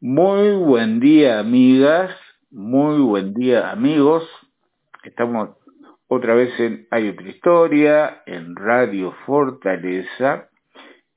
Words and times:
Muy 0.00 0.52
buen 0.52 1.00
día, 1.00 1.40
amigas. 1.40 2.12
Muy 2.52 3.00
buen 3.00 3.34
día, 3.34 3.72
amigos. 3.72 4.22
Estamos 5.02 5.56
otra 6.06 6.36
vez 6.36 6.52
en 6.60 6.86
Hay 6.92 7.08
otra 7.08 7.28
historia, 7.28 8.22
en 8.24 8.54
Radio 8.54 9.12
Fortaleza, 9.26 10.50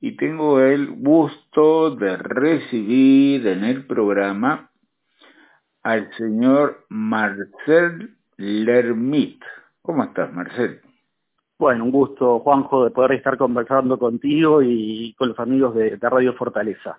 y 0.00 0.16
tengo 0.16 0.58
el 0.60 0.90
gusto 0.90 1.94
de 1.94 2.16
recibir 2.16 3.46
en 3.46 3.62
el 3.62 3.86
programa 3.86 4.72
al 5.84 6.12
señor 6.16 6.84
Marcel 6.88 8.16
Lermit. 8.36 9.44
¿Cómo 9.82 10.02
estás, 10.02 10.32
Marcel? 10.32 10.80
Bueno, 11.62 11.84
un 11.84 11.92
gusto, 11.92 12.40
Juanjo, 12.40 12.82
de 12.82 12.90
poder 12.90 13.12
estar 13.12 13.38
conversando 13.38 13.96
contigo 13.96 14.62
y 14.62 15.14
con 15.16 15.28
los 15.28 15.38
amigos 15.38 15.76
de, 15.76 15.96
Radio 15.96 16.34
Fortaleza. 16.34 16.98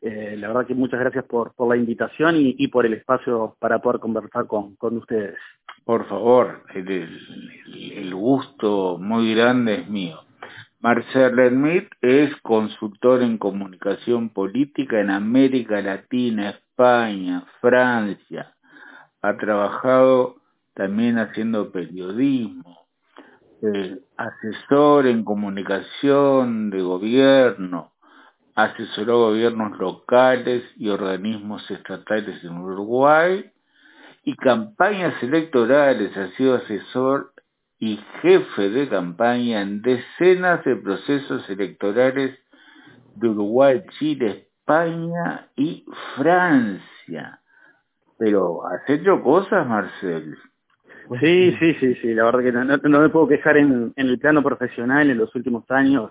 Eh, 0.00 0.36
la 0.38 0.46
verdad 0.46 0.68
que 0.68 0.74
muchas 0.76 1.00
gracias 1.00 1.24
por, 1.24 1.52
la 1.68 1.76
invitación 1.76 2.36
y, 2.38 2.68
por 2.68 2.86
el 2.86 2.92
espacio 2.94 3.56
para 3.58 3.80
poder 3.80 3.98
conversar 3.98 4.46
con, 4.46 4.76
ustedes. 4.80 5.34
Por 5.84 6.06
favor, 6.06 6.62
el, 6.76 7.18
el, 7.92 8.14
gusto 8.14 8.98
muy 9.00 9.34
grande 9.34 9.80
es 9.80 9.90
mío. 9.90 10.20
Marcel 10.78 11.34
Lermit 11.34 11.88
es 12.00 12.36
consultor 12.42 13.20
en 13.20 13.36
comunicación 13.36 14.28
política 14.28 15.00
en 15.00 15.10
América 15.10 15.80
Latina, 15.80 16.50
España, 16.50 17.46
Francia. 17.60 18.54
Ha 19.22 19.36
trabajado 19.38 20.36
también 20.72 21.18
haciendo 21.18 21.72
periodismo, 21.72 22.83
eh, 23.64 23.98
asesor 24.16 25.06
en 25.06 25.24
comunicación 25.24 26.70
de 26.70 26.82
gobierno, 26.82 27.92
asesoró 28.54 29.18
gobiernos 29.18 29.78
locales 29.78 30.62
y 30.76 30.90
organismos 30.90 31.70
estatales 31.70 32.44
en 32.44 32.58
Uruguay 32.58 33.50
y 34.22 34.36
campañas 34.36 35.14
electorales, 35.22 36.16
ha 36.16 36.28
sido 36.36 36.56
asesor 36.56 37.32
y 37.78 37.98
jefe 38.20 38.70
de 38.70 38.88
campaña 38.88 39.62
en 39.62 39.82
decenas 39.82 40.64
de 40.64 40.76
procesos 40.76 41.48
electorales 41.48 42.38
de 43.16 43.28
Uruguay, 43.28 43.82
Chile, 43.98 44.48
España 44.58 45.48
y 45.56 45.84
Francia. 46.16 47.40
Pero 48.18 48.66
has 48.66 48.88
hecho 48.88 49.22
cosas, 49.22 49.66
Marcel. 49.66 50.36
Sí, 51.20 51.54
sí, 51.58 51.74
sí, 51.74 51.94
sí, 51.96 52.14
la 52.14 52.24
verdad 52.24 52.42
que 52.42 52.52
no, 52.52 52.64
no, 52.64 52.76
no 52.76 53.00
me 53.00 53.08
puedo 53.10 53.28
quejar 53.28 53.58
en, 53.58 53.92
en 53.94 54.06
el 54.06 54.18
plano 54.18 54.42
profesional 54.42 55.10
en 55.10 55.18
los 55.18 55.34
últimos 55.34 55.70
años. 55.70 56.10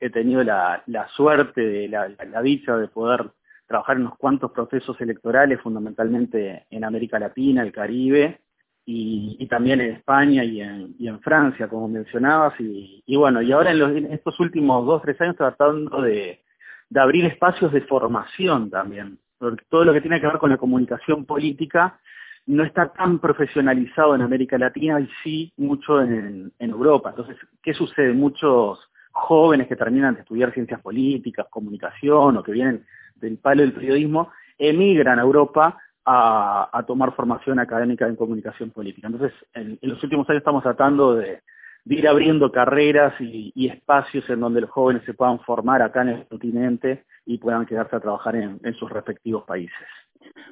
He 0.00 0.10
tenido 0.10 0.44
la, 0.44 0.82
la 0.86 1.08
suerte, 1.08 1.62
de 1.62 1.88
la, 1.88 2.08
la, 2.08 2.42
dicha 2.42 2.76
de 2.76 2.88
poder 2.88 3.30
trabajar 3.66 3.96
en 3.96 4.02
unos 4.02 4.18
cuantos 4.18 4.52
procesos 4.52 5.00
electorales, 5.00 5.60
fundamentalmente 5.62 6.66
en 6.70 6.84
América 6.84 7.18
Latina, 7.18 7.62
el 7.62 7.72
Caribe, 7.72 8.40
y, 8.84 9.36
y 9.38 9.46
también 9.46 9.80
en 9.80 9.92
España 9.92 10.44
y 10.44 10.60
en, 10.60 10.94
y 10.98 11.08
en 11.08 11.20
Francia, 11.20 11.68
como 11.68 11.88
mencionabas, 11.88 12.60
y, 12.60 13.02
y 13.06 13.16
bueno, 13.16 13.40
y 13.40 13.50
ahora 13.50 13.70
en, 13.70 13.78
los, 13.78 13.96
en 13.96 14.12
estos 14.12 14.38
últimos 14.40 14.84
dos, 14.84 15.00
tres 15.00 15.18
años 15.22 15.36
tratando 15.36 16.02
de, 16.02 16.42
de 16.90 17.00
abrir 17.00 17.24
espacios 17.24 17.72
de 17.72 17.80
formación 17.82 18.68
también, 18.68 19.18
porque 19.38 19.64
todo 19.70 19.86
lo 19.86 19.94
que 19.94 20.02
tiene 20.02 20.20
que 20.20 20.26
ver 20.26 20.36
con 20.36 20.50
la 20.50 20.58
comunicación 20.58 21.24
política 21.24 21.98
no 22.46 22.64
está 22.64 22.92
tan 22.92 23.18
profesionalizado 23.18 24.14
en 24.14 24.22
América 24.22 24.58
Latina 24.58 25.00
y 25.00 25.08
sí 25.22 25.52
mucho 25.56 26.00
en, 26.00 26.52
Europa. 26.58 27.10
Entonces, 27.10 27.36
¿qué 27.62 27.72
sucede? 27.72 28.12
Muchos 28.12 28.78
jóvenes 29.12 29.68
que 29.68 29.76
terminan 29.76 30.14
de 30.14 30.20
estudiar 30.20 30.52
ciencias 30.52 30.80
políticas, 30.80 31.46
comunicación 31.48 32.36
o 32.36 32.42
que 32.42 32.52
vienen 32.52 32.84
del 33.16 33.38
palo 33.38 33.62
del 33.62 33.72
periodismo, 33.72 34.30
emigran 34.58 35.18
a 35.18 35.22
Europa 35.22 35.78
a, 36.04 36.84
tomar 36.86 37.14
formación 37.14 37.58
académica 37.58 38.06
en 38.06 38.16
comunicación 38.16 38.70
política. 38.70 39.06
Entonces, 39.06 39.32
en, 39.54 39.78
los 39.80 40.02
últimos 40.02 40.28
años 40.28 40.40
estamos 40.40 40.62
tratando 40.62 41.14
de, 41.14 41.40
ir 41.86 42.08
abriendo 42.08 42.52
carreras 42.52 43.14
y, 43.20 43.68
espacios 43.68 44.28
en 44.28 44.40
donde 44.40 44.62
los 44.62 44.70
jóvenes 44.70 45.02
se 45.04 45.14
puedan 45.14 45.40
formar 45.40 45.80
acá 45.80 46.02
en 46.02 46.08
el 46.08 46.26
continente 46.26 47.04
y 47.24 47.38
puedan 47.38 47.64
quedarse 47.64 47.96
a 47.96 48.00
trabajar 48.00 48.36
en 48.36 48.74
sus 48.74 48.90
respectivos 48.90 49.44
países. 49.44 49.86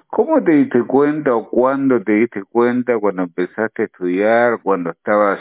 ¿Cómo 0.09 0.43
te 0.43 0.53
diste 0.53 0.83
cuenta 0.83 1.35
o 1.35 1.49
cuándo 1.49 2.03
te 2.03 2.13
diste 2.13 2.45
cuenta 2.45 2.99
cuando 2.99 3.23
empezaste 3.23 3.83
a 3.83 3.85
estudiar, 3.87 4.61
cuando 4.63 4.91
estabas 4.91 5.41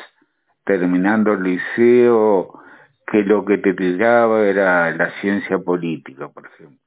terminando 0.64 1.34
el 1.34 1.44
liceo, 1.44 2.62
que 3.08 3.24
lo 3.24 3.44
que 3.44 3.58
te 3.58 3.74
tiraba 3.74 4.42
era 4.46 4.92
la 4.92 5.12
ciencia 5.20 5.60
política, 5.60 6.30
por 6.30 6.46
ejemplo. 6.46 6.78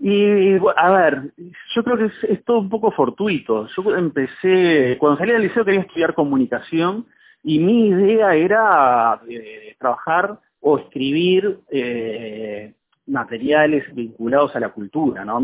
Y, 0.00 0.56
a 0.76 0.90
ver, 0.90 1.32
yo 1.74 1.84
creo 1.84 1.96
que 1.96 2.04
es, 2.06 2.24
es, 2.24 2.44
todo 2.44 2.60
un 2.60 2.68
poco 2.68 2.92
fortuito. 2.92 3.66
Yo 3.68 3.96
empecé, 3.96 4.96
cuando 4.98 5.18
salí 5.18 5.32
del 5.32 5.42
liceo 5.42 5.64
quería 5.64 5.80
estudiar 5.80 6.14
comunicación 6.14 7.06
y 7.42 7.58
mi 7.58 7.88
idea 7.88 8.34
era 8.34 9.20
eh, 9.28 9.74
trabajar 9.78 10.38
o 10.60 10.78
escribir 10.78 11.60
eh, 11.70 12.74
materiales 13.06 13.92
vinculados 13.94 14.54
a 14.54 14.60
la 14.60 14.70
cultura, 14.70 15.24
¿no? 15.24 15.40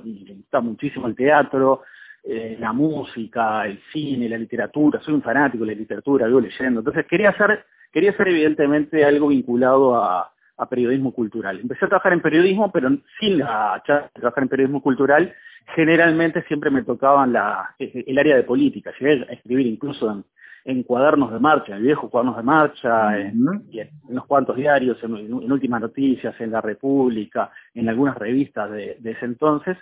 Me 0.00 0.34
gusta 0.34 0.60
muchísimo 0.60 1.06
el 1.06 1.14
teatro, 1.14 1.82
eh, 2.24 2.56
la 2.58 2.72
música, 2.72 3.66
el 3.66 3.80
cine, 3.92 4.28
la 4.28 4.38
literatura, 4.38 5.00
soy 5.00 5.14
un 5.14 5.22
fanático 5.22 5.64
de 5.64 5.74
la 5.74 5.78
literatura, 5.78 6.26
vivo 6.26 6.40
leyendo. 6.40 6.80
Entonces 6.80 7.06
quería 7.06 7.30
hacer 7.30 7.64
quería 7.92 8.10
hacer 8.10 8.28
evidentemente 8.28 9.04
algo 9.04 9.28
vinculado 9.28 9.94
a, 9.96 10.28
periodismo 10.70 11.12
cultural. 11.12 11.58
Empecé 11.58 11.86
a 11.86 11.88
trabajar 11.88 12.12
en 12.12 12.22
periodismo, 12.22 12.70
pero 12.70 12.88
sin 13.18 13.38
la 13.38 13.82
charla 13.84 14.02
de 14.14 14.20
trabajar 14.20 14.44
en 14.44 14.48
periodismo 14.48 14.80
cultural, 14.80 15.34
generalmente 15.74 16.44
siempre 16.44 16.70
me 16.70 16.84
tocaban 16.84 17.34
el 17.80 18.18
área 18.18 18.36
de 18.36 18.44
política. 18.44 18.92
Llegué 19.00 19.26
a 19.28 19.32
escribir 19.32 19.66
incluso 19.66 20.08
en, 20.08 20.24
en 20.64 20.82
cuadernos 20.82 21.32
de 21.32 21.38
marcha, 21.38 21.76
en 21.76 21.82
viejos 21.82 22.10
cuadernos 22.10 22.36
de 22.36 22.42
marcha, 22.42 23.18
en, 23.18 23.44
en, 23.72 23.90
unos 24.04 24.26
cuantos 24.26 24.56
diarios, 24.56 25.02
en, 25.02 25.16
en, 25.16 25.52
Últimas 25.52 25.80
Noticias, 25.80 26.34
en 26.40 26.52
La 26.52 26.60
República, 26.60 27.50
en 27.74 27.88
algunas 27.88 28.16
revistas 28.16 28.70
de, 28.70 28.96
de 29.00 29.10
ese 29.10 29.24
entonces. 29.24 29.76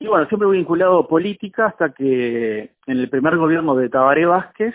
Y 0.00 0.06
bueno, 0.06 0.26
siempre 0.28 0.48
vinculado 0.48 0.98
a 0.98 1.08
política 1.08 1.66
hasta 1.66 1.90
que 1.90 2.72
en 2.86 2.98
el 2.98 3.08
primer 3.08 3.36
gobierno 3.36 3.74
de 3.74 3.88
Tabaré 3.88 4.26
Vázquez 4.26 4.74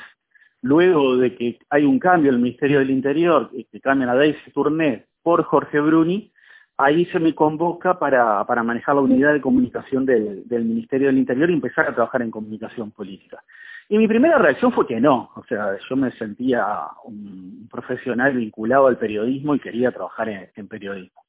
luego 0.63 1.17
de 1.17 1.35
que 1.35 1.59
hay 1.69 1.83
un 1.85 1.99
cambio 1.99 2.29
en 2.29 2.35
el 2.35 2.41
Ministerio 2.41 2.79
del 2.79 2.89
Interior, 2.89 3.51
que 3.51 3.81
cambian 3.81 4.09
a 4.09 4.15
Daisy 4.15 4.49
Tourné 4.51 5.05
por 5.21 5.43
Jorge 5.43 5.79
Bruni, 5.79 6.31
ahí 6.77 7.05
se 7.07 7.19
me 7.19 7.35
convoca 7.35 7.99
para, 7.99 8.43
para 8.45 8.63
manejar 8.63 8.95
la 8.95 9.01
unidad 9.01 9.33
de 9.33 9.41
comunicación 9.41 10.05
del, 10.05 10.47
del 10.47 10.63
Ministerio 10.63 11.07
del 11.07 11.17
Interior 11.17 11.51
y 11.51 11.53
empezar 11.53 11.87
a 11.87 11.93
trabajar 11.93 12.21
en 12.21 12.31
comunicación 12.31 12.91
política. 12.91 13.43
Y 13.89 13.97
mi 13.97 14.07
primera 14.07 14.37
reacción 14.37 14.71
fue 14.71 14.87
que 14.87 14.99
no, 14.99 15.31
o 15.35 15.43
sea, 15.43 15.77
yo 15.89 15.95
me 15.95 16.11
sentía 16.13 16.65
un 17.03 17.67
profesional 17.69 18.35
vinculado 18.35 18.87
al 18.87 18.97
periodismo 18.97 19.55
y 19.55 19.59
quería 19.59 19.91
trabajar 19.91 20.29
en, 20.29 20.49
en 20.55 20.67
periodismo. 20.67 21.21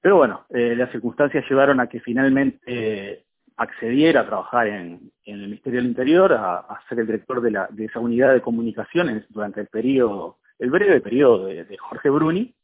Pero 0.00 0.16
bueno, 0.16 0.46
eh, 0.50 0.74
las 0.76 0.90
circunstancias 0.90 1.44
llevaron 1.48 1.78
a 1.80 1.86
que 1.86 2.00
finalmente 2.00 2.60
eh, 2.66 3.24
accediera 3.56 4.22
a 4.22 4.26
trabajar 4.26 4.66
en, 4.66 5.12
en, 5.24 5.34
el 5.34 5.42
Ministerio 5.42 5.80
del 5.80 5.90
Interior, 5.90 6.32
a, 6.32 6.80
ser 6.88 7.00
el 7.00 7.06
director 7.06 7.40
de, 7.40 7.50
la, 7.52 7.68
de 7.70 7.84
esa 7.84 8.00
unidad 8.00 8.32
de 8.32 8.40
comunicaciones 8.40 9.24
durante 9.28 9.60
el 9.60 9.68
periodo, 9.68 10.38
el 10.58 10.70
breve 10.70 11.00
periodo 11.00 11.46
de 11.46 11.76
Jorge 11.78 12.10
Bruni. 12.10 12.54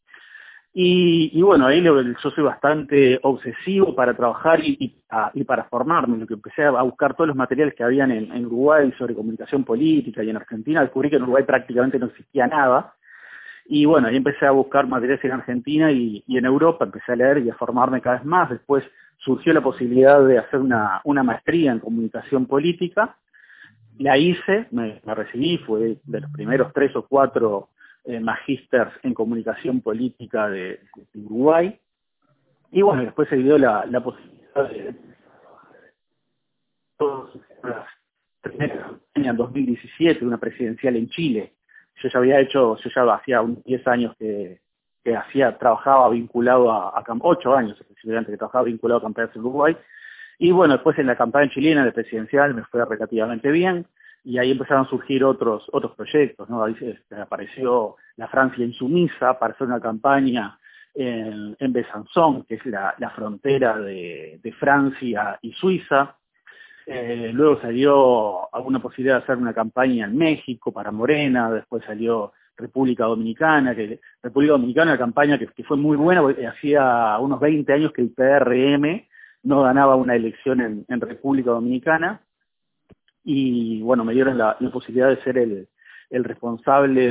Y, 0.73 1.43
bueno, 1.43 1.67
ahí 1.67 1.83
yo 1.83 2.31
soy 2.31 2.45
bastante 2.45 3.19
obsesivo 3.23 3.95
para 3.95 4.15
trabajar 4.15 4.61
y, 4.63 4.95
y, 5.35 5.45
para 5.45 5.65
formarme, 5.65 6.19
lo 6.19 6.27
que 6.27 6.35
empecé 6.35 6.63
a 6.63 6.83
buscar 6.83 7.15
todos 7.15 7.29
los 7.29 7.37
materiales 7.37 7.75
que 7.75 7.83
habían 7.83 8.11
en, 8.13 8.47
Uruguay 8.47 8.93
sobre 8.99 9.15
comunicación 9.15 9.65
política 9.65 10.23
y 10.23 10.31
en 10.31 10.37
Argentina, 10.37 10.83
descubrí 10.83 11.11
que 11.11 11.17
en 11.17 11.23
Uruguay 11.23 11.45
prácticamente 11.45 11.99
no 11.99 12.07
existía 12.07 12.47
nada. 12.47 12.95
Y 13.67 13.87
bueno, 13.87 14.09
ahí 14.09 14.17
empecé 14.17 14.47
a 14.47 14.51
buscar 14.51 14.87
materiales 14.87 15.25
en 15.25 15.33
Argentina 15.33 15.91
y, 15.91 16.23
y 16.27 16.39
en 16.39 16.45
Europa, 16.45 16.85
empecé 16.85 17.13
a 17.13 17.17
leer 17.17 17.39
y 17.39 17.51
a 17.51 17.55
formarme 17.55 18.01
cada 18.01 18.17
vez 18.17 18.25
más. 18.25 18.49
Después 18.51 18.85
surgió 19.19 19.53
la 19.53 19.63
posibilidad 19.63 20.25
de 20.25 20.39
hacer 20.39 20.61
una, 20.61 21.01
una 21.05 21.23
maestría 21.23 21.73
en 21.73 21.81
comunicación 21.81 22.47
política. 22.47 23.17
La 23.99 24.17
hice, 24.17 24.69
me, 24.71 25.01
me 25.05 25.15
recibí, 25.15 25.59
fue 25.59 25.99
de 26.05 26.21
los 26.21 26.31
primeros 26.31 26.73
tres 26.73 26.95
o 26.95 27.07
cuatro 27.07 27.71
eh, 28.05 28.21
magísters 28.21 28.93
en 29.03 29.15
comunicación 29.15 29.81
política 29.81 30.49
de, 30.49 30.81
Uruguay. 31.15 31.79
Y 32.71 32.83
bueno, 32.83 33.03
después 33.03 33.29
se 33.29 33.37
dio 33.37 33.59
la, 33.59 33.85
posibilidad 34.03 34.69
de 34.71 34.95
en 39.15 39.37
2017, 39.37 40.25
una 40.25 40.39
presidencial 40.39 40.97
en 40.97 41.09
Chile. 41.09 41.53
Yo 42.03 42.09
ya 42.09 42.19
había 42.19 42.41
hecho, 42.41 42.77
yo 42.77 42.91
ya 42.95 43.15
hacía 43.15 43.43
unos 43.43 43.65
10 43.65 43.87
años 43.89 44.17
que, 44.19 44.61
hacía, 45.17 45.57
trabajaba 45.57 46.11
vinculado 46.11 46.71
a, 46.71 46.91
a 46.91 47.05
ocho 47.23 47.55
años 47.55 47.81
específicamente 47.81 48.31
que 48.31 48.37
trabajaba 48.37 48.65
vinculado 48.65 48.99
a 48.99 49.03
campañas 49.03 49.31
en 49.35 49.41
Uruguay. 49.41 49.77
Y 50.39 50.51
bueno, 50.53 50.75
después 50.75 50.99
en 50.99 51.07
la 51.07 51.17
campaña 51.17 51.51
chilena 51.51 51.85
de 51.85 51.93
presidencial 51.93 52.55
me 52.55 52.65
fue 52.65 52.85
relativamente 52.85 53.51
bien 53.51 53.87
y 54.29 54.37
ahí 54.37 54.51
empezaron 54.51 54.85
a 54.85 54.91
surgir 54.91 55.25
otros 55.25 55.65
otros 55.73 55.93
proyectos, 55.97 56.51
¿no? 56.51 56.63
Ahí 56.63 56.75
se, 56.75 56.99
apareció 57.15 57.97
la 58.17 58.29
Francia 58.29 58.63
insumisa 58.63 59.39
para 59.39 59.55
hacer 59.55 59.67
una 59.67 59.81
campaña 59.81 60.59
en, 60.95 61.57
en 61.59 61.73
que 61.73 62.55
es 62.55 62.67
la, 62.67 63.13
frontera 63.17 63.79
de, 63.79 64.55
Francia 64.59 65.39
y 65.41 65.53
Suiza. 65.53 66.15
Eh, 66.85 67.31
luego 67.33 67.59
salió 67.63 68.55
alguna 68.55 68.81
posibilidad 68.81 69.17
de 69.17 69.23
hacer 69.23 69.37
una 69.37 69.55
campaña 69.55 70.05
en 70.05 70.19
México 70.19 70.73
para 70.73 70.93
Morena, 70.93 71.51
después 71.51 71.83
salió 71.87 72.33
República 72.55 73.05
Dominicana, 73.05 73.75
que 73.75 73.99
República 74.23 74.53
Dominicana, 74.53 74.91
una 74.91 74.99
campaña 74.99 75.39
que, 75.39 75.65
fue 75.65 75.79
muy 75.79 75.97
buena, 75.97 76.21
porque 76.21 76.47
hacía 76.47 77.17
unos 77.19 77.41
20 77.41 77.73
años 77.73 77.93
que 77.93 78.03
el 78.03 78.11
PRM 78.11 79.07
no 79.45 79.63
ganaba 79.63 79.97
una 79.97 80.15
elección 80.15 80.85
en, 80.87 81.01
República 81.01 81.53
Dominicana, 81.53 82.21
y 83.25 83.81
bueno, 83.83 84.05
me 84.05 84.15
dieron 84.15 84.39
la, 84.39 84.57
posibilidad 84.73 85.09
de 85.09 85.23
ser 85.23 85.39
el, 85.39 85.69
responsable 86.25 87.11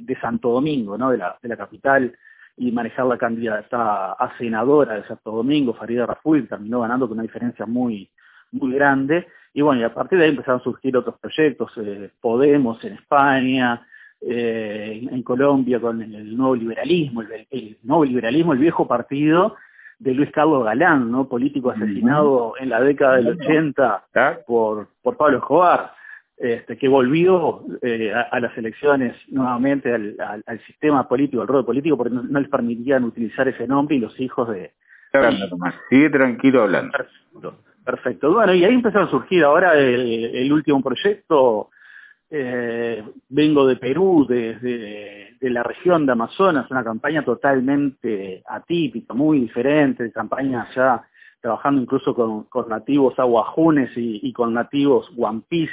de, 0.00 0.18
Santo 0.20 0.50
Domingo, 0.50 0.96
¿no? 0.96 1.10
de, 1.10 1.18
la, 1.18 1.56
capital, 1.56 2.16
y 2.56 2.70
manejar 2.70 3.06
la 3.06 3.18
candidata 3.18 4.12
a 4.12 4.36
senadora 4.38 4.94
de 4.94 5.06
Santo 5.06 5.30
Domingo, 5.30 5.74
Farida 5.74 6.06
Raful, 6.06 6.48
terminó 6.48 6.80
ganando 6.80 7.08
con 7.08 7.18
una 7.18 7.22
diferencia 7.22 7.66
muy, 7.66 8.10
muy 8.52 8.72
grande, 8.74 9.26
y 9.54 9.60
bueno, 9.60 9.80
y 9.82 9.84
a 9.84 9.92
partir 9.92 10.18
de 10.18 10.24
ahí 10.24 10.30
empezaron 10.30 10.60
a 10.60 10.64
surgir 10.64 10.96
otros 10.96 11.16
proyectos, 11.18 11.72
eh, 11.76 12.10
Podemos 12.20 12.82
en 12.84 12.94
España, 12.94 13.86
eh, 14.24 15.06
en 15.10 15.22
Colombia 15.22 15.80
con 15.80 16.00
el 16.00 16.36
nuevo 16.36 16.54
liberalismo, 16.54 17.22
el, 17.22 17.76
nuevo 17.82 18.04
liberalismo, 18.04 18.52
el 18.52 18.60
viejo 18.60 18.86
partido 18.86 19.56
de 20.02 20.14
Luis 20.14 20.30
Carlos 20.32 20.64
Galán, 20.64 21.10
¿no? 21.10 21.28
político 21.28 21.70
asesinado 21.70 22.54
en 22.58 22.70
la 22.70 22.80
década 22.80 23.16
del 23.16 23.28
80 23.28 24.04
por, 24.46 24.88
por 25.00 25.16
Pablo 25.16 25.38
Escobar, 25.38 25.92
este, 26.36 26.76
que 26.76 26.88
volvió 26.88 27.64
eh, 27.82 28.12
a, 28.12 28.40
las 28.40 28.56
elecciones 28.58 29.14
nuevamente 29.28 29.94
al, 29.94 30.60
sistema 30.66 31.06
político, 31.06 31.42
al 31.42 31.48
rol 31.48 31.64
político, 31.64 31.96
porque 31.96 32.14
no, 32.14 32.40
les 32.40 32.48
permitían 32.48 33.04
utilizar 33.04 33.46
ese 33.46 33.68
nombre 33.68 33.94
y 33.94 34.00
los 34.00 34.18
hijos 34.18 34.48
de... 34.48 34.72
Sigue 35.88 36.10
tranquilo 36.10 36.62
hablando. 36.62 36.90
Perfecto, 36.90 37.54
perfecto. 37.84 38.32
Bueno, 38.32 38.54
y 38.54 38.64
ahí 38.64 38.74
empezaron 38.74 39.06
a 39.06 39.10
surgir 39.10 39.44
ahora 39.44 39.74
el 39.74 40.52
último 40.52 40.82
proyecto 40.82 41.70
eh, 42.34 43.04
vengo 43.28 43.66
de 43.66 43.76
Perú, 43.76 44.24
desde 44.26 45.36
de, 45.38 45.50
la 45.50 45.62
región 45.62 46.06
de 46.06 46.12
Amazonas, 46.12 46.70
una 46.70 46.82
campaña 46.82 47.22
totalmente 47.22 48.42
atípica, 48.46 49.12
muy 49.12 49.38
diferente, 49.38 50.10
campaña 50.10 50.66
ya 50.74 51.02
trabajando 51.42 51.82
incluso 51.82 52.14
con, 52.14 52.46
nativos 52.70 53.18
aguajunes 53.18 53.90
y, 53.96 54.32
con 54.32 54.54
nativos 54.54 55.14
guampís 55.14 55.68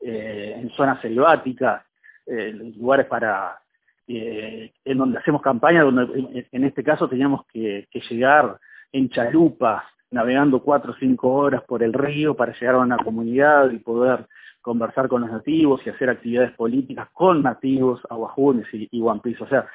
eh, 0.00 0.56
en 0.60 0.70
zonas 0.70 1.00
selváticas, 1.00 1.84
eh, 2.26 2.72
lugares 2.76 3.06
para 3.06 3.60
en 4.06 4.98
donde 4.98 5.18
hacemos 5.18 5.40
campaña, 5.42 5.82
donde 5.82 6.46
en 6.50 6.64
este 6.64 6.82
caso 6.82 7.08
teníamos 7.08 7.46
que, 7.46 7.86
que 7.90 8.00
llegar 8.00 8.58
en 8.92 9.08
chalupas, 9.10 9.84
navegando 10.10 10.60
cuatro 10.60 10.92
o 10.92 10.96
cinco 10.96 11.32
horas 11.32 11.62
por 11.62 11.84
el 11.84 11.92
río 11.92 12.34
para 12.34 12.52
llegar 12.52 12.74
a 12.74 12.80
una 12.80 12.98
comunidad 12.98 13.70
y 13.70 13.78
poder 13.78 14.26
conversar 14.64 15.08
con 15.08 15.20
los 15.20 15.30
nativos 15.30 15.82
y 15.84 15.90
hacer 15.90 16.08
actividades 16.08 16.52
políticas 16.52 17.08
con 17.12 17.42
nativos, 17.42 18.00
aguajunes 18.08 18.66
y, 18.72 18.88
y 18.90 19.02
O 19.02 19.46
sea, 19.46 19.68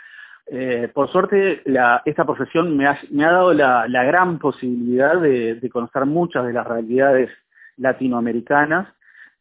eh, 0.47 0.89
por 0.91 1.11
suerte 1.11 1.61
esta 2.05 2.25
profesión 2.25 2.75
me 2.75 2.87
ha, 2.87 2.97
dado 3.11 3.53
la, 3.53 4.03
gran 4.03 4.39
posibilidad 4.39 5.21
de, 5.21 5.69
conocer 5.71 6.07
muchas 6.07 6.47
de 6.47 6.53
las 6.53 6.65
realidades 6.65 7.29
latinoamericanas 7.77 8.87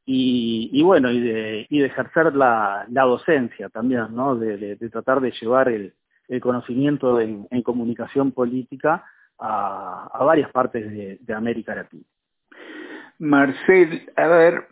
y, 0.04 0.82
bueno, 0.82 1.10
y 1.10 1.20
de, 1.20 1.66
ejercer 1.70 2.34
la, 2.34 2.84
docencia 2.90 3.70
también, 3.70 4.14
¿no? 4.14 4.36
De, 4.36 4.76
tratar 4.92 5.22
de 5.22 5.32
llevar 5.40 5.70
el, 5.70 5.94
conocimiento 6.42 7.20
en, 7.20 7.62
comunicación 7.62 8.32
política 8.32 9.02
a, 9.38 10.22
varias 10.26 10.50
partes 10.50 11.18
de 11.26 11.34
América 11.34 11.74
Latina. 11.74 12.04
Marcel, 13.18 14.10
a 14.14 14.26
ver, 14.28 14.68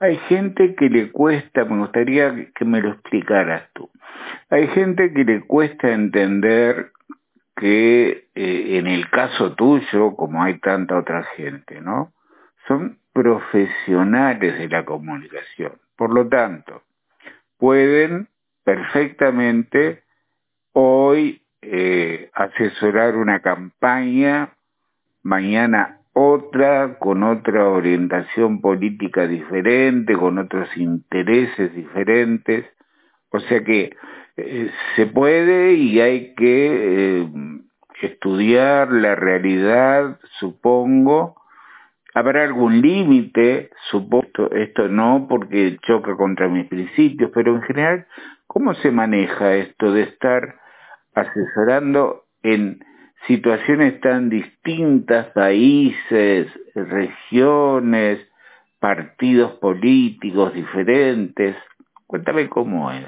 hay 0.00 0.16
gente 0.28 0.74
que 0.74 0.88
le 0.88 1.10
cuesta, 1.10 1.64
me 1.64 1.78
gustaría 1.78 2.50
que 2.54 2.64
me 2.64 2.80
lo 2.80 2.90
explicaras 2.90 3.68
tú, 3.72 3.90
hay 4.50 4.68
gente 4.68 5.12
que 5.12 5.24
le 5.24 5.40
cuesta 5.42 5.90
entender 5.90 6.92
que 7.56 8.28
eh, 8.34 8.78
en 8.78 8.86
el 8.86 9.08
caso 9.10 9.54
tuyo, 9.54 10.16
como 10.16 10.42
hay 10.42 10.58
tanta 10.58 10.98
otra 10.98 11.22
gente, 11.36 11.80
¿no? 11.80 12.12
Son 12.66 12.98
profesionales 13.12 14.58
de 14.58 14.68
la 14.68 14.84
comunicación. 14.84 15.72
Por 15.96 16.12
lo 16.12 16.28
tanto, 16.28 16.82
pueden 17.58 18.28
perfectamente 18.64 20.02
hoy 20.72 21.42
eh, 21.62 22.30
asesorar 22.34 23.16
una 23.16 23.40
campaña, 23.40 24.50
mañana 25.22 26.00
otra 26.14 26.96
con 26.98 27.24
otra 27.24 27.68
orientación 27.68 28.60
política 28.60 29.26
diferente, 29.26 30.14
con 30.14 30.38
otros 30.38 30.74
intereses 30.76 31.74
diferentes. 31.74 32.64
O 33.30 33.40
sea 33.40 33.62
que 33.64 33.96
eh, 34.36 34.70
se 34.96 35.06
puede 35.06 35.74
y 35.74 36.00
hay 36.00 36.34
que 36.34 37.22
eh, 37.22 37.28
estudiar 38.02 38.92
la 38.92 39.16
realidad, 39.16 40.18
supongo. 40.38 41.36
Habrá 42.14 42.44
algún 42.44 42.80
límite, 42.80 43.70
supongo, 43.90 44.52
esto 44.52 44.86
no 44.86 45.26
porque 45.28 45.78
choca 45.82 46.16
contra 46.16 46.46
mis 46.46 46.68
principios, 46.68 47.32
pero 47.34 47.56
en 47.56 47.62
general, 47.62 48.06
¿cómo 48.46 48.74
se 48.74 48.92
maneja 48.92 49.56
esto 49.56 49.92
de 49.92 50.02
estar 50.02 50.60
asesorando 51.12 52.22
en 52.44 52.84
situaciones 53.26 54.00
tan 54.00 54.28
distintas, 54.28 55.26
países, 55.28 56.48
regiones, 56.74 58.20
partidos 58.78 59.52
políticos 59.54 60.52
diferentes. 60.52 61.56
Cuéntame 62.06 62.48
cómo 62.48 62.90
es. 62.90 63.06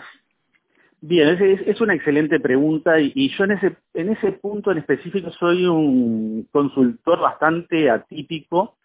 Bien, 1.01 1.29
es, 1.29 1.81
una 1.81 1.95
excelente 1.95 2.41
pregunta 2.41 2.99
y, 2.99 3.29
yo 3.37 3.45
en 3.45 3.53
ese, 3.53 3.77
en 3.95 4.09
ese 4.09 4.33
punto 4.33 4.73
en 4.73 4.79
específico 4.79 5.31
soy 5.33 5.67
un 5.67 6.49
consultor 6.51 7.21
bastante 7.21 7.91
atípico 7.91 8.77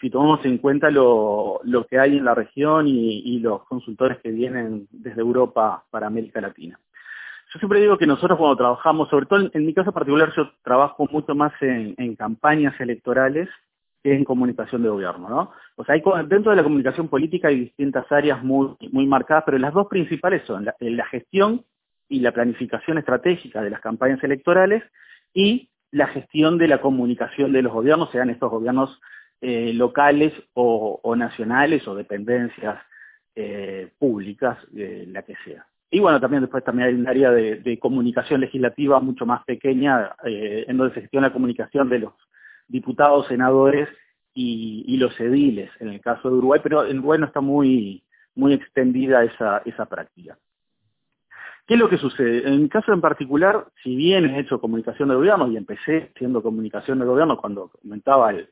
si 0.00 0.10
tomamos 0.10 0.44
en 0.44 0.58
cuenta 0.58 0.90
lo, 0.90 1.60
lo 1.64 1.86
que 1.86 1.98
hay 1.98 2.16
en 2.16 2.24
la 2.24 2.34
región 2.34 2.86
y 2.86 3.38
los 3.40 3.64
consultores 3.64 4.18
que 4.18 4.30
vienen 4.30 4.86
desde 4.92 5.20
Europa 5.20 5.84
para 5.90 6.06
América 6.06 6.40
Latina. 6.40 6.78
Yo 7.52 7.58
siempre 7.58 7.80
digo 7.80 7.96
que 7.96 8.06
nosotros 8.06 8.38
cuando 8.38 8.56
trabajamos, 8.56 9.08
sobre 9.08 9.24
todo 9.24 9.48
en, 9.50 9.66
mi 9.66 9.72
caso 9.72 9.90
particular, 9.90 10.32
yo 10.36 10.50
trabajo 10.62 11.08
mucho 11.10 11.34
más 11.34 11.52
en, 11.62 12.14
campañas 12.14 12.78
electorales 12.78 13.48
que 14.02 14.14
en 14.14 14.24
comunicación 14.24 14.82
de 14.82 14.90
gobierno, 14.90 15.28
¿no? 15.30 15.52
O 15.76 15.84
sea, 15.84 15.94
hay, 15.94 16.02
dentro 16.26 16.50
de 16.50 16.56
la 16.56 16.62
comunicación 16.62 17.08
política 17.08 17.48
hay 17.48 17.60
distintas 17.60 18.10
áreas 18.12 18.44
muy, 18.44 18.76
muy 18.92 19.06
marcadas, 19.06 19.44
pero 19.46 19.58
las 19.58 19.72
dos 19.72 19.86
principales 19.86 20.42
son 20.46 20.66
la, 20.66 21.06
gestión 21.06 21.64
y 22.08 22.20
la 22.20 22.32
planificación 22.32 22.98
estratégica 22.98 23.62
de 23.62 23.70
las 23.70 23.80
campañas 23.80 24.22
electorales 24.22 24.82
y 25.32 25.70
la 25.90 26.08
gestión 26.08 26.58
de 26.58 26.68
la 26.68 26.82
comunicación 26.82 27.52
de 27.52 27.62
los 27.62 27.72
gobiernos, 27.72 28.10
sean 28.10 28.28
estos 28.28 28.50
gobiernos 28.50 29.00
eh, 29.40 29.72
locales 29.72 30.34
o, 30.52 31.00
nacionales 31.16 31.88
o 31.88 31.94
dependencias 31.94 32.78
eh, 33.34 33.90
públicas, 33.98 34.58
eh, 34.76 35.06
la 35.08 35.22
que 35.22 35.34
sea. 35.44 35.67
Y 35.90 36.00
bueno, 36.00 36.20
también 36.20 36.42
después 36.42 36.62
también 36.64 36.88
hay 36.88 36.94
un 36.94 37.08
área 37.08 37.30
de, 37.30 37.78
comunicación 37.78 38.40
legislativa 38.40 39.00
mucho 39.00 39.24
más 39.24 39.44
pequeña, 39.44 40.12
eh, 40.24 40.64
en 40.68 40.76
donde 40.76 40.94
se 40.94 41.00
gestiona 41.02 41.28
la 41.28 41.32
comunicación 41.32 41.88
de 41.88 42.00
los 42.00 42.12
diputados, 42.66 43.26
senadores 43.26 43.88
y, 44.34 44.96
los 44.98 45.18
ediles, 45.18 45.70
en 45.80 45.88
el 45.88 46.00
caso 46.00 46.28
de 46.28 46.36
Uruguay, 46.36 46.60
pero 46.62 46.86
en 46.86 46.98
Uruguay 46.98 47.18
no 47.18 47.26
está 47.26 47.40
muy, 47.40 48.04
muy 48.34 48.52
extendida 48.52 49.24
esa, 49.24 49.62
esa 49.64 49.86
práctica. 49.86 50.38
¿Qué 51.66 51.74
es 51.74 51.80
lo 51.80 51.88
que 51.88 51.98
sucede? 51.98 52.46
En 52.46 52.62
mi 52.62 52.68
caso 52.68 52.92
en 52.92 53.00
particular, 53.00 53.66
si 53.82 53.96
bien 53.96 54.26
he 54.26 54.40
hecho 54.40 54.60
comunicación 54.60 55.08
de 55.08 55.16
gobierno 55.16 55.50
y 55.50 55.56
empecé 55.56 56.12
siendo 56.16 56.42
comunicación 56.42 56.98
de 56.98 57.06
gobierno 57.06 57.36
cuando 57.36 57.70
comentaba 57.82 58.30
el, 58.30 58.48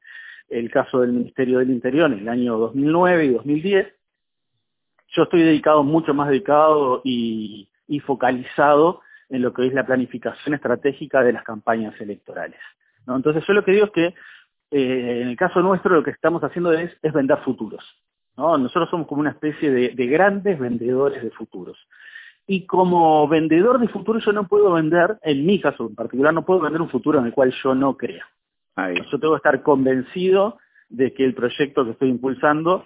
el 0.49 0.71
caso 0.71 1.01
del 1.01 1.13
Ministerio 1.13 1.59
del 1.59 1.71
Interior 1.71 2.13
en 2.13 2.21
el 2.21 2.29
año 2.29 2.59
2009 2.59 3.25
y 3.25 3.29
2010, 3.31 3.87
yo 5.17 5.23
estoy 5.23 5.43
dedicado, 5.43 5.83
mucho 5.83 6.13
más 6.15 6.29
dedicado 6.29 7.01
y, 7.03 7.69
focalizado 8.05 9.01
en 9.31 9.43
lo 9.43 9.53
que 9.53 9.67
es 9.67 9.73
la 9.73 9.87
planificación 9.87 10.55
estratégica 10.55 11.23
de 11.23 11.33
las 11.33 11.43
campañas 11.43 11.99
electorales. 12.01 12.61
Entonces 13.09 13.45
yo 13.47 13.55
lo 13.55 13.65
que 13.65 13.73
digo 13.73 13.87
es 13.87 13.93
que 13.93 14.07
eh, 14.71 15.21
en 15.23 15.29
el 15.29 15.37
caso 15.37 15.61
nuestro 15.63 15.95
lo 15.95 16.03
que 16.03 16.11
estamos 16.11 16.43
haciendo 16.45 16.73
es, 16.73 16.93
vender 17.13 17.39
futuros. 17.39 17.85
Nosotros 18.37 18.91
somos 18.91 19.07
como 19.07 19.23
una 19.23 19.31
especie 19.31 19.71
de, 19.71 20.07
grandes 20.07 20.59
vendedores 20.59 21.23
de 21.23 21.31
futuros. 21.31 21.79
Y 22.47 22.67
como 22.67 23.27
vendedor 23.27 23.81
de 23.81 23.89
futuros 23.89 24.25
yo 24.25 24.33
no 24.33 24.47
puedo 24.47 24.73
vender, 24.73 25.19
en 25.23 25.47
mi 25.47 25.61
caso 25.61 25.87
en 25.89 25.95
particular, 25.95 26.35
no 26.35 26.45
puedo 26.45 26.61
vender 26.61 26.83
un 26.83 26.91
futuro 26.91 27.19
en 27.19 27.27
el 27.27 27.33
cual 27.33 27.53
yo 27.63 27.75
no 27.75 27.97
crea. 27.97 28.27
Yo 29.11 29.19
tengo 29.19 29.33
que 29.33 29.39
estar 29.39 29.63
convencido 29.63 30.59
de 30.91 31.15
que 31.15 31.25
el 31.25 31.35
proyecto 31.35 31.85
que 31.85 31.93
estoy 31.93 32.11
impulsando 32.11 32.85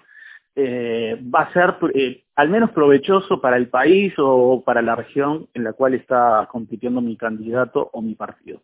eh, 0.55 1.21
va 1.33 1.41
a 1.41 1.53
ser 1.53 1.75
eh, 1.93 2.23
al 2.35 2.49
menos 2.49 2.71
provechoso 2.71 3.39
para 3.39 3.57
el 3.57 3.69
país 3.69 4.13
o 4.17 4.61
para 4.65 4.81
la 4.81 4.95
región 4.95 5.47
en 5.53 5.63
la 5.63 5.73
cual 5.73 5.93
está 5.93 6.47
compitiendo 6.51 7.01
mi 7.01 7.15
candidato 7.15 7.89
o 7.93 8.01
mi 8.01 8.15
partido. 8.15 8.61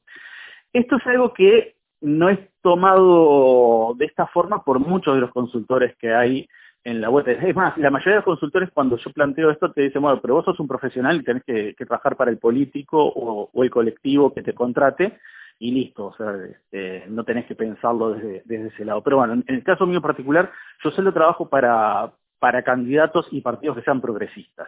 Esto 0.73 0.97
es 0.97 1.07
algo 1.07 1.33
que 1.33 1.75
no 2.01 2.29
es 2.29 2.39
tomado 2.61 3.95
de 3.97 4.05
esta 4.05 4.27
forma 4.27 4.63
por 4.63 4.79
muchos 4.79 5.15
de 5.15 5.21
los 5.21 5.31
consultores 5.31 5.95
que 5.97 6.13
hay 6.13 6.47
en 6.83 7.01
la 7.01 7.09
web. 7.09 7.27
Es 7.27 7.55
más, 7.55 7.77
la 7.77 7.89
mayoría 7.89 8.13
de 8.13 8.17
los 8.19 8.25
consultores 8.25 8.69
cuando 8.73 8.97
yo 8.97 9.11
planteo 9.11 9.51
esto 9.51 9.71
te 9.71 9.81
dicen, 9.81 10.01
bueno, 10.01 10.21
pero 10.21 10.35
vos 10.35 10.45
sos 10.45 10.59
un 10.59 10.67
profesional 10.67 11.17
y 11.17 11.23
tenés 11.23 11.43
que, 11.43 11.73
trabajar 11.77 12.15
para 12.15 12.31
el 12.31 12.37
político 12.37 12.97
o, 13.01 13.63
el 13.63 13.69
colectivo 13.69 14.33
que 14.33 14.41
te 14.41 14.53
contrate 14.53 15.17
y 15.59 15.71
listo, 15.71 16.07
o 16.07 16.13
sea, 16.15 16.35
este, 16.49 17.05
no 17.07 17.23
tenés 17.23 17.45
que 17.45 17.55
pensarlo 17.55 18.11
desde, 18.11 18.43
desde 18.45 18.67
ese 18.67 18.85
lado. 18.85 19.01
Pero 19.01 19.17
bueno, 19.17 19.33
en 19.33 19.43
el 19.47 19.63
caso 19.63 19.85
mío 19.87 20.01
particular, 20.01 20.51
yo 20.83 20.91
solo 20.91 21.11
trabajo 21.13 21.49
para, 21.49 22.11
para 22.39 22.63
candidatos 22.63 23.27
y 23.31 23.41
partidos 23.41 23.77
que 23.77 23.83
sean 23.83 24.01
progresistas. 24.01 24.67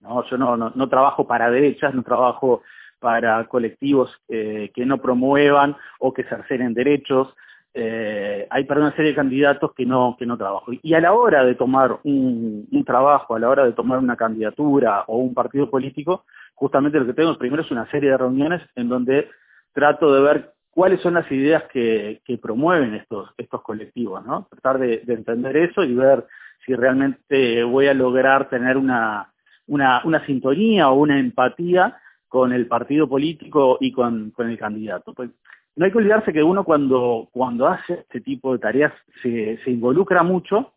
¿no? 0.00 0.24
Yo 0.24 0.38
no, 0.38 0.56
no, 0.56 0.88
trabajo 0.88 1.26
para 1.26 1.50
derechas, 1.50 1.94
no 1.94 2.02
trabajo 2.02 2.62
para 2.98 3.46
colectivos 3.48 4.14
eh, 4.28 4.70
que 4.74 4.86
no 4.86 4.98
promuevan 4.98 5.76
o 5.98 6.12
que 6.14 6.24
cercenen 6.24 6.72
derechos. 6.72 7.34
Eh, 7.72 8.46
hay 8.50 8.64
para 8.64 8.80
una 8.80 8.96
serie 8.96 9.10
de 9.10 9.16
candidatos 9.16 9.72
que 9.74 9.84
no, 9.84 10.16
que 10.18 10.24
no 10.24 10.38
trabajo. 10.38 10.72
Y 10.82 10.94
a 10.94 11.00
la 11.00 11.12
hora 11.12 11.44
de 11.44 11.54
tomar 11.54 12.00
un, 12.02 12.66
un, 12.70 12.84
trabajo, 12.84 13.34
a 13.34 13.38
la 13.38 13.48
hora 13.48 13.64
de 13.64 13.72
tomar 13.72 13.98
una 13.98 14.16
candidatura 14.16 15.04
o 15.06 15.18
un 15.18 15.34
partido 15.34 15.70
político, 15.70 16.24
justamente 16.54 16.98
lo 16.98 17.06
que 17.06 17.14
tengo 17.14 17.36
primero 17.36 17.62
es 17.62 17.70
una 17.70 17.88
serie 17.90 18.10
de 18.10 18.16
reuniones 18.16 18.62
en 18.74 18.88
donde 18.88 19.28
trato 19.72 20.12
de 20.14 20.22
ver 20.22 20.52
cuáles 20.70 21.00
son 21.00 21.14
las 21.14 21.30
ideas 21.30 21.64
que, 21.72 22.20
promueven 22.40 22.94
estos, 22.94 23.30
estos 23.36 23.62
colectivos, 23.62 24.24
¿no? 24.24 24.46
Tratar 24.50 24.78
de, 24.78 25.02
entender 25.06 25.56
eso 25.56 25.84
y 25.84 25.94
ver 25.94 26.26
si 26.64 26.74
realmente 26.74 27.62
voy 27.64 27.86
a 27.86 27.94
lograr 27.94 28.48
tener 28.48 28.76
una, 28.76 29.32
una, 29.66 30.02
una 30.04 30.24
sintonía 30.26 30.90
o 30.90 30.94
una 30.94 31.18
empatía 31.18 31.96
con 32.28 32.52
el 32.52 32.66
partido 32.66 33.08
político 33.08 33.78
y 33.80 33.92
con, 33.92 34.30
con 34.30 34.48
el 34.48 34.58
candidato. 34.58 35.12
Pues, 35.14 35.30
no 35.76 35.84
hay 35.84 35.92
que 35.92 35.98
olvidarse 35.98 36.32
que 36.32 36.42
uno 36.42 36.64
cuando, 36.64 37.28
cuando 37.32 37.66
hace 37.66 37.94
este 37.94 38.20
tipo 38.20 38.52
de 38.52 38.58
tareas 38.58 38.92
se, 39.22 39.58
se 39.64 39.70
involucra 39.70 40.22
mucho 40.22 40.72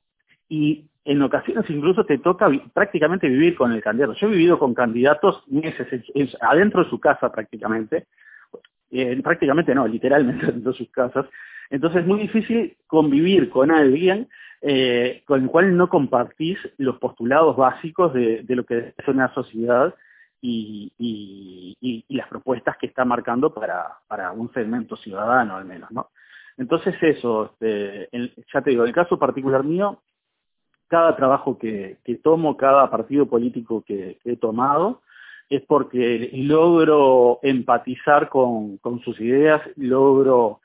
y 0.47 0.85
en 1.05 1.21
ocasiones 1.21 1.69
incluso 1.69 2.05
te 2.05 2.17
toca 2.17 2.49
prácticamente 2.73 3.27
vivir 3.27 3.55
con 3.55 3.71
el 3.71 3.81
candidato. 3.81 4.13
Yo 4.13 4.27
he 4.27 4.31
vivido 4.31 4.57
con 4.57 4.73
candidatos 4.73 5.43
meses, 5.47 5.87
adentro 6.39 6.83
de 6.83 6.89
su 6.89 6.99
casa 6.99 7.31
prácticamente, 7.31 8.07
eh, 8.93 9.19
prácticamente 9.21 9.75
no, 9.75 9.87
literalmente 9.87 10.45
dentro 10.51 10.71
de 10.71 10.77
sus 10.77 10.89
casas. 10.89 11.25
Entonces 11.69 12.01
es 12.01 12.07
muy 12.07 12.19
difícil 12.19 12.77
convivir 12.87 13.49
con 13.49 13.71
alguien 13.71 14.27
eh, 14.61 15.23
con 15.25 15.43
el 15.43 15.49
cual 15.49 15.75
no 15.75 15.89
compartís 15.89 16.57
los 16.77 16.97
postulados 16.97 17.57
básicos 17.57 18.13
de, 18.13 18.45
lo 18.47 18.63
que 18.63 18.93
es 18.97 19.07
una 19.09 19.33
sociedad 19.33 19.93
y, 20.41 22.05
las 22.07 22.29
propuestas 22.29 22.77
que 22.77 22.87
está 22.87 23.03
marcando 23.03 23.53
para, 23.53 23.97
para 24.07 24.31
un 24.31 24.53
segmento 24.53 24.95
ciudadano 24.95 25.57
al 25.57 25.65
menos, 25.65 25.91
¿no? 25.91 26.09
Entonces 26.57 26.95
eso, 27.01 27.51
este, 27.59 28.09
ya 28.53 28.61
te 28.61 28.69
digo, 28.69 28.83
en 28.83 28.89
el 28.89 28.95
caso 28.95 29.17
particular 29.17 29.63
mío, 29.63 30.01
cada 30.87 31.15
trabajo 31.15 31.57
que, 31.57 31.97
tomo, 32.23 32.55
cada 32.55 32.89
partido 32.89 33.25
político 33.25 33.83
que 33.85 34.19
he 34.23 34.37
tomado, 34.37 35.01
es 35.49 35.61
porque 35.63 36.29
logro 36.33 37.39
empatizar 37.43 38.29
con, 38.29 38.79
sus 39.03 39.19
ideas, 39.19 39.61
logro 39.75 40.61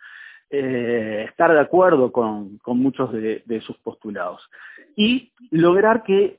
eh, 0.50 1.26
estar 1.28 1.52
de 1.52 1.60
acuerdo 1.60 2.12
con, 2.12 2.58
muchos 2.66 3.12
de, 3.12 3.60
sus 3.60 3.76
postulados. 3.78 4.48
Y 4.96 5.32
lograr 5.50 6.02
que, 6.02 6.38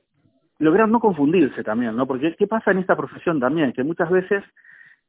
lograr 0.58 0.88
no 0.88 1.00
confundirse 1.00 1.62
también, 1.62 1.96
¿no? 1.96 2.06
Porque 2.06 2.34
¿qué 2.36 2.46
pasa 2.46 2.70
en 2.70 2.78
esta 2.78 2.96
profesión 2.96 3.40
también? 3.40 3.72
Que 3.72 3.84
muchas 3.84 4.10
veces 4.10 4.44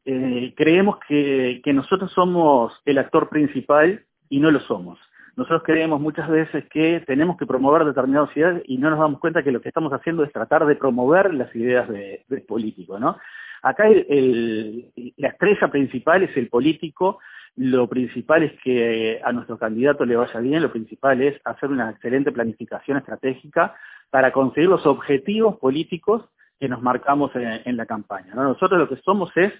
eh, 0.06 0.54
creemos 0.56 0.98
que, 1.08 1.62
que 1.64 1.74
nosotros 1.74 2.12
somos 2.12 2.74
el 2.86 2.98
actor 2.98 3.30
principal 3.30 4.06
y 4.30 4.40
no 4.40 4.52
lo 4.52 4.60
somos. 4.62 5.00
Nosotros 5.36 5.64
creemos 5.64 6.02
muchas 6.02 6.30
veces 6.30 6.66
que 6.70 7.02
tenemos 7.08 7.38
que 7.38 7.46
promover 7.46 7.86
determinadas 7.86 8.36
ideas 8.36 8.62
y 8.66 8.78
no 8.78 8.90
nos 8.90 9.00
damos 9.00 9.20
cuenta 9.20 9.44
que 9.44 9.52
lo 9.52 9.62
que 9.62 9.70
estamos 9.70 9.94
haciendo 9.94 10.24
es 10.24 10.32
tratar 10.32 10.66
de 10.66 10.76
promover 10.76 11.34
las 11.34 11.56
ideas 11.56 11.88
del 11.88 12.20
de 12.28 12.42
político, 12.42 13.00
¿no? 13.00 13.18
Acá 13.62 13.86
la 13.90 15.28
estrella 15.28 15.68
principal 15.70 16.24
es 16.24 16.36
el 16.36 16.50
político, 16.50 17.20
lo 17.56 17.88
principal 17.88 18.44
es 18.44 18.54
que 18.62 19.22
a 19.24 19.32
nuestro 19.32 19.58
candidato 19.58 20.06
le 20.06 20.16
vaya 20.16 20.40
bien, 20.40 20.64
lo 20.64 20.72
principal 20.72 21.22
es 21.22 21.40
hacer 21.46 21.70
una 21.70 21.92
excelente 21.92 22.32
planificación 22.32 22.98
estratégica 22.98 23.76
para 24.10 24.32
conseguir 24.32 24.70
los 24.70 24.86
objetivos 24.86 25.58
políticos 25.58 26.24
que 26.60 26.70
nos 26.70 26.82
marcamos 26.82 27.32
en, 27.36 27.78
la 27.78 27.86
campaña. 27.86 28.34
Nosotros 28.36 28.80
lo 28.80 28.90
que 28.90 29.02
somos 29.04 29.32
es 29.36 29.52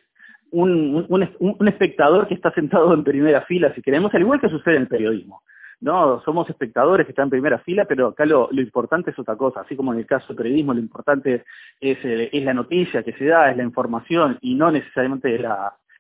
un, 0.52 1.06
un, 1.10 1.68
espectador 1.68 2.28
que 2.28 2.34
está 2.34 2.52
sentado 2.52 2.94
en 2.94 3.04
primera 3.04 3.42
fila, 3.42 3.74
si 3.74 3.82
queremos, 3.82 4.14
al 4.14 4.22
igual 4.22 4.42
que 4.42 4.50
sucede 4.50 4.76
en 4.76 4.84
el 4.84 4.88
periodismo. 4.88 5.42
No, 5.82 6.22
somos 6.22 6.48
espectadores 6.48 7.08
que 7.08 7.12
están 7.12 7.26
en 7.26 7.32
primera 7.32 7.58
fila, 7.58 7.86
pero 7.86 8.10
acá 8.10 8.24
lo, 8.24 8.50
importante 8.52 9.10
es 9.10 9.18
otra 9.18 9.36
cosa. 9.36 9.62
Así 9.62 9.76
como 9.76 9.92
en 9.92 10.00
el 10.00 10.06
caso 10.06 10.28
del 10.28 10.38
periodismo, 10.38 10.76
lo 10.76 10.80
importante 10.80 11.44
es, 11.80 11.98
eh, 12.04 12.30
la 12.44 12.54
noticia 12.54 13.02
que 13.02 13.14
se 13.14 13.26
da, 13.26 13.50
es 13.50 13.58
la 13.58 13.64
información 13.64 14.38
y 14.42 14.54
no 14.54 14.70
necesariamente 14.70 15.44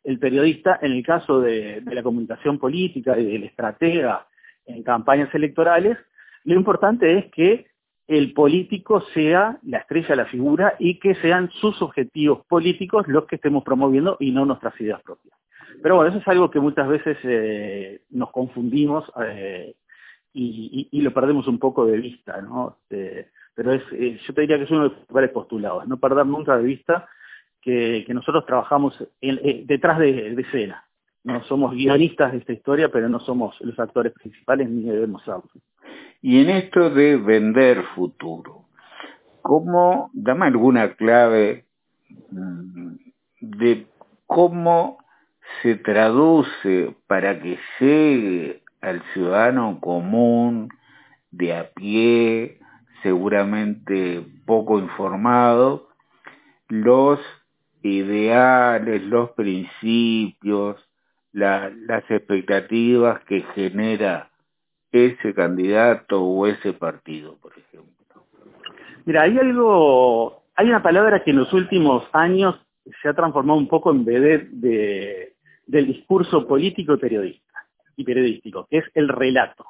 el 0.03 0.19
periodista. 0.19 0.77
En 0.83 0.91
el 0.91 1.03
caso 1.03 1.41
de, 1.41 1.81
la 1.83 2.03
comunicación 2.03 2.59
política 2.59 3.17
y 3.17 3.25
del 3.25 3.43
estratega 3.45 4.27
en 4.67 4.83
campañas 4.83 5.33
electorales, 5.33 5.97
lo 6.43 6.53
importante 6.53 7.17
es 7.17 7.31
que 7.31 7.65
el 8.07 8.33
político 8.33 9.01
sea 9.15 9.57
la 9.63 9.79
estrella, 9.79 10.15
la 10.15 10.25
figura 10.25 10.75
y 10.77 11.00
que 11.00 11.15
sean 11.15 11.50
sus 11.59 11.81
objetivos 11.81 12.45
políticos 12.45 13.07
los 13.07 13.25
que 13.25 13.38
estemos 13.38 13.63
promoviendo 13.63 14.17
y 14.19 14.29
no 14.31 14.45
nuestras 14.45 14.79
ideas 14.79 15.01
propias. 15.01 15.40
Pero 15.82 15.96
bueno, 15.96 16.10
eso 16.10 16.20
es 16.20 16.28
algo 16.28 16.51
que 16.51 16.60
muchas 16.60 16.88
veces 16.88 17.18
eh, 17.24 18.01
nos 18.12 18.32
confundimos 18.32 19.12
eh, 19.25 19.75
y, 20.34 21.01
lo 21.01 21.13
perdemos 21.13 21.48
un 21.48 21.60
poco 21.60 21.86
de 21.86 21.98
vista, 21.98 22.42
¿no? 22.42 22.78
Este, 22.82 23.30
pero 23.54 23.74
es, 23.74 23.84
eh, 23.92 24.20
yo 24.25 24.34
te 24.34 24.42
diría 24.42 24.58
que 24.58 24.63
es 24.63 24.72
uno 24.72 24.84
de 24.84 24.90
los 24.90 24.94
principales 24.94 25.32
postulados, 25.32 25.88
no 25.88 25.98
perder 25.98 26.25
nunca 26.25 26.58
de 26.58 26.63
vista 26.63 27.08
que, 27.62 28.06
nosotros 28.10 28.46
trabajamos 28.46 28.98
detrás 29.22 30.00
de, 30.00 30.34
escena. 30.34 30.86
No 31.24 31.44
somos 31.44 31.74
guionistas 31.74 32.32
de 32.32 32.40
esta 32.40 32.54
historia, 32.54 32.90
pero 32.90 33.08
no 33.08 33.20
somos 33.20 33.60
los 33.62 33.78
actores 33.80 34.13
principales 34.13 34.68
ni 34.70 34.90
debemos 34.90 35.24
serlo. 35.24 35.50
Y 36.22 36.42
en 36.42 36.50
esto 36.50 36.90
de 36.90 37.18
vender 37.18 37.84
futuro, 37.96 38.66
¿cómo, 39.42 40.10
dame 40.13 40.48
alguna 40.48 40.96
clave 40.96 41.66
mm, 42.32 42.96
de 43.42 43.86
cómo 44.25 45.00
se 45.62 45.75
traduce 45.75 46.96
para 47.08 47.39
que 47.39 47.60
llegue 47.79 48.63
al 48.81 49.01
ciudadano 49.13 49.79
común, 49.79 50.70
de 51.31 51.55
a 51.55 51.70
pie, 51.72 52.60
seguramente 53.03 54.25
poco 54.46 54.79
informado, 54.79 55.89
los 56.67 57.20
ideales, 57.81 59.03
los 59.03 59.31
principios, 59.31 60.77
las 61.34 61.72
expectativas 62.10 63.24
que 63.25 63.41
genera 63.55 64.29
ese 64.91 65.34
candidato 65.34 66.22
o 66.22 66.48
ese 66.48 66.74
partido, 66.74 67.38
por 67.38 67.53
ejemplo. 67.58 67.91
Mira, 69.05 69.24
hay 69.24 69.38
algo, 69.38 70.43
hay 70.55 70.67
una 70.67 70.84
palabra 70.84 71.24
que 71.24 71.31
en 71.31 71.38
los 71.38 71.53
últimos 71.53 72.03
años 72.12 72.60
se 73.01 73.10
ha 73.10 73.13
transformado 73.13 73.58
un 73.58 73.67
poco 73.67 73.91
en 73.91 74.05
vez 74.05 74.48
de, 74.51 75.30
del 75.72 75.88
discurso 75.88 76.46
político 76.46 76.98
periodista 76.98 77.66
y 77.96 78.04
periodístico, 78.04 78.68
que 78.70 78.80
es 78.80 78.86
el 78.94 79.08
relato. 79.08 79.66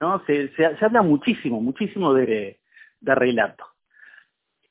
¿no? 0.00 0.22
Se, 0.24 0.50
habla 0.80 1.02
muchísimo, 1.02 1.60
muchísimo 1.60 2.14
de, 2.14 2.58
relato. 3.02 3.66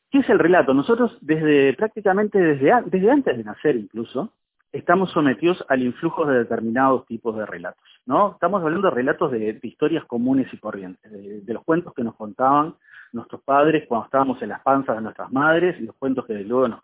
¿Qué 0.09 0.19
es 0.19 0.29
el 0.29 0.39
relato? 0.39 0.73
Nosotros 0.73 1.15
desde 1.21 1.73
prácticamente 1.73 2.39
desde, 2.39 2.71
desde 2.87 3.11
antes 3.11 3.37
de 3.37 3.43
nacer 3.43 3.75
incluso, 3.75 4.33
estamos 4.71 5.11
sometidos 5.11 5.63
al 5.69 5.83
influjo 5.83 6.25
de 6.25 6.39
determinados 6.39 7.05
tipos 7.05 7.37
de 7.37 7.45
relatos. 7.45 7.83
¿no? 8.07 8.31
Estamos 8.31 8.63
hablando 8.63 8.89
de 8.89 8.95
relatos 8.95 9.31
de, 9.31 9.59
historias 9.61 10.05
comunes 10.05 10.51
y 10.51 10.57
corrientes, 10.57 11.11
de, 11.11 11.53
los 11.53 11.63
cuentos 11.63 11.93
que 11.93 12.03
nos 12.03 12.15
contaban 12.15 12.73
nuestros 13.11 13.43
padres 13.43 13.85
cuando 13.87 14.05
estábamos 14.05 14.41
en 14.41 14.49
las 14.49 14.61
panzas 14.61 14.95
de 14.95 15.03
nuestras 15.03 15.31
madres, 15.31 15.79
y 15.79 15.83
los 15.83 15.95
cuentos 15.97 16.25
que 16.25 16.33
luego 16.33 16.67
nos 16.67 16.81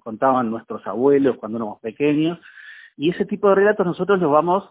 contaban 0.00 0.50
nuestros 0.50 0.86
abuelos 0.86 1.36
cuando 1.36 1.58
éramos 1.58 1.80
pequeños, 1.80 2.38
y 3.00 3.08
ese 3.08 3.24
tipo 3.24 3.48
de 3.48 3.54
relatos 3.54 3.86
nosotros 3.86 4.20
los 4.20 4.30
vamos, 4.30 4.68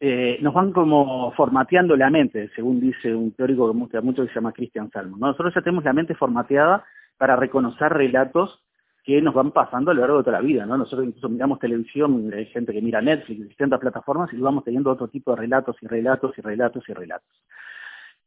eh, 0.00 0.38
nos 0.40 0.54
van 0.54 0.72
como 0.72 1.30
formateando 1.32 1.94
la 1.94 2.08
mente, 2.08 2.50
según 2.56 2.80
dice 2.80 3.14
un 3.14 3.32
teórico 3.32 3.68
que 3.68 3.76
mucho, 3.76 4.02
mucho 4.02 4.26
se 4.26 4.32
llama 4.34 4.52
Christian 4.52 4.90
Salmon. 4.90 5.20
Nosotros 5.20 5.52
ya 5.54 5.60
tenemos 5.60 5.84
la 5.84 5.92
mente 5.92 6.14
formateada 6.14 6.86
para 7.18 7.36
reconocer 7.36 7.92
relatos 7.92 8.64
que 9.04 9.20
nos 9.20 9.34
van 9.34 9.50
pasando 9.50 9.90
a 9.90 9.94
lo 9.94 10.00
largo 10.00 10.16
de 10.16 10.24
toda 10.24 10.38
la 10.38 10.42
vida, 10.42 10.64
¿no? 10.64 10.78
Nosotros 10.78 11.06
incluso 11.06 11.28
miramos 11.28 11.58
televisión, 11.58 12.32
hay 12.34 12.46
gente 12.46 12.72
que 12.72 12.80
mira 12.80 13.02
Netflix, 13.02 13.46
distintas 13.46 13.78
plataformas, 13.78 14.32
y 14.32 14.38
vamos 14.38 14.64
teniendo 14.64 14.90
otro 14.90 15.08
tipo 15.08 15.32
de 15.32 15.42
relatos 15.42 15.76
y 15.82 15.86
relatos 15.86 16.32
y 16.38 16.40
relatos 16.40 16.88
y 16.88 16.94
relatos. 16.94 17.28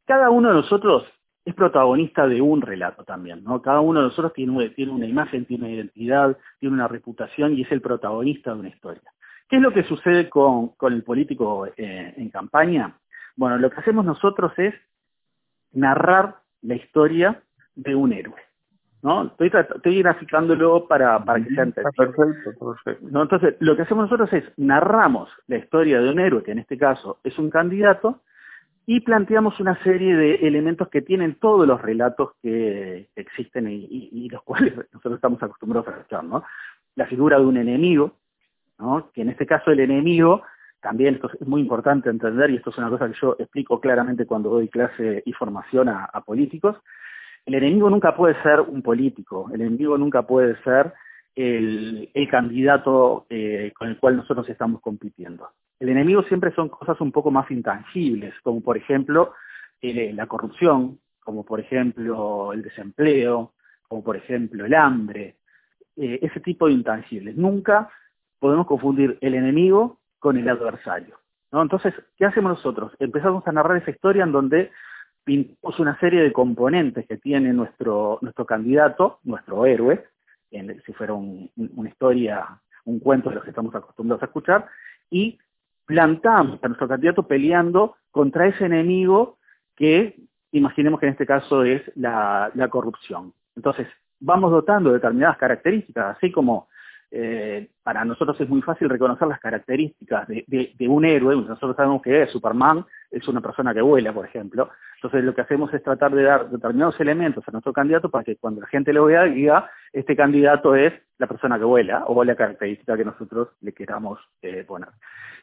Cada 0.06 0.30
uno 0.30 0.50
de 0.50 0.56
nosotros 0.58 1.06
es 1.44 1.56
protagonista 1.56 2.28
de 2.28 2.40
un 2.40 2.62
relato 2.62 3.04
también, 3.04 3.44
¿no? 3.44 3.64
Cada 3.64 3.80
uno 3.80 4.00
de 4.00 4.10
nosotros 4.10 4.34
tiene 4.34 4.52
una 4.52 5.08
imagen, 5.08 5.46
tiene 5.46 5.66
una 5.66 5.74
identidad, 5.74 6.38
tiene 6.60 6.76
una 6.76 6.88
reputación 6.88 7.58
y 7.58 7.64
es 7.64 7.72
el 7.72 7.82
protagonista 7.82 8.54
de 8.54 8.60
una 8.60 8.70
historia. 8.70 9.02
¿Qué 9.54 9.58
es 9.58 9.62
lo 9.62 9.72
que 9.72 9.84
sucede 9.84 10.32
con, 10.32 10.70
con 10.70 10.94
el 10.94 11.04
político 11.04 11.68
eh, 11.78 12.16
en 12.18 12.30
campaña? 12.32 12.98
Bueno, 13.36 13.60
lo 13.60 13.70
que 13.70 13.82
hacemos 13.82 14.04
nosotros 14.04 14.52
es 14.58 14.74
narrar 15.74 16.38
la 16.64 16.74
historia 16.74 17.40
de 17.76 17.94
un 17.94 18.14
héroe. 18.14 18.42
¿no? 19.04 19.26
Estoy, 19.26 19.52
estoy 19.76 20.00
graficándolo 20.00 20.88
para, 20.88 21.24
para 21.24 21.44
que 21.44 21.54
sea 21.54 21.66
entendido. 21.66 21.92
Perfecto, 21.96 22.66
perfecto. 22.66 23.08
¿No? 23.12 23.22
Entonces, 23.22 23.56
lo 23.60 23.76
que 23.76 23.84
hacemos 23.84 24.06
nosotros 24.06 24.34
es 24.34 24.44
narramos 24.58 25.30
la 25.46 25.58
historia 25.58 26.02
de 26.02 26.10
un 26.10 26.20
héroe, 26.20 26.42
que 26.42 26.54
en 26.54 26.58
este 26.58 26.76
caso 26.76 27.20
es 27.24 27.38
un 27.38 27.52
candidato, 27.52 28.24
y 28.88 29.02
planteamos 29.02 29.60
una 29.60 29.78
serie 29.84 30.16
de 30.16 30.48
elementos 30.48 30.90
que 30.90 31.04
tienen 31.04 31.36
todos 31.36 31.68
los 31.68 31.80
relatos 31.80 32.32
que 32.42 33.08
existen 33.16 33.68
y, 33.68 34.10
y, 34.12 34.30
los 34.30 34.42
cuales 34.42 34.74
nosotros 34.94 35.14
estamos 35.14 35.44
acostumbrados 35.44 35.90
a 35.90 35.92
escuchar, 35.92 36.24
¿no? 36.24 36.44
La 36.96 37.06
figura 37.06 37.38
de 37.38 37.46
un 37.46 37.58
enemigo, 37.58 38.16
Que 39.14 39.22
en 39.22 39.30
este 39.30 39.46
caso 39.46 39.72
el 39.72 39.80
enemigo, 39.80 40.44
también 40.82 41.16
esto 41.16 41.30
es 41.40 41.48
muy 41.48 41.62
importante 41.62 42.10
entender, 42.10 42.50
y 42.50 42.58
esto 42.58 42.70
es 42.70 42.78
una 42.78 42.90
cosa 42.90 43.08
que 43.08 43.18
yo 43.20 43.36
explico 43.40 43.80
claramente 43.80 44.26
cuando 44.26 44.50
doy 44.50 44.68
clase 44.68 45.24
y 45.26 45.34
formación 45.34 45.90
a, 45.90 46.10
políticos, 46.26 46.78
el 47.46 47.56
enemigo 47.56 47.90
nunca 47.90 48.16
puede 48.16 48.42
ser 48.42 48.62
un 48.62 48.82
político, 48.82 49.50
el 49.54 49.62
enemigo 49.62 49.98
nunca 49.98 50.24
puede 50.24 50.62
ser 50.64 50.94
el, 51.36 52.10
candidato 52.30 53.26
eh, 53.30 53.72
con 53.78 53.88
el 53.90 53.98
cual 53.98 54.18
nosotros 54.18 54.48
estamos 54.50 54.82
compitiendo. 54.82 55.50
El 55.80 55.90
enemigo 55.90 56.24
siempre 56.24 56.54
son 56.54 56.70
cosas 56.70 57.00
un 57.02 57.12
poco 57.12 57.32
más 57.32 57.50
intangibles, 57.52 58.34
como 58.44 58.62
por 58.62 58.78
ejemplo 58.78 59.34
el, 59.82 60.16
la 60.16 60.28
corrupción, 60.28 61.00
como 61.24 61.44
por 61.46 61.60
ejemplo 61.60 62.54
el 62.54 62.62
desempleo, 62.62 63.54
como 63.88 64.04
por 64.04 64.16
ejemplo 64.16 64.66
el 64.66 64.74
hambre, 64.74 65.36
eh, 65.96 66.20
ese 66.22 66.40
tipo 66.40 66.68
de 66.68 66.74
intangibles. 66.74 67.36
Nunca 67.36 67.90
podemos 68.44 68.68
confundir 68.68 69.18
el 69.22 69.36
enemigo 69.36 70.00
con 70.20 70.36
el 70.36 70.50
adversario. 70.50 71.18
¿no? 71.50 71.62
Entonces, 71.62 71.94
¿qué 72.18 72.26
hacemos 72.26 72.58
nosotros? 72.58 72.92
Empezamos 73.00 73.48
a 73.48 73.54
narrar 73.54 73.78
esa 73.78 73.92
historia 73.92 74.26
en 74.26 74.34
donde 74.34 74.70
pintamos 75.24 75.80
una 75.80 75.98
serie 76.02 76.22
de 76.22 76.34
componentes 76.34 77.08
que 77.08 77.16
tiene 77.16 77.54
nuestro, 77.54 78.20
nuestro 78.20 78.46
candidato, 78.46 79.20
nuestro 79.24 79.66
héroe, 79.66 80.04
si 80.52 80.92
fuera 80.92 81.14
un, 81.14 81.50
una 81.56 81.88
historia, 81.88 82.46
un 82.84 83.00
cuento 83.00 83.30
de 83.30 83.36
los 83.36 83.46
que 83.46 83.52
estamos 83.52 83.74
acostumbrados 83.74 84.24
a 84.24 84.26
escuchar, 84.26 84.68
y 85.10 85.40
plantamos 85.86 86.62
a 86.62 86.68
nuestro 86.68 86.90
candidato 86.90 87.26
peleando 87.26 87.96
contra 88.12 88.48
ese 88.48 88.66
enemigo 88.66 89.38
que 89.78 90.20
imaginemos 90.52 91.00
que 91.00 91.06
en 91.06 91.14
este 91.14 91.26
caso 91.26 91.64
es 91.64 91.82
la, 91.96 92.52
la 92.56 92.68
corrupción. 92.68 93.32
Entonces, 93.56 93.88
vamos 94.20 94.52
dotando 94.52 94.92
determinadas 94.92 95.38
características, 95.38 96.18
así 96.18 96.30
como 96.30 96.68
eh, 97.16 97.70
para 97.84 98.04
nosotros 98.04 98.42
es 98.42 98.50
muy 98.50 98.64
fácil 98.64 98.90
reconocer 98.90 99.28
las 99.28 99.40
características 99.40 100.28
de, 100.28 100.76
un 100.90 101.06
héroe. 101.06 101.36
Nosotros 101.36 101.76
sabemos 101.76 102.02
que 102.02 102.26
Superman 102.26 102.84
es 103.12 103.28
una 103.28 103.40
persona 103.40 103.72
que 103.72 103.82
vuela, 103.82 104.12
por 104.12 104.26
ejemplo. 104.26 104.72
Entonces 104.96 105.24
lo 105.24 105.36
que 105.36 105.42
hacemos 105.42 105.72
es 105.76 105.84
tratar 105.84 106.12
de 106.16 106.24
dar 106.24 106.50
determinados 106.50 107.00
elementos 107.00 107.48
a 107.48 107.52
nuestro 107.52 107.72
candidato 107.72 108.10
para 108.10 108.24
que 108.24 108.38
cuando 108.38 108.62
la 108.62 108.68
gente 108.68 108.92
lo 108.92 109.06
vea 109.06 109.26
diga, 109.26 109.70
este 109.92 110.16
candidato 110.16 110.74
es 110.74 110.92
la 111.20 111.28
persona 111.28 111.60
que 111.60 111.66
vuela 111.66 112.04
o 112.08 112.24
la 112.24 112.36
característica 112.36 112.98
que 112.98 113.06
nosotros 113.06 113.50
le 113.62 113.74
queramos 113.74 114.20
eh, 114.42 114.64
poner. 114.64 114.90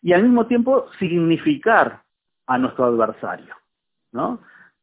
Y 0.03 0.13
al 0.13 0.25
mismo 0.25 0.47
tiempo 0.49 0.87
significar 0.99 2.01
a 2.49 2.59
nuestro 2.59 2.87
adversario. 2.87 3.55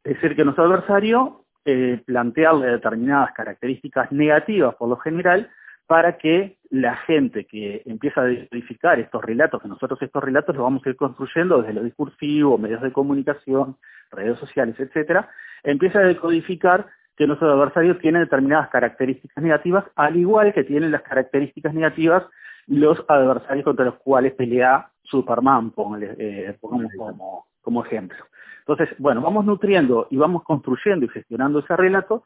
Es 0.05 0.13
decir, 0.13 0.37
que 0.37 0.45
nuestro 0.45 0.63
adversario 0.63 1.43
eh, 1.65 2.01
plantearle 2.05 2.67
determinadas 2.67 3.33
características 3.33 4.09
negativas 4.13 4.73
por 4.75 4.87
lo 4.87 4.95
general 4.95 5.49
para 5.87 6.17
que 6.17 6.57
la 6.69 6.97
gente 6.97 7.45
que 7.45 7.81
empieza 7.85 8.21
a 8.21 8.25
verificar 8.25 8.99
estos 8.99 9.23
relatos, 9.23 9.61
que 9.61 9.69
nosotros 9.69 10.01
estos 10.01 10.21
relatos 10.23 10.55
los 10.55 10.63
vamos 10.63 10.85
a 10.85 10.89
ir 10.89 10.97
construyendo 10.97 11.61
desde 11.61 11.73
lo 11.73 11.83
discursivo, 11.83 12.57
medios 12.57 12.81
de 12.81 12.91
comunicación, 12.91 13.77
redes 14.11 14.37
sociales, 14.37 14.77
etcétera, 14.77 15.29
empieza 15.63 15.99
a 15.99 16.03
decodificar 16.03 16.87
que 17.15 17.25
nuestro 17.25 17.51
adversario 17.51 17.97
tiene 17.97 18.19
determinadas 18.19 18.69
características 18.69 19.43
negativas, 19.43 19.85
al 19.95 20.17
igual 20.17 20.53
que 20.53 20.65
tienen 20.65 20.91
las 20.91 21.01
características 21.01 21.73
negativas 21.73 22.23
los 22.67 23.03
adversarios 23.07 23.63
contra 23.63 23.85
los 23.85 23.95
cuales 23.95 24.33
pelea 24.33 24.89
Superman, 25.03 25.73
eh, 26.19 26.55
pongamos 26.59 26.91
como, 26.97 27.47
como 27.61 27.85
ejemplo. 27.85 28.25
Entonces, 28.59 28.89
bueno, 28.99 29.21
vamos 29.21 29.45
nutriendo 29.45 30.07
y 30.11 30.17
vamos 30.17 30.43
construyendo 30.43 31.05
y 31.05 31.09
gestionando 31.09 31.59
ese 31.59 31.77
relato, 31.77 32.25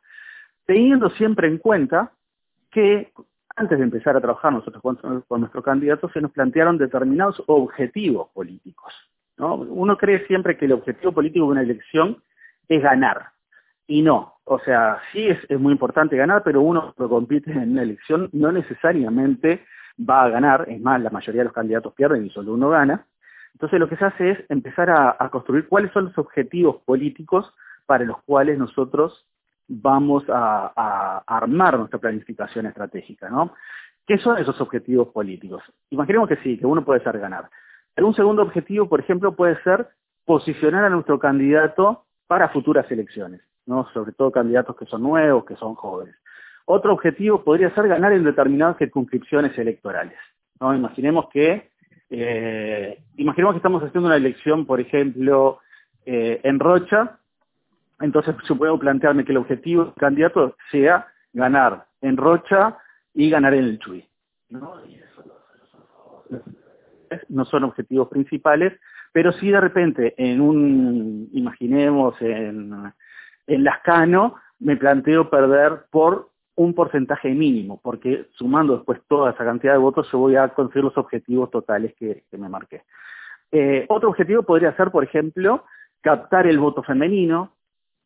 teniendo 0.66 1.12
siempre 1.12 1.48
en 1.48 1.60
cuenta 1.60 2.12
que 2.72 3.12
antes 3.62 3.78
de 3.78 3.84
empezar 3.84 4.18
a 4.18 4.22
trabajar 4.22 4.52
nosotros 4.52 4.82
con, 4.82 5.40
nuestro 5.40 5.62
candidato, 5.62 6.10
se 6.10 6.20
nos 6.20 6.32
plantearon 6.32 6.78
determinados 6.78 7.42
objetivos 7.48 8.30
políticos. 8.34 8.92
¿no? 9.38 9.56
Uno 9.56 9.98
cree 9.98 10.26
siempre 10.26 10.58
que 10.58 10.66
el 10.66 10.74
objetivo 10.74 11.12
político 11.12 11.46
de 11.46 11.52
una 11.52 11.62
elección 11.62 12.22
es 12.68 12.82
ganar. 12.82 13.28
Y 13.88 14.02
no. 14.02 14.36
O 14.46 14.60
sea, 14.60 15.00
sí 15.12 15.28
es, 15.28 15.60
muy 15.60 15.74
importante 15.74 16.18
ganar, 16.18 16.42
pero 16.44 16.62
uno 16.62 16.94
que 16.98 17.08
compite 17.08 17.52
en 17.52 17.72
una 17.72 17.84
elección 17.84 18.30
no 18.34 18.52
necesariamente 18.52 19.64
va 19.98 20.24
a 20.24 20.30
ganar. 20.30 20.66
Es 20.68 20.82
más, 20.82 21.00
la 21.00 21.12
mayoría 21.12 21.42
de 21.42 21.46
los 21.46 21.54
candidatos 21.54 21.94
pierden 21.94 22.26
y 22.26 22.30
solo 22.32 22.54
uno 22.54 22.70
gana. 22.70 23.06
Entonces 23.54 23.80
lo 23.80 23.88
que 23.88 23.98
se 23.98 24.06
hace 24.06 24.32
es 24.32 24.40
empezar 24.50 24.90
a 24.90 25.30
construir 25.30 25.68
cuáles 25.68 25.92
son 25.92 26.06
los 26.06 26.18
objetivos 26.18 26.78
políticos 26.84 27.54
para 27.86 28.06
los 28.06 28.22
cuales 28.24 28.58
nosotros 28.58 29.26
vamos 29.72 30.24
a, 30.28 31.24
armar 31.26 31.78
nuestra 31.78 32.00
planificación 32.00 32.66
estratégica, 32.66 33.30
¿no? 33.30 33.54
¿Qué 34.06 34.18
son 34.18 34.38
esos 34.38 34.60
objetivos 34.60 35.10
políticos? 35.10 35.64
Imaginemos 35.90 36.28
que 36.28 36.36
sí, 36.38 36.58
que 36.58 36.66
uno 36.66 36.84
puede 36.84 37.02
ser 37.02 37.18
ganar. 37.20 37.50
Un 37.98 38.16
segundo 38.16 38.42
objetivo, 38.42 38.90
por 38.90 39.00
ejemplo, 39.00 39.36
puede 39.36 39.62
ser 39.64 39.88
posicionar 40.26 40.84
a 40.84 40.90
nuestro 40.90 41.20
candidato 41.20 42.06
para 42.28 42.50
futuras 42.50 42.90
elecciones, 42.92 43.42
¿no? 43.66 43.88
Sobre 43.94 44.12
todo 44.12 44.32
candidatos 44.32 44.76
que 44.76 44.86
son 44.86 45.04
nuevos, 45.04 45.46
que 45.46 45.56
son 45.56 45.76
jóvenes. 45.76 46.16
Otro 46.66 46.94
objetivo 46.94 47.44
podría 47.44 47.74
ser 47.74 47.88
ganar 47.88 48.12
en 48.12 48.24
determinadas 48.24 48.78
circunscripciones 48.78 49.58
electorales, 49.58 50.18
¿no? 50.60 50.76
Imaginemos 50.76 51.30
que, 51.32 51.70
eh, 52.10 53.04
imaginemos 53.18 53.54
que 53.54 53.58
estamos 53.58 53.84
haciendo 53.84 54.08
una 54.08 54.18
elección, 54.18 54.66
por 54.66 54.82
ejemplo, 54.82 55.60
eh, 56.06 56.42
en 56.44 56.60
Rocha, 56.60 57.20
entonces 58.02 58.36
yo 58.48 58.56
puedo 58.56 58.80
plantearme 58.80 59.26
que 59.26 59.32
el 59.32 59.38
objetivo 59.38 59.94
candidato 59.96 60.56
sea 60.72 61.08
ganar 61.34 61.86
en 62.02 62.18
Rocha 62.18 62.78
y 63.14 63.30
ganar 63.30 63.54
en 63.54 63.66
el 63.66 63.80
Chuy. 63.80 64.08
¿no? 64.50 64.82
son 67.46 67.64
objetivos 67.64 68.08
principales, 68.08 68.74
pero 69.12 69.32
si 69.34 69.50
de 69.50 69.60
repente 69.60 70.14
en 70.18 70.42
un, 70.42 71.30
imaginemos 71.34 72.16
en, 72.22 72.94
en 73.48 73.64
Lascano, 73.64 74.36
me 74.60 74.78
planteo 74.78 75.30
perder 75.30 75.86
por 75.90 76.30
un 76.56 76.74
porcentaje 76.74 77.30
mínimo, 77.30 77.80
porque 77.82 78.28
sumando 78.34 78.76
después 78.76 79.02
toda 79.08 79.32
esa 79.32 79.44
cantidad 79.44 79.74
de 79.74 79.80
votos 79.80 80.10
yo 80.12 80.20
voy 80.20 80.36
a 80.36 80.50
conseguir 80.50 80.84
los 80.84 80.98
objetivos 80.98 81.50
totales 81.50 81.94
que, 81.96 82.24
que 82.30 82.38
me 82.38 82.50
marqué. 82.50 82.84
Eh, 83.52 83.86
otro 83.90 84.10
objetivo 84.10 84.44
podría 84.44 84.76
ser, 84.76 84.92
por 84.92 85.04
ejemplo, 85.04 85.66
captar 86.02 86.48
el 86.48 86.60
voto 86.60 86.84
femenino, 86.84 87.54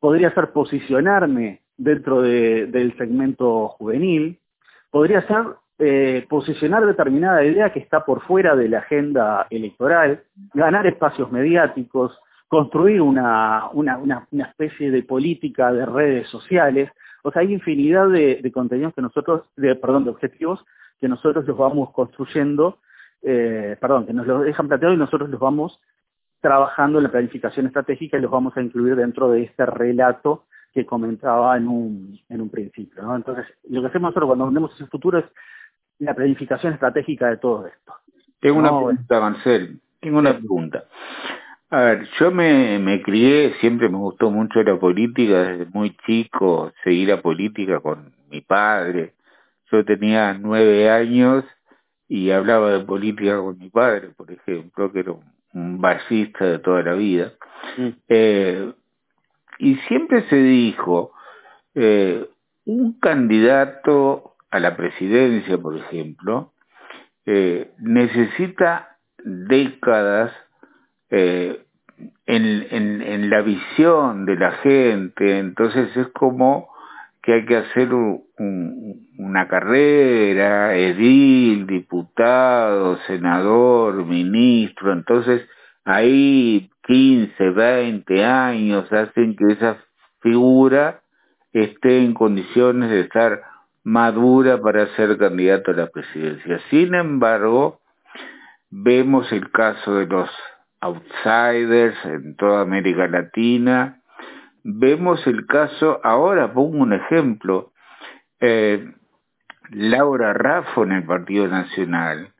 podría 0.05 0.31
ser 0.35 0.51
posicionarme 0.51 1.61
dentro 1.77 2.21
de, 2.21 2.67
del 2.67 2.95
segmento 2.95 3.69
juvenil, 3.69 4.37
podría 4.91 5.25
ser 5.25 5.45
eh, 5.79 6.27
posicionar 6.29 6.85
determinada 6.85 7.43
idea 7.43 7.73
que 7.73 7.79
está 7.79 8.05
por 8.05 8.21
fuera 8.21 8.55
de 8.55 8.69
la 8.69 8.77
agenda 8.77 9.47
electoral, 9.49 10.21
ganar 10.53 10.85
espacios 10.85 11.31
mediáticos, 11.31 12.15
construir 12.47 13.01
una, 13.01 13.67
una, 13.73 13.97
una, 13.97 14.45
especie 14.45 14.91
de 14.91 15.01
política 15.01 15.73
de 15.73 15.87
redes 15.87 16.29
sociales. 16.29 16.91
O 17.23 17.31
sea, 17.31 17.41
hay 17.41 17.51
infinidad 17.51 18.07
de, 18.07 18.51
contenidos 18.53 18.93
que 18.93 19.01
nosotros, 19.01 19.41
perdón, 19.55 20.03
de 20.03 20.11
objetivos 20.11 20.63
que 21.01 21.07
nosotros 21.07 21.47
los 21.47 21.57
vamos 21.57 21.89
construyendo, 21.93 22.77
eh, 23.23 23.75
perdón, 23.81 24.05
que 24.05 24.13
nos 24.13 24.27
los 24.27 24.43
dejan 24.43 24.67
planteados 24.67 24.97
y 24.97 24.99
nosotros 24.99 25.31
los 25.31 25.39
vamos 25.39 25.79
trabajando 26.45 26.99
en 26.99 27.05
la 27.05 27.11
planificación 27.11 27.65
estratégica 27.65 28.17
y 28.17 28.21
los 28.21 28.29
vamos 28.29 28.55
a 28.55 28.61
incluir 28.61 28.95
dentro 28.95 29.31
de 29.31 29.41
este 29.41 29.65
relato 29.65 30.43
que 30.75 30.85
comentaba 30.85 31.57
en 31.57 31.67
un, 31.67 32.19
en 32.29 32.39
un 32.39 32.51
principio. 32.51 33.01
¿no? 33.01 33.15
Entonces, 33.15 33.47
lo 33.67 33.81
que 33.81 33.87
hacemos 33.87 34.09
nosotros 34.09 34.27
cuando 34.27 34.51
vemos 34.51 34.71
ese 34.75 34.85
futuro 34.85 35.17
es 35.17 35.25
la 35.97 36.13
planificación 36.13 36.73
estratégica 36.73 37.29
de 37.31 37.37
todo 37.37 37.65
esto. 37.65 37.95
Tengo 38.39 38.59
una 38.59 38.69
pregunta, 38.69 39.19
Marcel. 39.19 39.79
Tengo 39.99 40.19
una 40.19 40.37
pregunta. 40.37 40.83
A 41.71 41.79
ver, 41.81 42.07
yo 42.19 42.29
me, 42.29 42.77
me 42.77 43.01
crié, 43.01 43.55
siempre 43.59 43.89
me 43.89 43.97
gustó 43.97 44.29
mucho 44.29 44.61
la 44.61 44.77
política, 44.77 45.45
desde 45.45 45.65
muy 45.73 45.97
chico, 46.05 46.73
seguir 46.83 47.09
la 47.09 47.23
política 47.23 47.79
con 47.79 48.13
mi 48.29 48.41
padre. 48.41 49.13
Yo 49.71 49.83
tenía 49.83 50.35
nueve 50.35 50.91
años 50.91 51.43
y 52.07 52.31
hablaba 52.31 52.71
de 52.71 52.85
política 52.85 53.37
con 53.37 53.57
mi 53.57 53.69
padre, 53.69 54.09
por 54.15 54.31
ejemplo, 54.31 54.91
que 54.91 54.99
era 54.99 55.13
un 55.53 55.81
basista 55.81 56.45
de 56.45 56.59
toda 56.59 56.83
la 56.83 56.93
vida. 56.93 57.33
Mm. 57.77 57.89
Eh, 58.09 58.73
y 59.59 59.75
siempre 59.87 60.23
se 60.29 60.35
dijo, 60.35 61.11
eh, 61.73 62.27
un 62.65 62.99
candidato 62.99 64.35
a 64.51 64.59
la 64.59 64.75
presidencia, 64.75 65.57
por 65.57 65.77
ejemplo, 65.77 66.51
eh, 67.25 67.71
necesita 67.79 68.97
décadas 69.23 70.31
eh, 71.09 71.61
en, 72.25 72.67
en, 72.69 73.01
en, 73.01 73.29
la 73.29 73.41
visión 73.41 74.25
de 74.25 74.35
la 74.35 74.51
gente, 74.51 75.39
entonces 75.39 75.95
es 75.95 76.07
como 76.09 76.69
que 77.25 77.33
hay 77.33 77.45
que 77.45 77.57
hacer 77.57 77.91
un, 77.91 78.23
una 79.17 79.47
carrera, 79.47 80.75
edil, 80.75 81.65
diputado, 81.65 82.97
senador, 83.07 84.05
ministro, 84.05 84.93
entonces 84.93 85.41
ahí 85.85 86.69
15, 86.83 87.49
20 87.49 88.23
años 88.23 88.91
hacen 88.93 89.35
que 89.35 89.53
esa 89.53 89.77
figura 90.21 91.01
esté 91.51 92.03
en 92.03 92.13
condiciones 92.13 92.91
de 92.91 93.01
estar 93.01 93.41
madura 93.83 94.61
para 94.61 94.85
ser 94.95 95.17
candidato 95.17 95.71
a 95.71 95.75
la 95.75 95.87
presidencia. 95.87 96.59
Sin 96.69 96.93
embargo, 96.93 97.79
vemos 98.69 99.31
el 99.31 99.49
caso 99.49 99.95
de 99.95 100.05
los 100.05 100.29
outsiders 100.79 101.95
en 102.05 102.35
toda 102.35 102.61
América 102.61 103.07
Latina, 103.07 104.01
vemos 104.67 105.25
el 105.27 105.45
caso, 105.45 106.01
ahora 106.03 106.51
pongo 106.51 106.79
un 106.79 106.93
ejemplo, 106.93 107.71
eh, 108.39 108.91
Laura 109.69 110.33
Raffo 110.33 110.83
en 110.83 110.91
el 110.91 111.03
Partido 111.03 111.47
Nacional, 111.47 112.33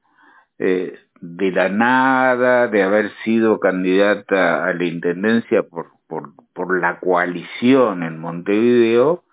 eh, 0.58 0.98
de 1.22 1.52
la 1.52 1.70
nada, 1.70 2.68
de 2.68 2.82
haber 2.82 3.12
sido 3.24 3.60
candidata 3.60 4.66
a 4.66 4.74
la 4.74 4.86
Intendencia 4.86 5.62
por, 5.64 5.92
por, 6.08 6.34
por 6.54 6.82
la 6.82 7.00
coalición 7.00 8.02
en 8.02 8.20
Montevideo, 8.20 9.24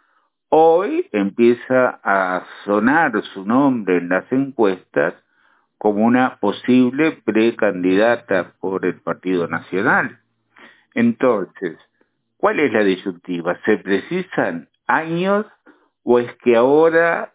hoy 0.51 1.09
empieza 1.13 1.99
a 2.05 2.45
sonar 2.67 3.23
su 3.33 3.47
nombre 3.47 3.97
en 3.99 4.11
las 4.11 4.31
encuestas 4.31 5.15
como 5.79 6.05
una 6.05 6.37
posible 6.41 7.13
precandidata 7.25 8.53
por 8.61 8.85
el 8.85 9.01
Partido 9.01 9.49
Nacional. 9.49 10.19
Entonces, 10.95 11.79
¿cuál 12.43 12.59
es 12.59 12.73
la 12.73 12.83
disyuntiva? 12.83 13.57
¿Se 13.65 13.79
precisan 13.79 14.69
años 14.89 15.47
o 16.03 16.19
es 16.19 16.35
que 16.39 16.57
ahora 16.57 17.35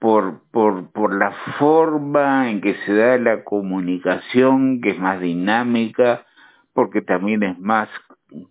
por, 0.00 0.42
por, 0.50 0.90
por 0.90 1.14
la 1.14 1.30
forma 1.60 2.50
en 2.50 2.60
que 2.60 2.74
se 2.84 2.92
da 2.92 3.18
la 3.18 3.44
comunicación, 3.44 4.80
que 4.80 4.90
es 4.90 4.98
más 4.98 5.20
dinámica, 5.20 6.26
porque 6.72 7.02
también 7.02 7.44
es 7.44 7.56
más 7.60 7.88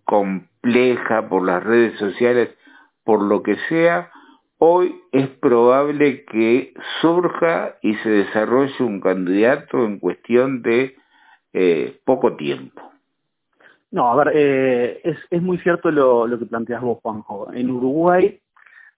compleja 0.04 1.28
por 1.28 1.44
las 1.44 1.62
redes 1.62 1.98
sociales, 1.98 2.56
por 3.04 3.22
lo 3.22 3.42
que 3.42 3.56
sea, 3.68 4.10
hoy 4.56 4.98
es 5.12 5.28
probable 5.28 6.24
que 6.24 6.72
surja 7.02 7.76
y 7.82 7.94
se 7.96 8.08
desarrolle 8.08 8.82
un 8.82 9.00
candidato 9.00 9.84
en 9.84 9.98
cuestión 9.98 10.62
de 10.62 10.96
eh, 11.52 12.00
poco 12.06 12.34
tiempo. 12.36 12.88
No, 13.90 14.10
a 14.10 14.16
ver, 14.16 14.32
eh, 14.34 15.00
es, 15.02 15.16
es 15.30 15.42
muy 15.42 15.58
cierto 15.58 15.90
lo, 15.90 16.26
lo 16.26 16.38
que 16.38 16.46
planteas 16.46 16.82
vos, 16.82 16.98
Juanjo. 17.02 17.52
En 17.52 17.70
Uruguay 17.70 18.40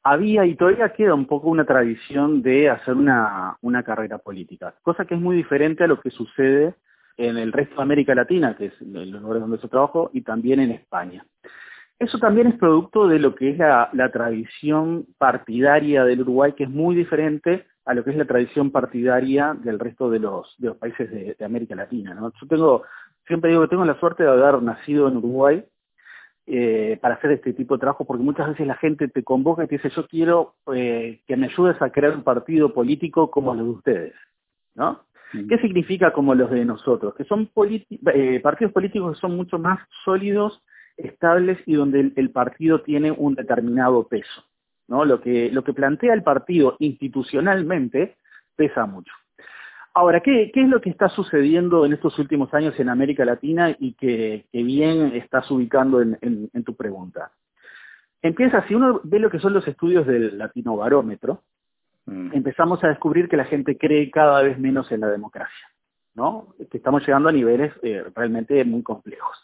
había 0.02 0.46
y 0.46 0.56
todavía 0.56 0.92
queda 0.92 1.14
un 1.14 1.26
poco 1.26 1.48
una 1.48 1.64
tradición 1.64 2.42
de 2.42 2.70
hacer 2.70 2.94
una, 2.94 3.56
una 3.60 3.82
carrera 3.82 4.18
política, 4.18 4.74
cosa 4.82 5.04
que 5.04 5.14
es 5.14 5.20
muy 5.20 5.36
diferente 5.36 5.84
a 5.84 5.86
lo 5.86 6.00
que 6.00 6.10
sucede 6.10 6.74
en 7.16 7.36
el 7.36 7.52
resto 7.52 7.76
de 7.76 7.82
América 7.82 8.14
Latina, 8.14 8.56
que 8.56 8.66
es 8.66 8.80
los 8.80 9.06
lugares 9.06 9.42
donde 9.42 9.58
yo 9.58 9.68
trabajo, 9.68 10.10
y 10.12 10.22
también 10.22 10.60
en 10.60 10.70
España. 10.70 11.24
Eso 11.98 12.18
también 12.18 12.46
es 12.46 12.54
producto 12.54 13.06
de 13.06 13.18
lo 13.18 13.34
que 13.34 13.50
es 13.50 13.58
la, 13.58 13.90
la, 13.92 14.10
tradición 14.10 15.06
partidaria 15.18 16.02
del 16.04 16.22
Uruguay, 16.22 16.54
que 16.54 16.64
es 16.64 16.70
muy 16.70 16.94
diferente 16.94 17.66
a 17.84 17.92
lo 17.92 18.04
que 18.04 18.10
es 18.10 18.16
la 18.16 18.24
tradición 18.24 18.70
partidaria 18.70 19.54
del 19.54 19.78
resto 19.78 20.10
de 20.10 20.20
los, 20.20 20.54
de 20.58 20.68
los 20.68 20.76
países 20.76 21.10
de, 21.10 21.44
América 21.44 21.74
Latina. 21.74 22.16
Yo 22.18 22.46
tengo, 22.48 22.84
siempre 23.30 23.50
digo 23.50 23.62
que 23.62 23.68
tengo 23.68 23.84
la 23.84 23.98
suerte 23.98 24.24
de 24.24 24.28
haber 24.28 24.62
nacido 24.62 25.08
en 25.08 25.16
Uruguay, 25.16 25.64
eh, 26.52 26.98
para 27.00 27.14
hacer 27.14 27.30
este 27.30 27.52
tipo 27.52 27.74
de 27.74 27.80
trabajo, 27.80 28.04
porque 28.04 28.24
muchas 28.24 28.48
veces 28.48 28.66
la 28.66 28.74
gente 28.74 29.06
te 29.06 29.22
convoca 29.22 29.62
y 29.62 29.68
te 29.68 29.76
dice, 29.76 29.88
yo 29.90 30.08
quiero 30.08 30.54
eh, 30.74 31.20
que 31.24 31.36
me 31.36 31.46
ayudes 31.46 31.80
a 31.80 31.90
crear 31.90 32.16
un 32.16 32.24
partido 32.24 32.74
político 32.74 33.30
como 33.30 33.54
los 33.54 33.64
de 33.64 33.70
ustedes, 33.70 34.14
¿no? 34.74 35.04
Sí. 35.30 35.46
¿Qué 35.46 35.58
significa 35.58 36.12
como 36.12 36.34
los 36.34 36.50
de 36.50 36.64
nosotros? 36.64 37.14
Que 37.14 37.22
son 37.22 37.48
eh, 38.14 38.40
partidos 38.42 38.72
políticos 38.72 39.14
que 39.14 39.20
son 39.20 39.36
mucho 39.36 39.60
más 39.60 39.78
sólidos, 40.04 40.60
estables 40.96 41.56
y 41.66 41.74
donde 41.74 42.00
el, 42.00 42.12
el, 42.16 42.30
partido 42.30 42.80
tiene 42.80 43.12
un 43.12 43.36
determinado 43.36 44.08
peso, 44.08 44.44
¿no? 44.88 45.04
Lo 45.04 45.20
que, 45.20 45.52
lo 45.52 45.62
que 45.62 45.72
plantea 45.72 46.14
el 46.14 46.24
partido 46.24 46.74
institucionalmente 46.80 48.16
pesa 48.56 48.86
mucho. 48.86 49.12
Ahora, 49.92 50.20
¿qué, 50.20 50.50
¿qué, 50.54 50.62
es 50.62 50.68
lo 50.68 50.80
que 50.80 50.90
está 50.90 51.08
sucediendo 51.08 51.84
en 51.84 51.92
estos 51.92 52.18
últimos 52.18 52.52
años 52.54 52.78
en 52.78 52.88
América 52.88 53.24
Latina 53.24 53.74
y 53.78 53.94
que, 53.94 54.46
que 54.52 54.62
bien 54.62 55.12
estás 55.14 55.50
ubicando 55.50 56.00
en, 56.00 56.16
en, 56.20 56.48
en, 56.52 56.64
tu 56.64 56.76
pregunta? 56.76 57.32
Empieza, 58.22 58.66
si 58.68 58.74
uno 58.74 59.00
ve 59.02 59.18
lo 59.18 59.30
que 59.30 59.40
son 59.40 59.52
los 59.52 59.66
estudios 59.66 60.06
del 60.06 60.38
Latino 60.38 60.76
Barómetro, 60.76 61.42
mm. 62.06 62.34
empezamos 62.34 62.82
a 62.84 62.88
descubrir 62.88 63.28
que 63.28 63.36
la 63.36 63.46
gente 63.46 63.76
cree 63.76 64.10
cada 64.10 64.42
vez 64.42 64.58
menos 64.58 64.92
en 64.92 65.00
la 65.00 65.08
democracia, 65.08 65.68
¿no? 66.14 66.54
Que 66.70 66.76
estamos 66.76 67.04
llegando 67.04 67.28
a 67.28 67.32
niveles 67.32 67.72
eh, 67.82 68.04
realmente 68.14 68.64
muy 68.64 68.84
complejos. 68.84 69.36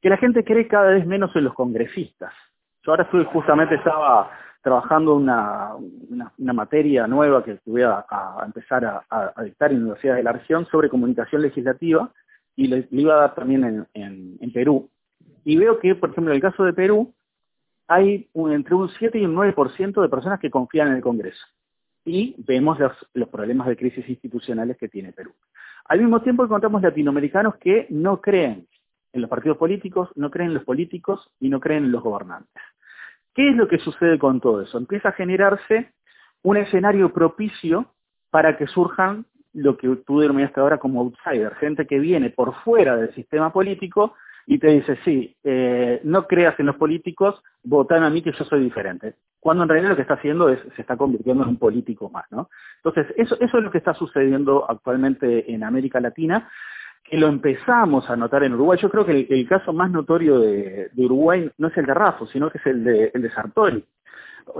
Que 0.00 0.08
la 0.08 0.16
gente 0.16 0.44
cree 0.44 0.66
cada 0.66 0.92
vez 0.92 1.06
menos 1.06 1.34
en 1.36 1.44
los 1.44 1.54
congresistas. 1.54 2.32
Yo 2.84 2.92
ahora 2.92 3.04
estoy, 3.04 3.24
justamente 3.24 3.74
estaba 3.74 4.30
trabajando 4.64 5.14
una, 5.14 5.72
materia 6.38 7.06
nueva 7.06 7.44
que 7.44 7.58
voy 7.66 7.82
a, 7.82 8.04
empezar 8.46 9.04
a, 9.10 9.42
dictar 9.44 9.70
en 9.70 9.78
la 9.78 9.82
Universidad 9.84 10.16
de 10.16 10.22
la 10.22 10.32
Región 10.32 10.66
sobre 10.66 10.88
comunicación 10.88 11.42
legislativa 11.42 12.10
y 12.56 12.68
le, 12.68 12.88
iba 12.90 13.14
a 13.14 13.20
dar 13.20 13.34
también 13.34 13.86
en, 13.92 14.52
Perú. 14.54 14.88
Y 15.44 15.58
veo 15.58 15.78
que, 15.78 15.94
por 15.94 16.10
ejemplo, 16.10 16.32
en 16.32 16.36
el 16.36 16.42
caso 16.42 16.64
de 16.64 16.72
Perú, 16.72 17.12
hay 17.86 18.26
entre 18.34 18.74
un 18.74 18.88
7 18.88 19.18
y 19.18 19.26
un 19.26 19.36
9% 19.36 20.00
de 20.00 20.08
personas 20.08 20.40
que 20.40 20.50
confían 20.50 20.88
en 20.88 20.94
el 20.94 21.02
Congreso. 21.02 21.44
Y 22.06 22.34
vemos 22.38 22.78
los, 22.78 22.92
los 23.12 23.28
problemas 23.28 23.66
de 23.66 23.76
crisis 23.76 24.08
institucionales 24.08 24.78
que 24.78 24.88
tiene 24.88 25.12
Perú. 25.12 25.32
Al 25.84 26.00
mismo 26.00 26.22
tiempo 26.22 26.42
encontramos 26.42 26.80
latinoamericanos 26.80 27.56
que 27.56 27.86
no 27.90 28.22
creen 28.22 28.66
en 29.12 29.20
los 29.20 29.28
partidos 29.28 29.58
políticos, 29.58 30.08
no 30.14 30.30
creen 30.30 30.48
en 30.48 30.54
los 30.54 30.64
políticos 30.64 31.30
y 31.38 31.50
no 31.50 31.60
creen 31.60 31.84
en 31.84 31.92
los 31.92 32.02
gobernantes. 32.02 32.62
¿Qué 33.34 33.50
es 33.50 33.56
lo 33.56 33.68
que 33.68 33.78
sucede 33.78 34.18
con 34.18 34.40
todo 34.40 34.62
eso? 34.62 34.78
Empieza 34.78 35.10
a 35.10 35.12
generarse 35.12 35.92
un 36.42 36.56
escenario 36.56 37.12
propicio 37.12 37.86
para 38.30 38.56
que 38.56 38.66
surjan 38.66 39.26
lo 39.52 39.76
que 39.76 39.88
tú 40.06 40.20
denominaste 40.20 40.60
ahora 40.60 40.78
como 40.78 41.00
outsider, 41.00 41.54
gente 41.56 41.86
que 41.86 41.98
viene 41.98 42.30
por 42.30 42.54
fuera 42.62 42.96
del 42.96 43.14
sistema 43.14 43.52
político 43.52 44.14
y 44.46 44.58
te 44.58 44.68
dice, 44.68 44.98
sí, 45.04 45.34
eh, 45.42 46.00
no 46.04 46.26
creas 46.26 46.58
en 46.60 46.66
los 46.66 46.76
políticos, 46.76 47.42
votan 47.62 48.02
a 48.02 48.10
mí 48.10 48.22
que 48.22 48.32
yo 48.32 48.44
soy 48.44 48.62
diferente. 48.62 49.14
Cuando 49.40 49.62
en 49.62 49.68
realidad 49.68 49.90
lo 49.90 49.96
que 49.96 50.02
está 50.02 50.14
haciendo 50.14 50.48
es, 50.48 50.60
se 50.74 50.82
está 50.82 50.96
convirtiendo 50.96 51.44
en 51.44 51.50
un 51.50 51.56
político 51.58 52.10
más, 52.10 52.24
¿no? 52.30 52.50
Entonces, 52.76 53.14
eso, 53.16 53.36
eso 53.40 53.58
es 53.58 53.64
lo 53.64 53.70
que 53.70 53.78
está 53.78 53.94
sucediendo 53.94 54.68
actualmente 54.68 55.52
en 55.52 55.64
América 55.64 56.00
Latina 56.00 56.50
que 57.04 57.18
lo 57.18 57.28
empezamos 57.28 58.08
a 58.08 58.16
notar 58.16 58.44
en 58.44 58.54
Uruguay. 58.54 58.78
Yo 58.80 58.90
creo 58.90 59.04
que 59.04 59.12
el, 59.12 59.26
el 59.28 59.48
caso 59.48 59.72
más 59.72 59.90
notorio 59.90 60.40
de, 60.40 60.88
de, 60.90 61.04
Uruguay 61.04 61.50
no 61.58 61.68
es 61.68 61.76
el 61.76 61.86
de 61.86 61.94
Raffo, 61.94 62.26
sino 62.26 62.50
que 62.50 62.58
es 62.58 62.66
el 62.66 62.82
de, 62.82 63.10
el 63.12 63.22
de 63.22 63.30
Sartori. 63.30 63.84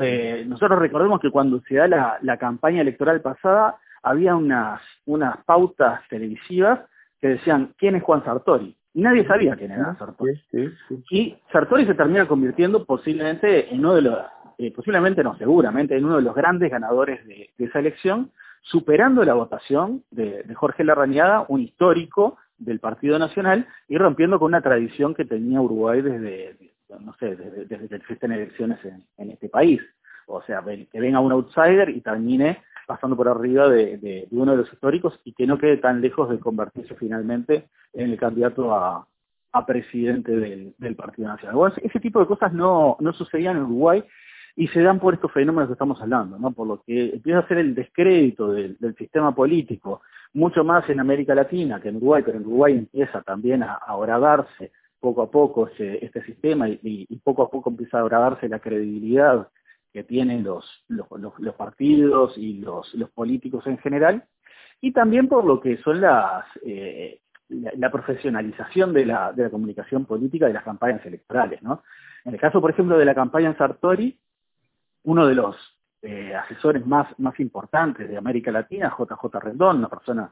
Eh, 0.00 0.44
nosotros 0.46 0.78
recordemos 0.78 1.20
que 1.20 1.30
cuando 1.30 1.60
se 1.62 1.76
da 1.76 1.88
la, 1.88 2.18
la 2.22 2.36
campaña 2.36 2.82
electoral 2.82 3.20
pasada, 3.22 3.78
había 4.02 4.36
unas, 4.36 4.82
unas 5.06 5.42
pautas 5.44 6.00
televisivas 6.08 6.80
que 7.20 7.28
decían, 7.28 7.74
¿quién 7.78 7.96
es 7.96 8.02
Juan 8.02 8.22
Sartori? 8.24 8.76
Y 8.92 9.00
nadie 9.00 9.26
sabía 9.26 9.56
quién 9.56 9.72
era 9.72 9.96
Sartori. 9.98 10.36
Sí, 10.50 10.68
sí, 10.68 10.74
sí. 10.88 11.04
Y 11.10 11.36
Sartori 11.50 11.86
se 11.86 11.94
termina 11.94 12.28
convirtiendo 12.28 12.84
posiblemente 12.84 13.72
en 13.72 13.80
uno 13.80 13.94
de 13.94 14.02
los, 14.02 14.18
eh, 14.58 14.70
posiblemente 14.70 15.24
no, 15.24 15.36
seguramente, 15.38 15.96
en 15.96 16.04
uno 16.04 16.16
de 16.16 16.22
los 16.22 16.34
grandes 16.34 16.70
ganadores 16.70 17.26
de, 17.26 17.50
de 17.56 17.64
esa 17.64 17.78
elección, 17.78 18.30
superando 18.64 19.24
la 19.24 19.34
votación 19.34 20.02
de, 20.10 20.42
de 20.42 20.54
Jorge 20.54 20.84
Larrañaga, 20.84 21.44
un 21.48 21.60
histórico 21.60 22.38
del 22.58 22.80
Partido 22.80 23.18
Nacional, 23.18 23.66
y 23.88 23.98
rompiendo 23.98 24.38
con 24.38 24.46
una 24.46 24.62
tradición 24.62 25.14
que 25.14 25.24
tenía 25.24 25.60
Uruguay 25.60 26.00
desde, 26.00 26.56
no 27.00 27.14
sé, 27.18 27.36
desde, 27.36 27.88
que 27.88 27.96
existen 27.96 28.32
elecciones 28.32 28.78
en, 29.18 29.30
este 29.30 29.48
país. 29.48 29.80
O 30.26 30.42
sea, 30.42 30.62
que 30.62 31.00
venga 31.00 31.20
un 31.20 31.32
outsider 31.32 31.90
y 31.90 32.00
termine 32.00 32.62
pasando 32.86 33.16
por 33.16 33.28
arriba 33.28 33.68
de, 33.68 34.26
uno 34.30 34.52
de 34.52 34.58
los 34.58 34.72
históricos 34.72 35.20
y 35.24 35.32
que 35.32 35.46
no 35.46 35.58
quede 35.58 35.76
tan 35.76 36.00
lejos 36.00 36.30
de 36.30 36.38
convertirse 36.38 36.94
finalmente 36.94 37.68
en 37.92 38.10
el 38.10 38.18
candidato 38.18 38.74
a, 38.74 39.06
presidente 39.66 40.32
del, 40.34 40.96
Partido 40.96 41.28
Nacional. 41.28 41.54
Bueno, 41.54 41.74
ese 41.82 42.00
tipo 42.00 42.18
de 42.18 42.26
cosas 42.26 42.52
no 42.52 42.98
sucedían 43.12 43.56
en 43.56 43.64
Uruguay 43.64 44.04
y 44.56 44.68
se 44.68 44.82
dan 44.82 45.00
por 45.00 45.14
estos 45.14 45.32
fenómenos 45.32 45.68
que 45.68 45.72
estamos 45.72 46.00
hablando, 46.00 46.38
¿no? 46.38 46.52
Por 46.52 46.66
lo 46.68 46.82
que 46.82 47.14
empieza 47.14 47.40
a 47.40 47.48
ser 47.48 47.58
el 47.58 47.74
descrédito 47.74 48.52
del, 48.52 48.76
sistema 48.96 49.34
político, 49.34 50.02
mucho 50.32 50.62
más 50.62 50.88
en 50.88 51.00
América 51.00 51.34
Latina 51.34 51.80
que 51.80 51.88
en 51.88 51.96
Uruguay, 51.96 52.22
pero 52.24 52.38
en 52.38 52.46
Uruguay 52.46 52.78
empieza 52.78 53.22
también 53.22 53.62
a, 53.62 53.74
a 53.74 53.96
poco 55.00 55.22
a 55.22 55.30
poco 55.30 55.68
este, 55.68 56.22
sistema 56.24 56.68
y, 56.68 57.20
poco 57.22 57.42
a 57.42 57.50
poco 57.50 57.70
empieza 57.70 57.98
a 57.98 58.02
agravarse 58.02 58.48
la 58.48 58.60
credibilidad 58.60 59.48
que 59.92 60.02
tienen 60.02 60.44
los, 60.44 60.64
partidos 61.56 62.38
y 62.38 62.54
los, 62.54 62.94
políticos 63.14 63.66
en 63.66 63.78
general, 63.78 64.24
y 64.80 64.92
también 64.92 65.28
por 65.28 65.44
lo 65.44 65.60
que 65.60 65.76
son 65.78 66.00
las 66.00 66.44
eh, 66.64 67.20
la, 67.48 67.90
profesionalización 67.90 68.92
de 68.92 69.06
la, 69.06 69.34
comunicación 69.50 70.04
política 70.04 70.46
de 70.46 70.54
las 70.54 70.64
campañas 70.64 71.04
electorales, 71.04 71.62
¿no? 71.62 71.82
En 72.24 72.34
el 72.34 72.40
caso, 72.40 72.60
por 72.60 72.70
ejemplo, 72.70 72.96
de 72.96 73.04
la 73.04 73.14
campaña 73.14 73.54
Sartori, 73.56 74.18
uno 75.04 75.26
de 75.26 75.34
los 75.34 75.56
eh, 76.02 76.34
asesores 76.34 76.86
más, 76.86 77.08
más 77.18 77.38
importantes 77.40 78.08
de 78.08 78.16
América 78.16 78.50
Latina, 78.50 78.94
JJ 78.96 79.40
Rendón, 79.40 79.78
una 79.78 79.88
persona 79.88 80.30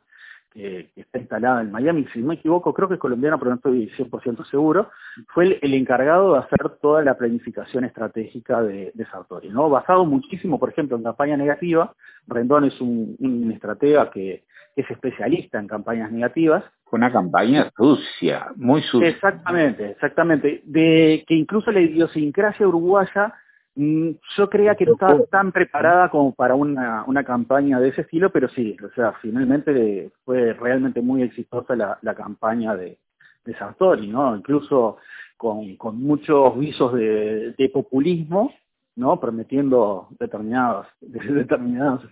que, 0.53 0.91
está 0.95 1.19
instalada 1.19 1.63
en 1.63 1.73
Miami, 1.73 2.07
si 2.13 2.21
no 2.21 2.29
me 2.29 2.35
equivoco, 2.35 2.75
creo 2.75 2.89
que 2.89 2.95
es 2.95 3.01
colombiano, 3.01 3.39
pero 3.39 3.51
no 3.51 3.57
estoy 3.57 3.91
100% 3.97 4.45
seguro, 4.51 4.91
fue 5.29 5.59
el, 5.61 5.75
encargado 5.75 6.35
de 6.35 6.41
hacer 6.41 6.69
toda 6.81 7.03
la 7.03 7.17
planificación 7.17 7.85
estratégica 7.85 8.63
de, 8.63 8.93
Sartori, 9.11 9.49
¿no? 9.49 9.69
Basado 9.71 10.05
muchísimo, 10.05 10.59
por 10.59 10.69
ejemplo, 10.69 10.97
en 10.97 11.05
campaña 11.05 11.37
negativa, 11.37 11.95
Rendón 12.27 12.65
es 12.65 12.81
un, 12.81 13.51
estratega 13.53 14.11
que, 14.11 14.45
es 14.75 14.91
especialista 14.91 15.59
en 15.59 15.67
campañas 15.69 16.11
negativas. 16.11 16.65
Una 16.91 17.13
campaña 17.13 17.71
sucia, 17.77 18.53
muy 18.57 18.83
sucia. 18.83 19.09
Exactamente, 19.09 19.91
exactamente. 19.91 20.63
De 20.65 21.25
que 21.27 21.35
incluso 21.35 21.71
la 21.71 21.81
idiosincrasia 21.81 22.67
uruguaya 22.67 23.35
yo 23.75 24.51
creía 24.51 24.75
que 24.75 24.85
no 24.85 24.93
estaba 24.93 25.25
tan 25.31 25.51
preparada 25.51 26.11
como 26.11 26.35
para 26.35 26.55
una, 26.55 27.05
una 27.07 27.25
campaña 27.25 27.81
de 27.81 27.89
ese 27.89 28.03
estilo, 28.03 28.31
pero 28.31 28.49
sí, 28.49 28.77
o 28.85 28.91
sea, 28.95 29.13
finalmente 29.23 30.11
fue 30.25 30.53
realmente 30.53 31.01
muy 31.01 31.23
exitosa 31.23 31.75
la, 31.75 31.99
la 32.03 32.15
campaña 32.15 32.77
de, 32.77 32.99
de 33.45 33.55
Sartori, 33.55 34.09
¿no? 34.09 34.37
Incluso 34.37 34.99
con, 35.37 35.77
con 35.77 36.01
muchos 36.03 36.59
visos 36.59 36.93
de, 36.95 37.55
de 37.57 37.69
populismo, 37.71 38.53
¿no? 38.97 39.19
Prometiendo 39.19 40.09
determinados, 40.21 40.87
determinados 41.01 42.03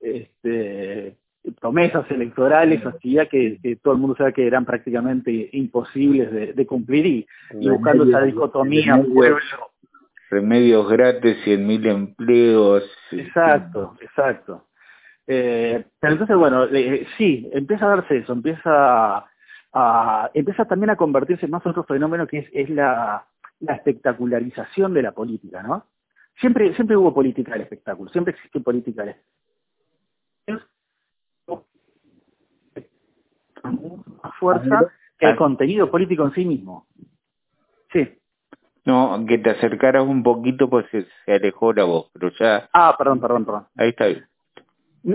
este, 0.00 1.16
promesas 1.60 2.10
electorales, 2.10 2.84
hacía 2.84 3.26
que, 3.26 3.58
que, 3.62 3.76
todo 3.76 3.94
el 3.94 4.00
mundo 4.00 4.16
sabe 4.16 4.34
que 4.34 4.46
eran 4.46 4.66
prácticamente 4.66 5.48
imposibles 5.52 6.30
de, 6.30 6.52
de 6.52 6.66
cumplir 6.66 7.06
y, 7.06 7.26
y 7.58 7.70
buscando 7.70 8.04
esa 8.04 8.20
dicotomía 8.20 9.02
pueblo 9.02 9.40
remedios 10.30 10.88
gratis, 10.88 11.36
100.000 11.44 11.86
empleos. 11.86 12.84
Exacto, 13.12 13.96
exacto. 14.00 14.66
Eh, 15.26 15.84
pero 15.98 16.12
entonces, 16.12 16.36
bueno, 16.36 16.64
eh, 16.64 17.06
sí, 17.16 17.48
empieza 17.52 17.86
a 17.86 17.96
darse 17.96 18.18
eso, 18.18 18.32
empieza 18.32 19.26
a, 19.72 20.30
empieza 20.34 20.64
también 20.64 20.90
a 20.90 20.96
convertirse 20.96 21.48
más 21.48 21.64
en 21.64 21.70
otro 21.70 21.84
fenómeno 21.84 22.26
que 22.26 22.38
es, 22.38 22.48
es 22.52 22.70
la, 22.70 23.26
la 23.60 23.74
espectacularización 23.74 24.94
de 24.94 25.02
la 25.02 25.12
política, 25.12 25.62
¿no? 25.62 25.86
Siempre, 26.40 26.74
siempre 26.74 26.96
hubo 26.96 27.14
política 27.14 27.52
del 27.52 27.62
espectáculo, 27.62 28.10
siempre 28.10 28.34
existió 28.34 28.62
política 28.62 29.04
del 29.04 29.16
más 34.22 34.34
fuerza 34.38 34.92
que 35.18 35.26
el 35.26 35.36
contenido 35.36 35.90
político 35.90 36.24
en 36.24 36.32
sí 36.32 36.44
mismo. 36.44 36.86
Sí. 37.92 38.18
No, 38.86 39.24
que 39.26 39.38
te 39.38 39.50
acercaras 39.50 40.04
un 40.04 40.22
poquito 40.22 40.70
pues 40.70 40.86
se, 40.92 41.06
alejó 41.26 41.72
la 41.72 41.82
voz, 41.82 42.08
pero 42.12 42.30
ya... 42.38 42.68
Ah, 42.72 42.94
perdón, 42.96 43.20
perdón, 43.20 43.44
perdón. 43.44 43.66
Ahí 43.76 43.88
está 43.88 44.06
bien. 44.06 44.24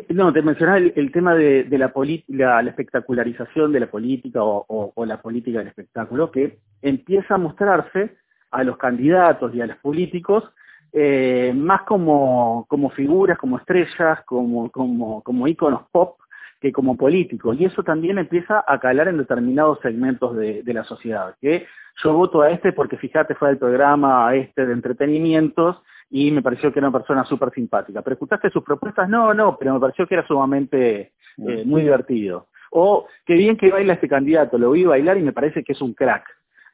No, 0.09 0.31
te 0.33 0.41
mencionaba 0.41 0.77
el, 0.77 1.11
tema 1.11 1.35
de, 1.35 1.63
de 1.63 1.77
la, 1.77 1.91
la, 2.27 2.61
la, 2.61 2.69
espectacularización 2.69 3.71
de 3.71 3.79
la 3.79 3.87
política 3.89 4.43
o, 4.43 4.91
o, 4.93 5.05
la 5.05 5.21
política 5.21 5.59
del 5.59 5.69
espectáculo, 5.69 6.31
que 6.31 6.59
empieza 6.81 7.35
a 7.35 7.37
mostrarse 7.37 8.17
a 8.51 8.63
los 8.63 8.77
candidatos 8.77 9.55
y 9.55 9.61
a 9.61 9.67
los 9.67 9.77
políticos 9.77 10.43
eh, 10.91 11.53
más 11.55 11.83
como, 11.83 12.65
como 12.67 12.89
figuras, 12.89 13.37
como 13.37 13.57
estrellas, 13.57 14.19
como, 14.25 14.69
como, 14.69 15.23
como 15.23 15.47
íconos 15.47 15.83
pop, 15.91 16.19
que 16.59 16.73
como 16.73 16.97
político. 16.97 17.53
Y 17.53 17.65
eso 17.65 17.83
también 17.83 18.17
empieza 18.17 18.63
a 18.67 18.79
calar 18.79 19.07
en 19.07 19.17
determinados 19.17 19.79
segmentos 19.81 20.35
de, 20.35 20.61
de 20.61 20.73
la 20.73 20.83
sociedad. 20.83 21.35
Que 21.39 21.67
yo 22.03 22.13
voto 22.13 22.41
a 22.41 22.51
este 22.51 22.73
porque 22.73 22.97
fíjate 22.97 23.35
fue 23.35 23.49
el 23.49 23.57
programa 23.57 24.33
este 24.35 24.65
de 24.65 24.73
entretenimientos 24.73 25.81
y 26.09 26.31
me 26.31 26.41
pareció 26.41 26.71
que 26.71 26.79
era 26.79 26.89
una 26.89 26.97
persona 26.97 27.23
súper 27.25 27.51
simpática. 27.51 28.01
¿Pero 28.01 28.15
escuchaste 28.15 28.49
sus 28.49 28.63
propuestas? 28.63 29.07
No, 29.07 29.33
no, 29.33 29.57
pero 29.57 29.73
me 29.73 29.79
pareció 29.79 30.05
que 30.05 30.15
era 30.15 30.27
sumamente 30.27 31.13
eh, 31.37 31.63
muy 31.65 31.83
divertido. 31.83 32.47
O 32.71 33.07
qué 33.25 33.35
bien 33.35 33.57
que 33.57 33.71
baila 33.71 33.93
este 33.93 34.09
candidato, 34.09 34.57
lo 34.57 34.71
vi 34.71 34.83
bailar 34.83 35.17
y 35.17 35.23
me 35.23 35.33
parece 35.33 35.63
que 35.63 35.73
es 35.73 35.81
un 35.81 35.93
crack. 35.93 36.25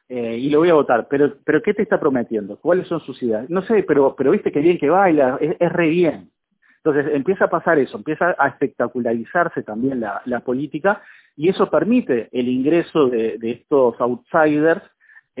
Eh, 0.08 0.38
y 0.38 0.48
lo 0.48 0.60
voy 0.60 0.70
a 0.70 0.74
votar, 0.74 1.06
pero 1.08 1.34
pero 1.44 1.60
¿qué 1.60 1.74
te 1.74 1.82
está 1.82 2.00
prometiendo? 2.00 2.56
¿Cuáles 2.58 2.88
son 2.88 3.00
sus 3.00 3.22
ideas? 3.22 3.48
No 3.50 3.60
sé, 3.62 3.82
pero 3.82 4.14
pero 4.16 4.30
viste 4.30 4.50
qué 4.50 4.60
bien 4.60 4.78
que 4.78 4.88
baila, 4.88 5.36
es, 5.40 5.54
es 5.60 5.72
re 5.72 5.88
bien. 5.88 6.30
Entonces 6.82 7.14
empieza 7.14 7.44
a 7.44 7.50
pasar 7.50 7.78
eso, 7.78 7.98
empieza 7.98 8.34
a 8.38 8.48
espectacularizarse 8.48 9.62
también 9.62 10.00
la, 10.00 10.22
la 10.24 10.40
política 10.40 11.02
y 11.36 11.50
eso 11.50 11.68
permite 11.68 12.28
el 12.32 12.48
ingreso 12.48 13.08
de, 13.08 13.36
de 13.36 13.50
estos 13.50 14.00
outsiders 14.00 14.82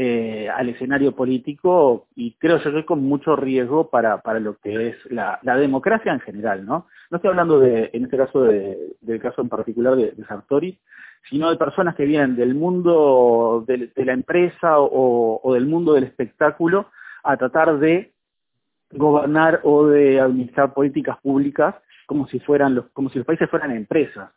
eh, 0.00 0.48
al 0.48 0.68
escenario 0.68 1.10
político 1.10 2.06
y 2.14 2.34
creo 2.34 2.58
yo 2.58 2.72
que 2.72 2.84
con 2.84 3.02
mucho 3.02 3.34
riesgo 3.34 3.90
para, 3.90 4.22
para 4.22 4.38
lo 4.38 4.56
que 4.58 4.90
es 4.90 4.96
la, 5.10 5.40
democracia 5.42 6.12
en 6.12 6.20
general, 6.20 6.64
¿no? 6.64 6.86
No 7.10 7.16
estoy 7.16 7.30
hablando 7.30 7.58
de, 7.58 7.90
en 7.92 8.04
este 8.04 8.16
caso 8.16 8.42
de, 8.44 8.78
del 9.00 9.20
caso 9.20 9.42
en 9.42 9.48
particular 9.48 9.96
de, 9.96 10.14
Sartori, 10.28 10.78
sino 11.28 11.50
de 11.50 11.56
personas 11.56 11.96
que 11.96 12.04
vienen 12.04 12.36
del 12.36 12.54
mundo 12.54 13.64
de, 13.66 13.90
de 13.92 14.04
la 14.04 14.12
empresa 14.12 14.78
o, 14.78 15.40
o 15.42 15.54
del 15.54 15.66
mundo 15.66 15.94
del 15.94 16.04
espectáculo 16.04 16.92
a 17.24 17.36
tratar 17.36 17.80
de 17.80 18.12
gobernar 18.92 19.62
o 19.64 19.88
de 19.88 20.20
administrar 20.20 20.74
políticas 20.74 21.18
públicas 21.20 21.74
como 22.06 22.28
si 22.28 22.38
fueran 22.38 22.76
los, 22.76 22.86
como 22.90 23.10
si 23.10 23.18
los 23.18 23.26
países 23.26 23.50
fueran 23.50 23.72
empresas, 23.72 24.30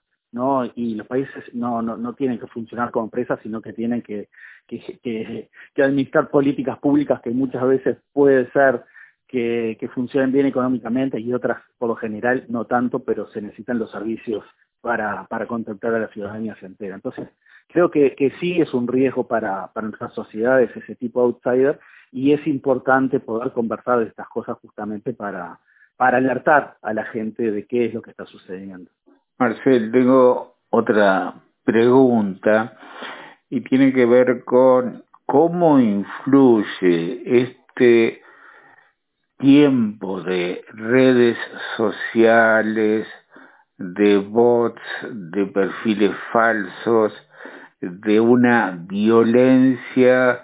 Y 0.75 0.95
los 0.95 1.07
países 1.07 1.43
no, 1.53 1.81
no, 1.81 1.97
no 1.97 2.13
tienen 2.13 2.39
que 2.39 2.47
funcionar 2.47 2.91
como 2.91 3.05
empresas, 3.05 3.39
sino 3.43 3.61
que 3.61 3.73
tienen 3.73 4.01
que, 4.01 4.29
que, 4.67 5.49
que, 5.73 5.83
administrar 5.83 6.29
políticas 6.29 6.79
públicas 6.79 7.21
que 7.21 7.31
muchas 7.31 7.63
veces 7.67 7.97
puede 8.13 8.49
ser 8.51 8.83
que, 9.27 9.77
que 9.79 9.89
funcionen 9.89 10.31
bien 10.31 10.45
económicamente 10.45 11.19
y 11.19 11.33
otras, 11.33 11.61
por 11.77 11.89
lo 11.89 11.95
general, 11.95 12.45
no 12.47 12.65
tanto, 12.65 12.99
pero 12.99 13.27
se 13.27 13.41
necesitan 13.41 13.79
los 13.79 13.91
servicios 13.91 14.45
para, 14.79 15.25
para 15.25 15.47
contemplar 15.47 15.95
a 15.95 15.99
la 15.99 16.07
ciudadanía 16.07 16.55
entera. 16.61 16.95
Entonces, 16.95 17.27
creo 17.67 17.91
que, 17.91 18.15
que 18.15 18.31
sí 18.39 18.61
es 18.61 18.73
un 18.73 18.87
riesgo 18.87 19.27
para, 19.27 19.71
para 19.73 19.87
nuestras 19.87 20.13
sociedades 20.13 20.75
ese 20.75 20.95
tipo 20.95 21.21
de 21.21 21.25
outsider 21.25 21.79
y 22.11 22.33
es 22.33 22.45
importante 22.47 23.19
poder 23.19 23.51
conversar 23.51 23.99
de 23.99 24.05
estas 24.05 24.27
cosas 24.29 24.57
justamente 24.61 25.13
para, 25.13 25.59
para 25.97 26.17
alertar 26.17 26.77
a 26.81 26.93
la 26.93 27.05
gente 27.05 27.51
de 27.51 27.65
qué 27.65 27.85
es 27.85 27.93
lo 27.93 28.01
que 28.01 28.11
está 28.11 28.25
sucediendo. 28.25 28.89
Marcel, 29.37 29.91
tengo 29.91 30.55
otra 30.69 31.33
pregunta 31.63 32.77
y 33.49 33.61
tiene 33.61 33.93
que 33.93 34.05
ver 34.05 34.43
con 34.43 35.03
cómo 35.25 35.79
influye 35.79 37.41
este 37.41 38.21
tiempo 39.37 40.21
de 40.21 40.63
redes 40.73 41.37
sociales, 41.75 43.07
de 43.77 44.17
bots, 44.17 44.81
de 45.09 45.45
perfiles 45.47 46.11
falsos, 46.31 47.13
de 47.81 48.19
una 48.19 48.77
violencia 48.79 50.43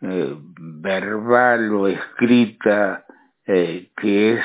eh, 0.00 0.36
verbal 0.58 1.74
o 1.74 1.88
escrita 1.88 3.04
eh, 3.46 3.90
que 3.96 4.34
es 4.34 4.44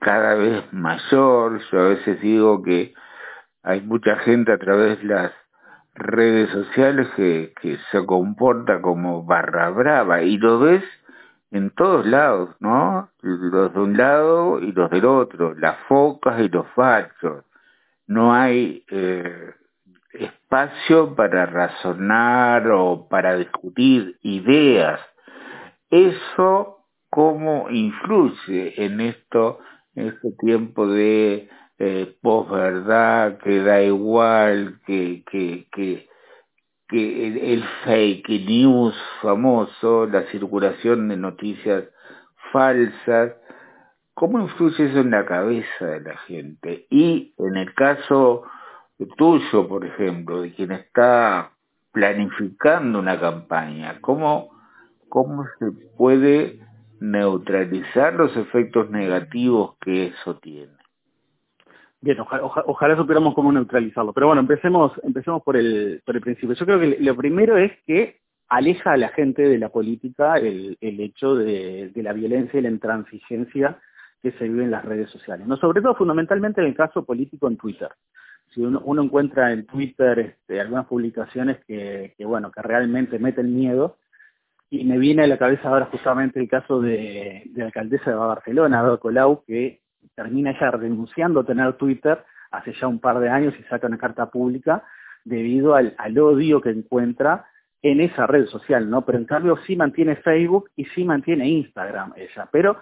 cada 0.00 0.34
vez 0.34 0.72
mayor. 0.72 1.60
Yo 1.70 1.80
a 1.80 1.88
veces 1.88 2.20
digo 2.20 2.62
que 2.62 2.94
hay 3.62 3.80
mucha 3.80 4.16
gente 4.16 4.52
a 4.52 4.58
través 4.58 4.98
de 5.00 5.04
las 5.04 5.32
redes 5.94 6.50
sociales 6.50 7.08
que, 7.16 7.52
se 7.90 8.06
comporta 8.06 8.80
como 8.80 9.24
barra 9.24 9.70
brava 9.70 10.22
y 10.22 10.38
lo 10.38 10.58
ves 10.58 10.84
en 11.50 11.70
todos 11.70 12.06
lados, 12.06 12.56
¿no? 12.60 13.10
Los 13.20 13.74
de 13.74 13.80
un 13.80 13.96
lado 13.96 14.58
y 14.60 14.72
los 14.72 14.90
del 14.90 15.04
otro, 15.04 15.54
las 15.54 15.76
focas 15.86 16.40
y 16.40 16.48
los 16.48 16.66
fachos. 16.68 17.44
No 18.06 18.32
hay 18.32 18.84
eh, 18.90 19.52
espacio 20.12 21.14
para 21.14 21.46
razonar 21.46 22.68
o 22.70 23.06
para 23.08 23.36
discutir 23.36 24.18
ideas. 24.22 25.00
Eso 25.90 26.78
cómo 27.10 27.68
influye 27.68 28.82
en 28.82 29.02
esto, 29.02 29.58
en 29.94 30.08
este 30.08 30.32
tiempo 30.40 30.86
de 30.86 31.50
eh, 31.84 32.16
posverdad, 32.22 33.38
que 33.38 33.62
da 33.62 33.82
igual, 33.82 34.80
que, 34.86 35.24
el, 36.90 37.38
el 37.38 37.64
fake 37.84 38.28
news 38.46 38.94
famoso, 39.20 40.06
la 40.06 40.22
circulación 40.30 41.08
de 41.08 41.16
noticias 41.16 41.84
falsas, 42.52 43.32
¿cómo 44.14 44.40
influye 44.40 44.86
eso 44.86 45.00
en 45.00 45.10
la 45.10 45.24
cabeza 45.24 45.86
de 45.86 46.00
la 46.00 46.16
gente? 46.18 46.86
Y 46.90 47.34
en 47.38 47.56
el 47.56 47.74
caso 47.74 48.44
tuyo, 49.16 49.66
por 49.66 49.84
ejemplo, 49.84 50.42
de 50.42 50.52
quien 50.54 50.70
está 50.72 51.50
planificando 51.90 53.00
una 53.00 53.18
campaña, 53.18 53.98
¿cómo 54.00 54.52
cómo 55.12 55.44
se 55.58 55.70
puede 55.98 56.58
neutralizar 56.98 58.14
los 58.14 58.34
efectos 58.34 58.88
negativos 58.88 59.76
que 59.82 60.06
eso 60.06 60.36
tiene. 60.36 60.81
Bien, 62.02 62.18
ojalá 62.18 62.96
supiéramos 62.96 63.32
cómo 63.32 63.52
neutralizarlo. 63.52 64.12
Pero 64.12 64.26
bueno, 64.26 64.40
empecemos, 64.40 64.90
empecemos 65.04 65.40
por 65.44 65.56
el, 65.56 66.02
por 66.04 66.16
el 66.16 66.20
principio. 66.20 66.56
Yo 66.56 66.66
creo 66.66 66.80
que 66.80 66.96
lo 66.98 67.16
primero 67.16 67.56
es 67.56 67.70
que 67.86 68.18
aleja 68.48 68.92
a 68.92 68.96
la 68.96 69.10
gente 69.10 69.42
de 69.42 69.56
la 69.56 69.68
política 69.68 70.36
el, 70.36 70.76
el 70.80 71.00
hecho 71.00 71.36
de, 71.36 71.90
de, 71.94 72.02
la 72.02 72.12
violencia 72.12 72.58
y 72.58 72.62
la 72.64 72.70
intransigencia 72.70 73.78
que 74.20 74.32
se 74.32 74.48
vive 74.48 74.64
en 74.64 74.72
las 74.72 74.84
redes 74.84 75.10
sociales. 75.10 75.46
No, 75.46 75.56
sobre 75.56 75.80
todo 75.80 75.94
fundamentalmente 75.94 76.60
en 76.60 76.66
el 76.66 76.74
caso 76.74 77.04
político 77.04 77.46
en 77.46 77.56
Twitter. 77.56 77.90
Si 78.52 78.60
uno, 78.60 78.82
encuentra 79.00 79.52
en 79.52 79.64
Twitter 79.64 80.18
este, 80.18 80.60
algunas 80.60 80.86
publicaciones 80.86 81.64
que, 81.66 82.14
que, 82.18 82.24
bueno, 82.24 82.50
que 82.50 82.62
realmente 82.62 83.20
meten 83.20 83.54
miedo, 83.54 83.98
y 84.70 84.84
me 84.84 84.98
viene 84.98 85.22
a 85.22 85.26
la 85.26 85.38
cabeza 85.38 85.68
ahora 85.68 85.86
justamente 85.86 86.40
el 86.40 86.48
caso 86.48 86.80
de, 86.80 87.42
de 87.46 87.60
la 87.60 87.66
alcaldesa 87.66 88.10
de 88.10 88.16
Barcelona, 88.16 88.80
Ada 88.80 88.96
Colau, 88.96 89.44
que 89.44 89.81
termina 90.14 90.58
ya 90.58 90.70
renunciando 90.70 91.40
a 91.40 91.44
tener 91.44 91.74
Twitter 91.74 92.24
hace 92.50 92.72
ya 92.74 92.86
un 92.86 92.98
par 92.98 93.18
de 93.20 93.28
años 93.28 93.54
y 93.58 93.62
saca 93.64 93.86
una 93.86 93.98
carta 93.98 94.30
pública 94.30 94.84
debido 95.24 95.74
al, 95.74 95.94
al 95.98 96.18
odio 96.18 96.60
que 96.60 96.70
encuentra 96.70 97.46
en 97.82 98.00
esa 98.00 98.26
red 98.26 98.46
social, 98.46 98.88
¿no? 98.88 99.04
Pero 99.04 99.18
en 99.18 99.24
cambio 99.24 99.58
sí 99.66 99.76
mantiene 99.76 100.16
Facebook 100.16 100.70
y 100.76 100.84
sí 100.86 101.04
mantiene 101.04 101.48
Instagram 101.48 102.12
ella, 102.16 102.48
pero 102.50 102.76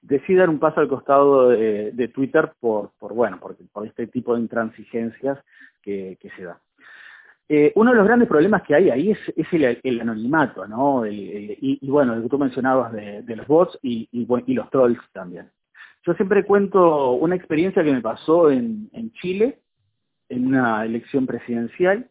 decide 0.00 0.38
dar 0.38 0.50
un 0.50 0.60
paso 0.60 0.80
al 0.80 0.88
costado 0.88 1.50
de, 1.50 1.90
de 1.92 2.08
Twitter 2.08 2.52
por, 2.60 2.92
por 2.98 3.12
bueno, 3.12 3.40
por, 3.40 3.56
por, 3.72 3.86
este 3.86 4.06
tipo 4.06 4.34
de 4.34 4.40
intransigencias 4.40 5.38
que, 5.82 6.16
que 6.20 6.30
se 6.30 6.44
da. 6.44 6.60
Eh, 7.48 7.72
uno 7.76 7.92
de 7.92 7.96
los 7.98 8.06
grandes 8.06 8.28
problemas 8.28 8.62
que 8.62 8.74
hay 8.74 8.90
ahí 8.90 9.10
es, 9.12 9.18
es 9.36 9.46
el, 9.52 10.00
anonimato, 10.00 10.66
¿no? 10.66 11.06
Y, 11.06 11.78
bueno, 11.82 12.16
lo 12.16 12.22
que 12.22 12.28
tú 12.28 12.38
mencionabas 12.38 12.92
de, 12.92 13.36
los 13.36 13.46
bots 13.46 13.78
y, 13.82 14.08
y, 14.10 14.54
los 14.54 14.70
trolls 14.70 15.00
también. 15.12 15.48
Yo 16.06 16.14
siempre 16.14 16.44
cuento 16.44 17.12
una 17.12 17.34
experiencia 17.34 17.82
que 17.82 17.92
me 17.92 18.00
pasó 18.00 18.50
en, 18.50 18.88
Chile, 19.20 19.58
en 20.28 20.46
una 20.46 20.84
elección 20.84 21.26
presidencial, 21.26 22.08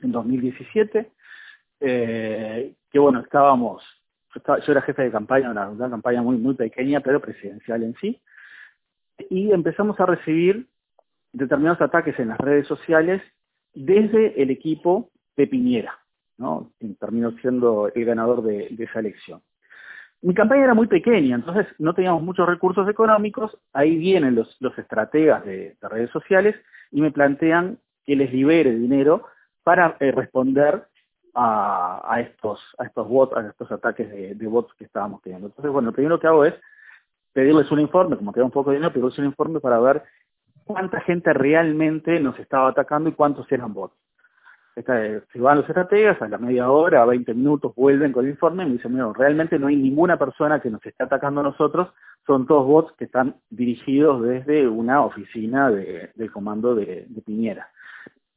en 0.00 0.10
2017, 0.10 1.10
eh, 1.80 2.74
que 2.90 2.98
bueno, 2.98 3.20
estábamos, 3.20 3.84
yo, 4.34 4.72
era 4.72 4.80
jefe 4.82 5.02
de 5.02 5.10
campaña, 5.10 5.50
una, 5.50 5.68
una 5.68 5.90
campaña 5.90 6.22
muy, 6.22 6.38
muy 6.38 6.54
pequeña, 6.54 7.00
pero 7.00 7.20
presidencial 7.20 7.82
en 7.82 7.94
sí, 7.96 8.20
y 9.28 9.52
empezamos 9.52 10.00
a 10.00 10.06
recibir 10.06 10.66
determinados 11.32 11.82
ataques 11.82 12.18
en 12.18 12.28
las 12.28 12.38
redes 12.38 12.66
sociales 12.66 13.20
desde 13.74 14.40
el 14.40 14.50
equipo 14.50 15.10
de 15.36 15.46
Piñera, 15.46 15.98
¿no? 16.38 16.72
terminó 16.98 17.32
siendo 17.38 17.90
el 17.94 18.04
ganador 18.04 18.42
de, 18.42 18.74
esa 18.78 19.00
elección. 19.00 19.42
Mi 20.24 20.32
campaña 20.32 20.64
era 20.64 20.72
muy 20.72 20.86
pequeña, 20.86 21.36
entonces 21.36 21.66
no 21.78 21.92
teníamos 21.92 22.22
muchos 22.22 22.48
recursos 22.48 22.88
económicos, 22.88 23.58
ahí 23.74 23.98
vienen 23.98 24.34
los, 24.34 24.78
estrategas 24.78 25.44
de, 25.44 25.76
de 25.78 25.88
redes 25.90 26.10
sociales 26.12 26.56
y 26.90 27.02
me 27.02 27.10
plantean 27.10 27.76
que 28.06 28.16
les 28.16 28.32
libere 28.32 28.74
dinero 28.74 29.26
para 29.62 29.98
eh, 30.00 30.12
responder 30.12 30.86
a, 31.34 32.20
estos 32.20 32.58
a 32.78 33.02
bots, 33.02 33.36
a 33.36 33.48
estos 33.48 33.70
ataques 33.70 34.08
de, 34.08 34.34
de, 34.34 34.46
bots 34.46 34.72
que 34.78 34.84
estábamos 34.84 35.20
teniendo. 35.20 35.48
Entonces, 35.48 35.70
bueno, 35.70 35.90
lo 35.90 35.92
primero 35.92 36.18
que 36.18 36.26
hago 36.26 36.46
es 36.46 36.54
pedirles 37.34 37.70
un 37.70 37.80
informe, 37.80 38.16
como 38.16 38.32
queda 38.32 38.44
un 38.44 38.50
poco 38.50 38.70
de 38.70 38.76
dinero, 38.76 38.94
pedirles 38.94 39.18
un 39.18 39.26
informe 39.26 39.60
para 39.60 39.78
ver 39.78 40.04
cuánta 40.64 41.02
gente 41.02 41.34
realmente 41.34 42.18
nos 42.18 42.38
estaba 42.38 42.70
atacando 42.70 43.10
y 43.10 43.12
cuántos 43.12 43.50
eran 43.52 43.74
bots. 43.74 43.94
Si 45.32 45.38
van 45.38 45.58
los 45.58 45.68
estrategas, 45.68 46.20
a 46.20 46.28
la 46.28 46.38
media 46.38 46.68
hora, 46.68 47.02
a 47.02 47.06
20 47.06 47.32
minutos, 47.34 47.72
vuelven 47.76 48.10
con 48.10 48.24
el 48.24 48.32
informe 48.32 48.64
y 48.64 48.66
me 48.66 48.72
dicen, 48.72 48.92
mira, 48.92 49.12
realmente 49.16 49.56
no 49.56 49.68
hay 49.68 49.76
ninguna 49.76 50.18
persona 50.18 50.60
que 50.60 50.68
nos 50.68 50.84
esté 50.84 51.04
atacando 51.04 51.42
a 51.42 51.44
nosotros, 51.44 51.92
son 52.26 52.46
todos 52.46 52.66
bots 52.66 52.92
que 52.98 53.04
están 53.04 53.36
dirigidos 53.50 54.22
desde 54.22 54.66
una 54.66 55.04
oficina 55.04 55.70
de, 55.70 56.10
del 56.16 56.32
comando 56.32 56.74
de, 56.74 57.06
Piñera. 57.24 57.68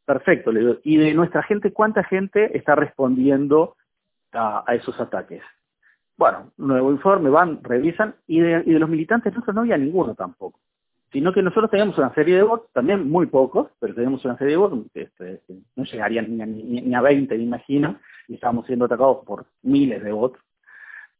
Perfecto, 0.06 0.52
le 0.52 0.60
digo, 0.60 0.76
y 0.84 0.98
de 0.98 1.14
nuestra 1.16 1.42
gente, 1.42 1.74
¿cuánta 1.74 2.04
gente 2.04 2.56
está 2.56 2.76
respondiendo 2.76 3.76
a, 4.32 4.64
esos 4.76 5.00
ataques? 5.00 5.42
Bueno, 6.18 6.52
nuevo 6.58 6.92
informe, 6.92 7.32
van, 7.32 7.64
revisan, 7.64 8.14
y 8.28 8.42
de, 8.42 8.62
y 8.64 8.74
de 8.74 8.80
los 8.80 8.90
militantes 8.90 9.34
nosotros 9.34 9.56
no 9.56 9.62
había 9.62 9.78
ninguno 9.78 10.14
tampoco 10.14 10.60
sino 11.12 11.34
que 11.34 11.42
nosotros 11.42 11.72
teníamos 11.72 11.98
una 11.98 12.14
serie 12.14 12.36
de 12.36 12.44
bots, 12.44 12.72
también 12.74 13.10
muy 13.10 13.28
pocos, 13.28 13.70
pero 13.80 13.94
teníamos 13.94 14.24
una 14.26 14.38
serie 14.38 14.54
de 14.54 14.58
bots 14.58 14.90
este, 14.94 15.42
no 15.76 15.84
llegarían 15.84 16.36
ni 16.36 16.42
a, 16.42 16.46
ni, 16.46 16.82
ni 16.82 16.96
a 16.96 17.02
20, 17.02 17.38
me 17.38 17.44
imagino, 17.44 17.98
y 18.28 18.36
estábamos 18.36 18.66
siendo 18.66 18.86
atacados 18.86 19.26
por 19.26 19.46
miles 19.64 20.04
de 20.04 20.12
bots. 20.12 20.40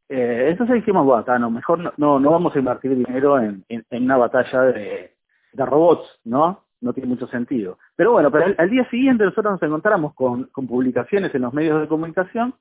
Eh, 0.10 0.48
entonces 0.52 0.78
dijimos, 0.78 1.06
bueno, 1.06 1.22
acá 1.22 1.38
no, 1.40 1.50
mejor 1.50 1.94
no, 1.98 2.20
no, 2.20 2.32
vamos 2.32 2.56
a 2.56 2.60
invertir 2.60 2.96
dinero 2.96 3.40
en, 3.40 3.64
en, 3.70 3.86
en 3.90 4.04
una 4.04 4.18
batalla 4.18 4.62
de, 4.64 5.14
de, 5.52 5.66
robots, 5.66 6.08
¿no? 6.24 6.64
No 6.80 6.94
tiene 6.94 7.10
mucho 7.10 7.28
sentido. 7.28 7.78
Pero 7.96 8.12
bueno, 8.12 8.32
pero 8.32 8.46
al, 8.46 8.56
al 8.58 8.70
día 8.70 8.90
siguiente 8.90 9.26
nosotros 9.26 9.54
nos 9.54 9.64
encontramos 9.64 10.14
con, 10.14 10.46
con 10.46 10.68
publicaciones 10.68 11.34
en 11.36 11.42
los 11.42 11.54
medios 11.54 11.82
de 11.82 11.88
comunicación 11.88 12.54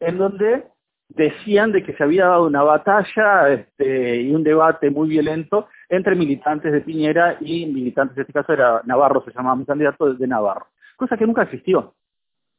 en 0.00 0.18
donde 0.18 0.64
decían 1.08 1.72
de 1.72 1.82
que 1.82 1.94
se 1.94 2.02
había 2.02 2.26
dado 2.26 2.46
una 2.46 2.62
batalla 2.62 3.48
este, 3.50 4.22
y 4.22 4.34
un 4.34 4.42
debate 4.42 4.90
muy 4.90 5.08
violento 5.08 5.68
entre 5.88 6.16
militantes 6.16 6.72
de 6.72 6.80
Piñera 6.80 7.36
y 7.40 7.66
militantes, 7.66 8.16
en 8.16 8.22
este 8.22 8.32
caso 8.32 8.52
era 8.52 8.82
Navarro, 8.84 9.22
se 9.24 9.32
llamaba 9.32 9.56
mi 9.56 9.64
candidato 9.64 10.12
de 10.12 10.26
Navarro, 10.26 10.66
cosa 10.96 11.16
que 11.16 11.26
nunca 11.26 11.42
existió. 11.42 11.94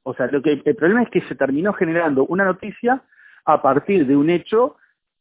O 0.04 0.14
sea, 0.14 0.28
lo 0.28 0.42
que 0.42 0.62
el 0.64 0.76
problema 0.76 1.04
es 1.04 1.10
que 1.10 1.22
se 1.22 1.36
terminó 1.36 1.74
generando 1.74 2.26
una 2.28 2.46
noticia 2.46 3.02
a 3.46 3.62
partir 3.62 4.06
de 4.06 4.16
un 4.16 4.30
hecho 4.30 4.76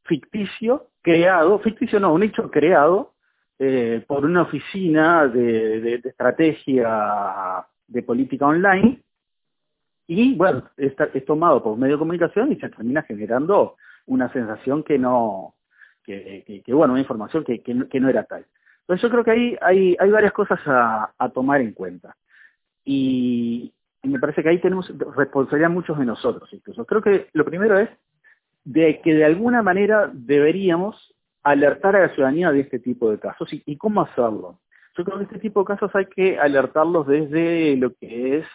ficticio 0.05 0.89
creado, 1.03 1.59
ficticio 1.61 2.01
no, 2.01 2.13
un 2.13 2.23
hecho 2.23 2.51
creado 2.51 3.15
eh, 3.59 4.05
por 4.07 4.25
una 4.25 4.43
oficina 4.43 5.27
de, 5.29 6.01
estrategia 6.05 7.65
de 7.87 8.03
política 8.03 8.47
online 8.47 9.01
y 10.07 10.35
bueno, 10.35 10.65
es, 10.77 10.93
es 11.15 11.25
tomado 11.25 11.63
por 11.63 11.79
medio 11.79 11.95
de 11.95 11.99
comunicación 11.99 12.53
y 12.53 12.57
se 12.57 12.69
termina 12.69 13.03
generando 13.03 13.77
una 14.07 14.31
sensación 14.33 14.83
que 14.83 14.99
no, 14.99 15.55
que, 16.05 16.63
bueno, 16.69 16.93
una 16.93 17.01
información 17.01 17.45
que, 17.45 17.63
que, 17.63 18.01
no, 18.01 18.09
era 18.09 18.25
tal. 18.25 18.45
Entonces 18.81 19.03
yo 19.03 19.11
creo 19.11 19.25
que 19.25 19.31
ahí 19.31 19.59
hay, 19.63 19.97
hay 19.99 20.11
varias 20.11 20.33
cosas 20.33 20.61
a, 20.67 21.31
tomar 21.33 21.61
en 21.61 21.73
cuenta. 21.73 22.17
Y, 22.85 23.73
me 24.03 24.19
parece 24.19 24.43
que 24.43 24.51
ahí 24.51 24.61
tenemos 24.61 24.93
responsabilidad 25.17 25.71
muchos 25.71 25.99
de 25.99 26.05
nosotros 26.05 26.53
incluso. 26.53 26.85
Creo 26.85 27.01
que 27.01 27.29
lo 27.33 27.47
primero 27.47 27.79
es 27.79 27.89
de 28.65 29.01
que 29.01 29.15
de 29.15 29.25
alguna 29.25 29.63
manera 29.63 30.11
deberíamos 30.13 31.15
alertar 31.43 31.97
a 31.97 32.01
la 32.01 32.15
ciudadanía 32.15 32.53
de 32.53 32.61
este 32.61 32.79
tipo 32.79 33.11
de 33.11 33.19
casos 33.19 33.49
y 33.51 33.77
cómo 33.79 34.03
hacerlo. 34.03 34.61
Yo 34.97 35.05
creo 35.05 35.19
que 35.19 35.25
este 35.25 35.39
tipo 35.39 35.61
de 35.61 35.67
casos 35.67 35.91
hay 35.95 36.07
que 36.07 36.39
alertarlos 36.39 37.07
desde 37.07 37.77
lo 37.77 37.95
que 37.95 38.39
es 38.39 38.47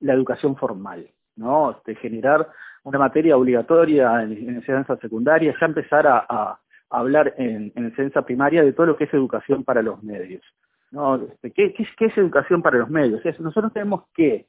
la 0.00 0.14
educación 0.14 0.56
formal, 0.56 1.08
¿no? 1.36 1.72
Este, 1.72 1.94
generar 1.96 2.48
una 2.82 2.98
materia 2.98 3.36
obligatoria 3.36 4.22
en, 4.22 4.32
en 4.32 4.56
enseñanza 4.56 4.96
secundaria, 4.96 5.54
ya 5.58 5.66
empezar 5.66 6.06
a, 6.06 6.58
hablar 6.92 7.34
en, 7.38 7.72
en, 7.76 7.84
enseñanza 7.84 8.22
primaria 8.22 8.64
de 8.64 8.72
todo 8.72 8.86
lo 8.86 8.96
que 8.96 9.04
es 9.04 9.14
educación 9.14 9.62
para 9.62 9.80
los 9.80 10.02
medios, 10.02 10.42
¿no? 10.90 11.16
Este, 11.16 11.52
¿qué, 11.52 11.72
qué, 11.72 12.06
es 12.06 12.18
educación 12.18 12.62
para 12.62 12.78
los 12.78 12.90
medios? 12.90 13.22
Nosotros 13.38 13.72
tenemos 13.72 14.04
que 14.12 14.46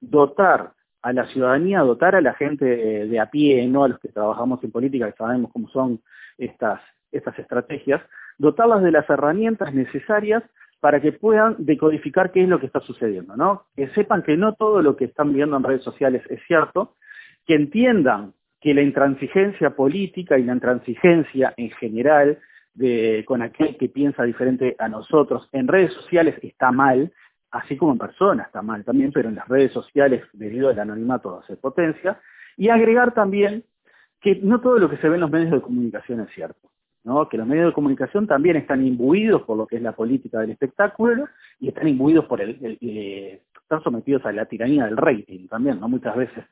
dotar 0.00 0.72
a 1.02 1.12
la 1.12 1.26
ciudadanía, 1.26 1.80
dotar 1.80 2.16
a 2.16 2.20
la 2.20 2.34
gente 2.34 2.64
de, 2.64 3.06
de 3.06 3.20
a 3.20 3.30
pie, 3.30 3.66
no 3.68 3.84
a 3.84 3.88
los 3.88 4.00
que 4.00 4.08
trabajamos 4.08 4.64
en 4.64 4.72
política, 4.72 5.10
que 5.10 5.16
sabemos 5.16 5.52
cómo 5.52 5.68
son 5.68 6.00
estas, 6.38 6.80
estas 7.12 7.38
estrategias, 7.38 8.02
dotarlas 8.38 8.82
de 8.82 8.90
las 8.90 9.08
herramientas 9.08 9.72
necesarias 9.72 10.42
para 10.84 11.00
que 11.00 11.12
puedan 11.12 11.56
decodificar 11.60 12.30
qué 12.30 12.42
es 12.42 12.48
lo 12.50 12.60
que 12.60 12.66
está 12.66 12.80
sucediendo. 12.80 13.64
Que 13.74 13.88
sepan 13.94 14.22
que 14.22 14.36
no 14.36 14.52
todo 14.52 14.82
lo 14.82 14.96
que 14.96 15.06
están 15.06 15.32
viendo 15.32 15.56
en 15.56 15.62
redes 15.62 15.82
sociales 15.82 16.22
es 16.28 16.42
cierto, 16.46 16.96
que 17.46 17.54
entiendan 17.54 18.34
que 18.60 18.74
la 18.74 18.82
intransigencia 18.82 19.70
política 19.70 20.38
y 20.38 20.44
la 20.44 20.52
intransigencia 20.52 21.54
en 21.56 21.70
general 21.70 22.38
con 23.24 23.40
aquel 23.40 23.78
que 23.78 23.88
piensa 23.88 24.24
diferente 24.24 24.76
a 24.78 24.90
nosotros 24.90 25.48
en 25.52 25.68
redes 25.68 25.94
sociales 25.94 26.34
está 26.42 26.70
mal, 26.70 27.10
así 27.50 27.78
como 27.78 27.92
en 27.92 27.98
personas 27.98 28.48
está 28.48 28.60
mal 28.60 28.84
también, 28.84 29.10
pero 29.10 29.30
en 29.30 29.36
las 29.36 29.48
redes 29.48 29.72
sociales 29.72 30.22
debido 30.34 30.68
al 30.68 30.78
anonimato 30.78 31.38
hace 31.38 31.56
potencia, 31.56 32.20
y 32.58 32.68
agregar 32.68 33.14
también 33.14 33.64
que 34.20 34.38
no 34.42 34.60
todo 34.60 34.78
lo 34.78 34.90
que 34.90 34.98
se 34.98 35.08
ve 35.08 35.14
en 35.14 35.22
los 35.22 35.30
medios 35.30 35.50
de 35.50 35.62
comunicación 35.62 36.20
es 36.20 36.28
cierto. 36.34 36.68
Que 37.30 37.36
los 37.36 37.46
medios 37.46 37.66
de 37.66 37.72
comunicación 37.72 38.26
también 38.26 38.56
están 38.56 38.86
imbuidos 38.86 39.42
por 39.42 39.58
lo 39.58 39.66
que 39.66 39.76
es 39.76 39.82
la 39.82 39.92
política 39.92 40.40
del 40.40 40.50
espectáculo 40.50 41.28
y 41.60 41.68
están 41.68 41.86
imbuidos 41.86 42.24
por 42.24 42.40
el, 42.40 42.56
están 42.80 43.82
sometidos 43.82 44.24
a 44.24 44.32
la 44.32 44.46
tiranía 44.46 44.86
del 44.86 44.96
rating 44.96 45.46
también, 45.48 45.80
¿no? 45.80 45.88
Muchas 45.88 46.16
veces 46.16 46.44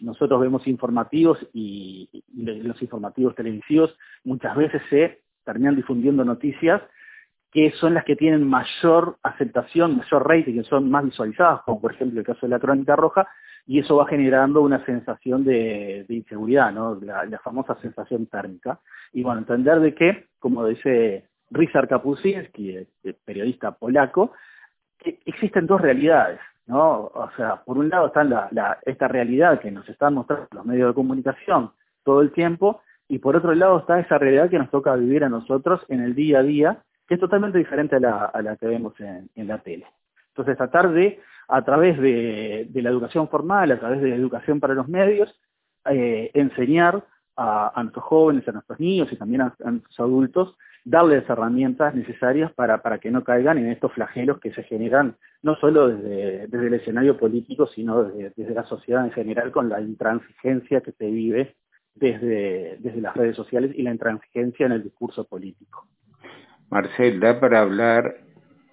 nosotros 0.00 0.40
vemos 0.40 0.66
informativos 0.66 1.38
y, 1.52 2.08
y 2.12 2.44
los 2.62 2.80
informativos 2.82 3.36
televisivos 3.36 3.96
muchas 4.24 4.56
veces 4.56 4.82
se 4.90 5.20
terminan 5.44 5.76
difundiendo 5.76 6.24
noticias 6.24 6.82
que 7.52 7.72
son 7.72 7.94
las 7.94 8.04
que 8.04 8.16
tienen 8.16 8.48
mayor 8.48 9.16
aceptación, 9.22 9.96
mayor 9.96 10.28
rating, 10.28 10.54
que 10.54 10.64
son 10.64 10.90
más 10.90 11.04
visualizadas, 11.04 11.62
como 11.62 11.80
por 11.80 11.94
ejemplo 11.94 12.20
el 12.20 12.26
caso 12.26 12.40
de 12.42 12.50
la 12.50 12.60
crónica 12.60 12.94
roja, 12.94 13.28
y 13.66 13.78
eso 13.78 13.96
va 13.96 14.06
generando 14.06 14.62
una 14.62 14.84
sensación 14.84 15.44
de, 15.44 16.04
inseguridad, 16.08 16.72
¿no? 16.72 16.98
La, 17.00 17.38
famosa 17.38 17.76
sensación 17.80 18.26
térmica. 18.26 18.80
Y 19.12 19.22
bueno, 19.22 19.40
entender 19.40 19.80
de 19.80 19.94
que, 19.94 20.26
como 20.38 20.66
dice 20.66 21.28
Ryszard 21.50 21.88
Kapuscinski, 21.88 22.86
periodista 23.24 23.72
polaco, 23.72 24.32
que 24.98 25.20
existen 25.24 25.66
dos 25.66 25.80
realidades, 25.80 26.40
¿no? 26.66 27.10
O 27.14 27.30
sea, 27.36 27.62
por 27.62 27.78
un 27.78 27.88
lado 27.88 28.08
está 28.08 28.78
esta 28.84 29.08
realidad 29.08 29.60
que 29.60 29.70
nos 29.70 29.88
están 29.88 30.14
mostrando 30.14 30.48
los 30.52 30.66
medios 30.66 30.88
de 30.88 30.94
comunicación 30.94 31.70
todo 32.02 32.22
el 32.22 32.32
tiempo, 32.32 32.82
y 33.08 33.18
por 33.18 33.36
otro 33.36 33.54
lado 33.54 33.80
está 33.80 33.98
esa 33.98 34.18
realidad 34.18 34.48
que 34.50 34.58
nos 34.58 34.70
toca 34.70 34.94
vivir 34.94 35.24
a 35.24 35.28
nosotros 35.28 35.84
en 35.88 36.00
el 36.00 36.14
día 36.14 36.38
a 36.38 36.42
día, 36.42 36.78
que 37.08 37.14
es 37.14 37.20
totalmente 37.20 37.58
diferente 37.58 37.96
a 37.96 38.00
la, 38.00 38.24
a 38.26 38.40
la 38.40 38.56
que 38.56 38.66
vemos 38.66 38.98
en, 39.00 39.28
en 39.34 39.48
la 39.48 39.58
tele. 39.58 39.86
Entonces, 40.28 40.56
tratar 40.56 40.92
de 40.92 41.20
a 41.50 41.64
través 41.64 41.98
de, 41.98 42.68
la 42.74 42.90
educación 42.90 43.28
formal, 43.28 43.72
a 43.72 43.78
través 43.78 44.00
de 44.00 44.10
la 44.10 44.16
educación 44.16 44.60
para 44.60 44.74
los 44.74 44.88
medios, 44.88 45.34
eh, 45.90 46.30
enseñar 46.34 47.04
a, 47.36 47.72
nuestros 47.82 48.04
jóvenes, 48.04 48.46
a 48.48 48.52
nuestros 48.52 48.78
niños 48.78 49.10
y 49.12 49.16
también 49.16 49.42
a, 49.42 49.54
nuestros 49.64 49.98
adultos, 50.00 50.56
darles 50.84 51.28
herramientas 51.28 51.94
necesarias 51.94 52.52
para, 52.52 52.82
para, 52.82 52.98
que 52.98 53.10
no 53.10 53.24
caigan 53.24 53.58
en 53.58 53.70
estos 53.70 53.92
flagelos 53.92 54.40
que 54.40 54.52
se 54.52 54.62
generan 54.62 55.16
no 55.42 55.56
solo 55.56 55.88
desde, 55.88 56.66
el 56.66 56.74
escenario 56.74 57.16
político, 57.16 57.66
sino 57.66 58.04
desde, 58.04 58.54
la 58.54 58.64
sociedad 58.64 59.04
en 59.04 59.12
general 59.12 59.52
con 59.52 59.68
la 59.68 59.80
intransigencia 59.80 60.82
que 60.82 60.92
se 60.92 61.06
vive 61.06 61.56
desde, 61.94 62.76
desde 62.80 63.00
las 63.00 63.16
redes 63.16 63.36
sociales 63.36 63.72
y 63.74 63.82
la 63.82 63.90
intransigencia 63.90 64.66
en 64.66 64.72
el 64.72 64.82
discurso 64.82 65.24
político. 65.24 65.86
Marcel, 66.70 67.20
da 67.20 67.40
para 67.40 67.62
hablar 67.62 68.29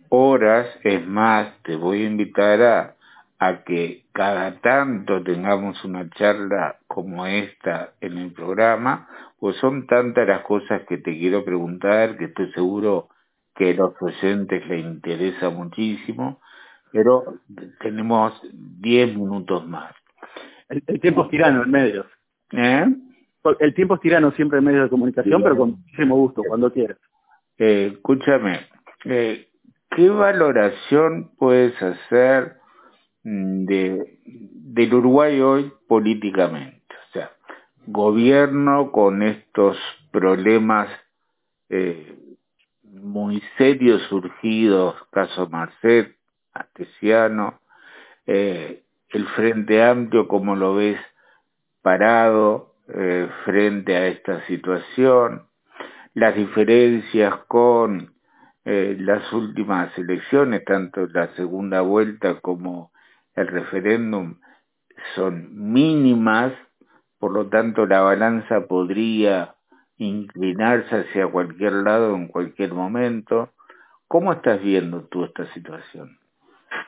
horas, 0.10 0.68
es 0.84 1.05
más, 1.05 1.53
te 1.64 1.76
voy 1.76 2.03
a 2.03 2.08
invitar 2.08 2.62
a, 2.62 2.95
a 3.39 3.64
que 3.64 4.03
cada 4.14 4.60
tanto 4.62 5.22
tengamos 5.24 5.84
una 5.86 6.10
charla 6.12 6.78
como 6.88 7.26
esta 7.26 7.91
en 8.01 8.18
el 8.18 8.32
programa, 8.32 9.08
pues 9.39 9.55
son 9.58 9.86
tantas 9.86 10.28
las 10.28 10.41
cosas 10.41 10.82
que 10.88 10.97
te 10.97 11.18
quiero 11.18 11.45
preguntar 11.45 12.18
que 12.18 12.26
estoy 12.26 12.51
seguro 12.53 13.10
que 13.55 13.72
a 13.72 13.74
los 13.74 13.93
oyentes 14.01 14.66
les 14.68 14.86
interesa 14.86 15.49
muchísimo, 15.49 16.39
pero 16.91 17.39
tenemos 17.80 18.34
10 18.53 19.16
minutos 19.16 19.68
más. 19.68 19.93
El, 20.70 20.99
tiempo 20.99 21.24
es 21.24 21.30
tirano 21.30 21.64
en 21.64 21.72
medios. 21.72 22.05
¿Eh? 22.51 22.86
El 23.60 23.74
tiempo 23.74 23.95
es 23.95 24.01
tirano 24.01 24.32
siempre 24.32 24.60
en 24.60 24.66
medios 24.66 24.84
de 24.84 24.89
comunicación, 24.89 25.41
pero 25.41 25.58
con 25.58 25.72
muchísimo 25.72 26.16
gusto, 26.16 26.41
cuando 26.47 26.72
quieras. 26.72 26.97
Eh, 27.58 27.91
escúchame, 27.93 28.68
eh, 29.05 29.47
¿qué 29.98 30.12
valoración 30.12 31.32
puedes 31.39 31.74
hacer 31.82 32.58
mm, 33.24 33.66
de, 33.66 34.20
del 34.26 34.93
Uruguay 34.93 35.41
hoy 35.41 35.74
políticamente? 35.88 36.95
O 37.10 37.14
sea, 37.14 37.32
gobierno 37.88 38.91
con 38.91 39.24
estos 39.24 39.76
problemas 40.12 40.88
eh, 41.70 42.16
muy 42.84 43.41
serios 43.58 44.04
surgidos, 44.04 44.95
caso 45.10 45.50
Marcet, 45.50 46.16
Astesiano, 46.54 47.60
eh, 48.28 48.84
el 49.10 49.26
Frente 49.30 49.84
Amplio, 49.84 50.28
como 50.28 50.56
lo 50.56 50.76
ves 50.76 51.00
parado 51.82 52.76
eh, 52.93 53.28
frente 53.45 53.95
a 53.95 54.08
esta 54.08 54.45
situación, 54.45 55.48
las 56.14 56.36
diferencias 56.36 57.36
con 57.48 58.16
eh, 58.70 58.97
las 58.99 59.32
últimas 59.32 59.97
elecciones, 59.97 60.65
tanto 60.65 61.07
la 61.07 61.34
segunda 61.36 61.80
vuelta 61.80 62.41
como 62.41 62.91
el 63.34 63.47
referéndum, 63.47 64.39
son 65.15 65.72
mínimas, 65.72 66.51
por 67.18 67.32
lo 67.32 67.47
tanto 67.47 67.86
la 67.86 68.01
balanza 68.01 68.68
podría 68.68 69.55
inclinarse 69.95 70.97
hacia 70.97 71.28
cualquier 71.28 71.72
lado 71.76 72.13
en 72.13 72.28
cualquier 72.28 72.74
momento. 72.74 73.53
¿Cómo 74.05 74.34
estás 74.34 74.61
viendo 74.61 75.05
tú 75.05 75.24
esta 75.24 75.45
situación? 75.53 76.20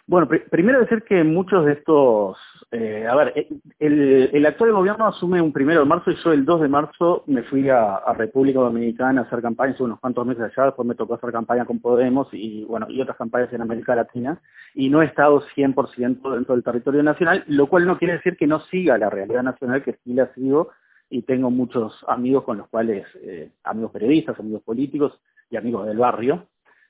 Bueno, 0.10 0.28
primero 0.28 0.80
decir 0.80 1.04
que 1.04 1.24
muchos 1.24 1.68
de 1.68 1.74
estos, 1.74 2.36
eh, 2.72 3.06
a 3.08 3.16
ver, 3.16 3.32
eh, 3.36 4.30
el, 4.34 4.44
actual 4.44 4.72
gobierno 4.72 5.06
asume 5.06 5.40
un 5.40 5.54
primero 5.54 5.82
de 5.82 5.86
marzo 5.86 6.10
y 6.10 6.16
yo 6.16 6.34
el 6.34 6.46
2 6.46 6.62
de 6.62 6.68
marzo 6.68 7.24
me 7.28 7.44
fui 7.44 7.70
a, 7.70 8.02
República 8.18 8.60
Dominicana 8.60 9.22
a 9.22 9.24
hacer 9.26 9.40
campaña, 9.44 9.74
hace 9.74 9.84
unos 9.84 10.00
cuantos 10.00 10.26
meses 10.26 10.46
allá, 10.46 10.66
después 10.66 10.88
me 10.88 10.96
tocó 10.96 11.14
hacer 11.14 11.32
campaña 11.32 11.66
con 11.66 11.78
Podemos 11.78 12.28
y 12.32 12.64
bueno, 12.64 12.88
y 12.90 13.00
otras 13.00 13.18
campañas 13.18 13.54
en 13.54 13.62
América 13.62 13.96
Latina, 13.96 14.42
y 14.74 14.90
no 14.90 15.04
he 15.04 15.06
estado 15.06 15.44
100% 15.56 16.34
dentro 16.34 16.56
del 16.56 16.64
territorio 16.64 17.04
nacional, 17.04 17.44
lo 17.46 17.68
cual 17.68 17.86
no 17.86 18.00
quiere 18.00 18.16
decir 18.16 18.36
que 18.36 18.48
no 18.48 18.62
siga 18.62 18.98
la 18.98 19.12
realidad 19.12 19.44
nacional, 19.44 19.84
que 19.84 20.00
sí 20.04 20.16
la 20.16 20.34
sigo, 20.34 20.72
y 21.12 21.22
tengo 21.22 21.52
muchos 21.52 22.04
amigos 22.08 22.46
con 22.46 22.58
los 22.58 22.68
cuales, 22.68 23.06
eh, 23.22 23.52
amigos 23.64 23.92
periodistas, 23.92 24.40
amigos 24.40 24.64
políticos 24.64 25.20
y 25.52 25.58
amigos 25.58 25.86
del 25.86 26.00
barrio, 26.00 26.48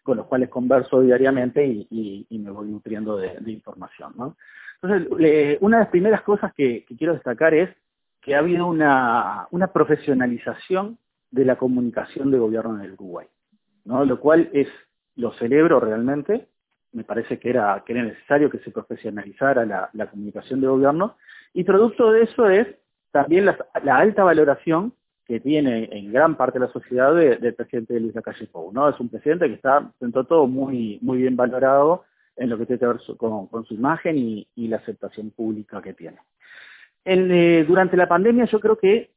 con 0.09 0.17
los 0.17 0.25
cuales 0.25 0.49
converso 0.49 1.01
diariamente 1.01 1.63
y, 1.63 2.25
me 2.31 2.49
voy 2.49 2.67
nutriendo 2.67 3.15
de, 3.15 3.39
información. 3.45 4.11
Entonces, 4.81 5.07
una 5.61 5.77
de 5.77 5.83
las 5.83 5.91
primeras 5.91 6.23
cosas 6.23 6.51
que, 6.55 6.83
quiero 6.97 7.13
destacar 7.13 7.53
es 7.53 7.69
que 8.19 8.33
ha 8.33 8.39
habido 8.39 8.65
una, 8.65 9.47
profesionalización 9.71 10.97
de 11.29 11.45
la 11.45 11.57
comunicación 11.57 12.31
de 12.31 12.39
gobierno 12.39 12.75
en 12.79 12.85
el 12.85 12.93
Uruguay, 12.93 13.27
¿no? 13.85 14.03
lo 14.03 14.19
cual 14.19 14.49
es, 14.51 14.67
lo 15.15 15.31
celebro 15.33 15.79
realmente, 15.79 16.47
me 16.91 17.03
parece 17.03 17.37
que 17.37 17.51
era, 17.51 17.83
necesario 17.87 18.49
que 18.49 18.57
se 18.59 18.71
profesionalizara 18.71 19.63
la, 19.93 20.07
comunicación 20.07 20.59
de 20.59 20.67
gobierno, 20.69 21.17
y 21.53 21.65
producto 21.65 22.11
de 22.11 22.23
eso 22.23 22.49
es 22.49 22.67
también 23.11 23.45
la 23.45 23.95
alta 23.95 24.23
valoración 24.23 24.91
que 25.29 25.39
tiene 25.39 25.87
en 25.91 26.11
gran 26.11 26.35
parte 26.35 26.57
de 26.57 26.65
la 26.65 26.71
sociedad 26.71 27.13
del 27.13 27.53
presidente 27.53 27.99
Luis 27.99 28.15
Lacalle 28.15 28.47
Pou, 28.47 28.73
¿no? 28.73 28.89
Es 28.89 28.99
un 28.99 29.09
presidente 29.09 29.47
que 29.47 29.53
está, 29.53 29.91
dentro 29.99 30.23
de 30.23 30.27
todo, 30.27 30.47
muy, 30.47 30.97
muy 31.03 31.19
bien 31.19 31.35
valorado 31.35 32.03
en 32.35 32.49
lo 32.49 32.57
que 32.57 32.65
tiene 32.65 32.79
que 32.79 32.87
ver 32.87 32.97
con, 33.15 33.47
su 33.65 33.75
imagen 33.75 34.17
y, 34.17 34.47
la 34.55 34.77
aceptación 34.77 35.29
pública 35.29 35.83
que 35.83 35.93
tiene. 35.93 36.17
Eh, 37.05 37.63
durante 37.67 37.95
la 37.95 38.07
pandemia 38.07 38.45
yo 38.45 38.59
creo 38.59 38.79
que 38.79 39.11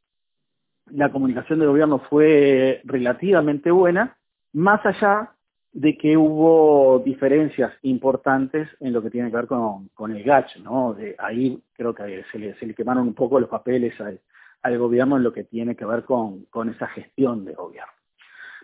la 0.91 1.11
comunicación 1.11 1.61
del 1.61 1.69
gobierno 1.69 1.99
fue 2.11 2.83
relativamente 2.85 3.71
buena, 3.71 4.15
más 4.53 4.85
allá 4.85 5.31
de 5.73 5.97
que 5.97 6.19
hubo 6.19 6.99
diferencias 7.03 7.73
importantes 7.81 8.69
en 8.81 8.93
lo 8.93 9.03
que 9.03 9.09
tiene 9.09 9.31
que 9.31 9.37
ver 9.37 9.47
con, 9.47 9.89
el 10.15 10.23
GACH, 10.23 10.59
¿no? 10.59 10.93
De 10.93 11.17
ahí 11.19 11.59
creo 11.73 11.95
que 11.95 12.23
se 12.31 12.39
le, 12.39 12.55
se 12.57 12.67
le 12.67 12.75
quemaron 12.75 13.07
un 13.07 13.15
poco 13.15 13.41
los 13.41 13.49
papeles 13.49 13.99
al, 13.99 14.21
al 14.63 14.79
gobierno 14.79 15.17
en 15.17 15.23
lo 15.23 15.33
que 15.33 15.45
tiene 15.45 15.77
que 15.77 15.85
ver 15.85 16.05
con, 16.05 16.45
con 16.47 16.69
esa 16.69 16.87
gestión 16.89 17.45
de 17.45 17.55
gobierno. 17.55 17.93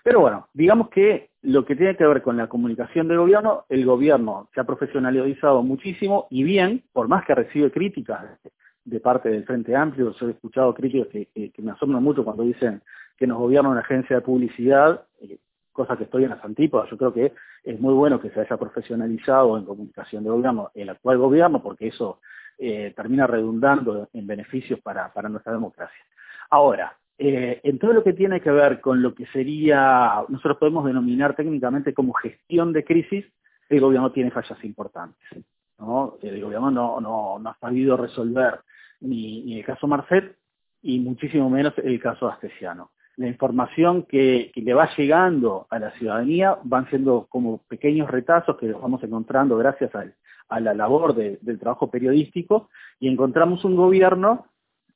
Pero 0.03 0.21
bueno, 0.21 0.49
digamos 0.55 0.89
que 0.89 1.31
lo 1.43 1.65
que 1.65 1.77
tiene 1.77 1.97
que 1.97 2.07
ver 2.07 2.23
con 2.23 2.37
la 2.37 2.49
comunicación 2.49 3.09
del 3.09 3.19
gobierno, 3.19 3.65
el 3.69 3.85
gobierno 3.85 4.49
se 4.55 4.61
ha 4.61 4.65
profesionalizado 4.65 5.63
muchísimo 5.63 6.27
y 6.31 6.45
bien, 6.45 6.83
por 6.93 7.09
más 7.09 7.25
que 7.25 7.35
recibe 7.35 7.71
críticas 7.71 8.25
de 8.85 9.01
parte 9.01 9.29
del 9.29 9.45
Frente 9.45 9.77
Amplio, 9.77 10.13
yo 10.13 10.29
he 10.29 10.31
escuchado 10.31 10.73
críticas 10.73 11.09
que, 11.09 11.53
me 11.59 11.73
asombran 11.73 12.03
mucho 12.03 12.25
cuando 12.25 12.43
dicen 12.43 12.81
que 13.17 13.27
nos 13.27 13.39
gobierna 13.39 13.69
una 13.69 13.81
agencia 13.81 14.17
de 14.17 14.23
publicidad, 14.23 15.05
eh, 15.21 15.39
cosa 15.73 15.97
que 15.97 16.05
estoy 16.05 16.25
en 16.25 16.31
las 16.31 16.43
antípodas. 16.45 16.89
Yo 16.91 16.97
creo 16.97 17.13
que 17.13 17.35
es 17.65 17.81
muy 17.81 17.93
bueno 17.93 18.21
que 18.21 18.31
se 18.31 18.41
haya 18.41 18.57
profesionalizado 18.57 19.59
en 19.59 19.65
comunicación 19.65 20.25
de 20.25 20.31
gobierno 20.31 20.71
el 20.75 20.89
actual 20.89 21.19
gobierno, 21.19 21.63
porque 21.63 21.89
eso 21.89 22.21
eh, 22.59 22.93
termina 22.97 23.27
redundando 23.27 24.09
en 24.13 24.27
beneficios 24.27 24.81
para, 24.81 25.13
nuestra 25.29 25.53
democracia. 25.53 26.05
Ahora, 26.51 26.97
eh, 27.17 27.61
en 27.63 27.79
todo 27.79 27.93
lo 27.93 28.03
que 28.03 28.15
tiene 28.15 28.41
que 28.41 28.51
ver 28.51 28.81
con 28.81 29.01
lo 29.01 29.15
que 29.15 29.27
sería, 29.27 30.25
nosotros 30.29 30.57
podemos 30.59 30.85
denominar 30.85 31.37
técnicamente 31.37 31.95
como 31.95 32.13
gestión 32.15 32.73
de 32.73 32.85
crisis, 32.85 33.25
el 33.69 33.81
gobierno 33.81 34.11
tiene 34.11 34.33
fallas 34.33 34.63
importantes. 34.65 35.21
El 36.23 36.43
gobierno 36.43 36.71
no, 36.73 37.01
no, 37.01 37.49
ha 37.49 37.57
sabido 37.61 37.97
resolver 37.97 38.61
ni, 39.01 39.57
el 39.57 39.65
caso 39.65 39.87
Marcet 39.87 40.37
y 40.83 40.99
muchísimo 40.99 41.49
menos 41.49 41.75
el 41.79 42.01
caso 42.01 42.29
Astesiano. 42.29 42.91
La 43.17 43.29
información 43.29 44.03
que, 44.03 44.51
le 44.55 44.75
va 44.75 44.91
llegando 44.97 45.67
a 45.71 45.79
la 45.79 45.93
ciudadanía 45.93 46.59
van 46.65 46.89
siendo 46.89 47.27
como 47.29 47.59
pequeños 47.69 48.11
retazos 48.11 48.57
que 48.57 48.73
vamos 48.73 49.03
encontrando 49.05 49.57
gracias 49.57 49.95
al, 49.95 50.15
a 50.49 50.61
la 50.61 50.75
labor 50.75 51.15
del 51.15 51.59
trabajo 51.59 51.91
periodístico 51.91 52.69
y 52.99 53.09
encontramos 53.09 53.65
un 53.65 53.77
gobierno 53.77 54.47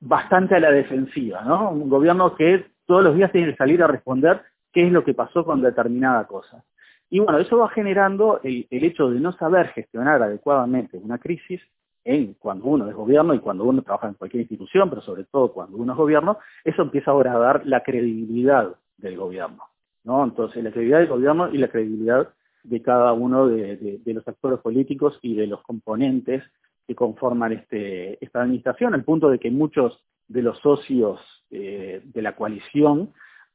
bastante 0.01 0.57
a 0.57 0.61
la 0.61 0.71
defensiva, 0.71 1.43
¿no? 1.43 1.71
Un 1.71 1.89
gobierno 1.89 2.35
que 2.35 2.67
todos 2.87 3.05
los 3.05 3.15
días 3.15 3.31
tiene 3.31 3.53
que 3.53 3.57
salir 3.57 3.83
a 3.83 3.87
responder 3.87 4.43
qué 4.73 4.87
es 4.87 4.93
lo 4.93 5.05
que 5.05 5.15
pasó 5.15 5.45
con 5.45 5.63
determinada 5.63 6.27
cosa. 6.27 6.65
Y 7.09 7.21
bueno, 7.21 7.39
eso 7.39 7.59
va 7.59 7.69
generando 7.69 8.41
el, 8.43 8.67
hecho 8.71 9.11
de 9.11 9.21
no 9.21 9.33
saber 9.33 9.69
gestionar 9.69 10.23
adecuadamente 10.23 10.97
una 10.97 11.19
crisis 11.19 11.61
en 12.05 12.35
cuando 12.35 12.65
uno 12.65 12.89
es 12.89 12.95
gobierno 12.97 13.35
y 13.35 13.39
cuando 13.39 13.65
uno 13.65 13.83
trabaja 13.83 14.09
en 14.09 14.15
cualquier 14.15 14.41
institución, 14.41 14.89
pero 14.89 15.03
sobre 15.03 15.25
todo 15.25 15.53
cuando 15.53 15.77
uno 15.77 15.93
es 15.93 15.99
gobierno, 15.99 16.39
eso 16.65 16.83
empieza 16.83 17.11
ahora 17.11 17.35
a 17.35 17.39
dar 17.39 17.67
la 17.67 17.83
credibilidad 17.83 18.75
del 18.97 19.17
gobierno, 19.17 19.63
¿no? 20.05 20.25
Entonces, 20.25 20.65
la 20.65 20.71
credibilidad 20.71 21.01
del 21.01 21.09
gobierno 21.09 21.51
y 21.53 21.59
la 21.59 21.69
credibilidad 21.69 22.31
de 22.63 22.83
cada 22.83 23.13
uno 23.13 23.49
de, 23.49 24.01
los 24.07 24.27
actores 24.27 24.61
políticos 24.61 25.19
y 25.23 25.35
de 25.35 25.47
los 25.47 25.63
componentes 25.63 26.43
que 26.87 26.95
conforman 26.95 27.53
este, 27.53 28.23
esta 28.25 28.43
administración, 28.43 28.95
al 28.95 29.05
punto 29.05 29.29
de 29.29 29.39
que 29.39 29.51
muchos 29.51 30.03
de 30.29 30.43
los 30.43 30.59
socios 30.59 31.21
eh, 31.51 32.03
de 32.05 32.23
la 32.23 32.35
coalición 32.35 33.13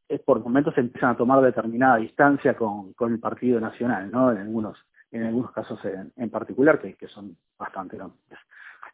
eh, 0.10 0.20
por 0.20 0.40
momentos 0.42 0.78
empiezan 0.78 1.12
a 1.12 1.18
tomar 1.18 1.42
determinada 1.42 1.98
distancia 1.98 2.56
con, 2.56 2.94
el 3.00 3.20
Partido 3.20 3.60
Nacional. 3.60 4.10
En 4.10 4.16
algunos, 4.16 4.78
en 5.12 5.24
algunos 5.24 5.52
casos 5.52 5.80
en, 6.16 6.30
particular, 6.30 6.80
que, 6.80 6.96
que, 6.96 7.08
son 7.08 7.36
bastante 7.58 7.98
grandes. 7.98 8.18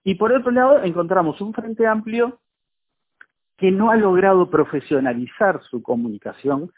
Y 0.04 0.16
por 0.16 0.32
otro 0.32 0.52
lado, 0.52 0.84
encontramos 0.84 1.40
un 1.42 1.54
frente 1.54 1.86
amplio 1.88 2.40
que 3.58 3.72
no 3.72 3.92
ha 3.92 3.96
logrado 3.96 4.50
profesionalizar 4.50 5.62
su 5.64 5.82
comunicación 5.82 6.72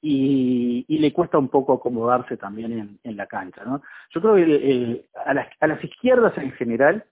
y, 0.00 0.84
le 0.88 1.12
cuesta 1.12 1.38
un 1.38 1.48
poco 1.48 1.74
acomodarse 1.74 2.36
también 2.36 2.98
en, 3.02 3.16
la 3.16 3.26
cancha. 3.26 3.64
¿no? 3.64 3.82
Yo 4.10 4.20
creo 4.20 4.34
que 4.34 5.06
a, 5.24 5.34
las, 5.34 5.48
a 5.60 5.66
las 5.66 5.82
izquierdas 5.82 6.36
en 6.38 6.52
general, 6.52 7.04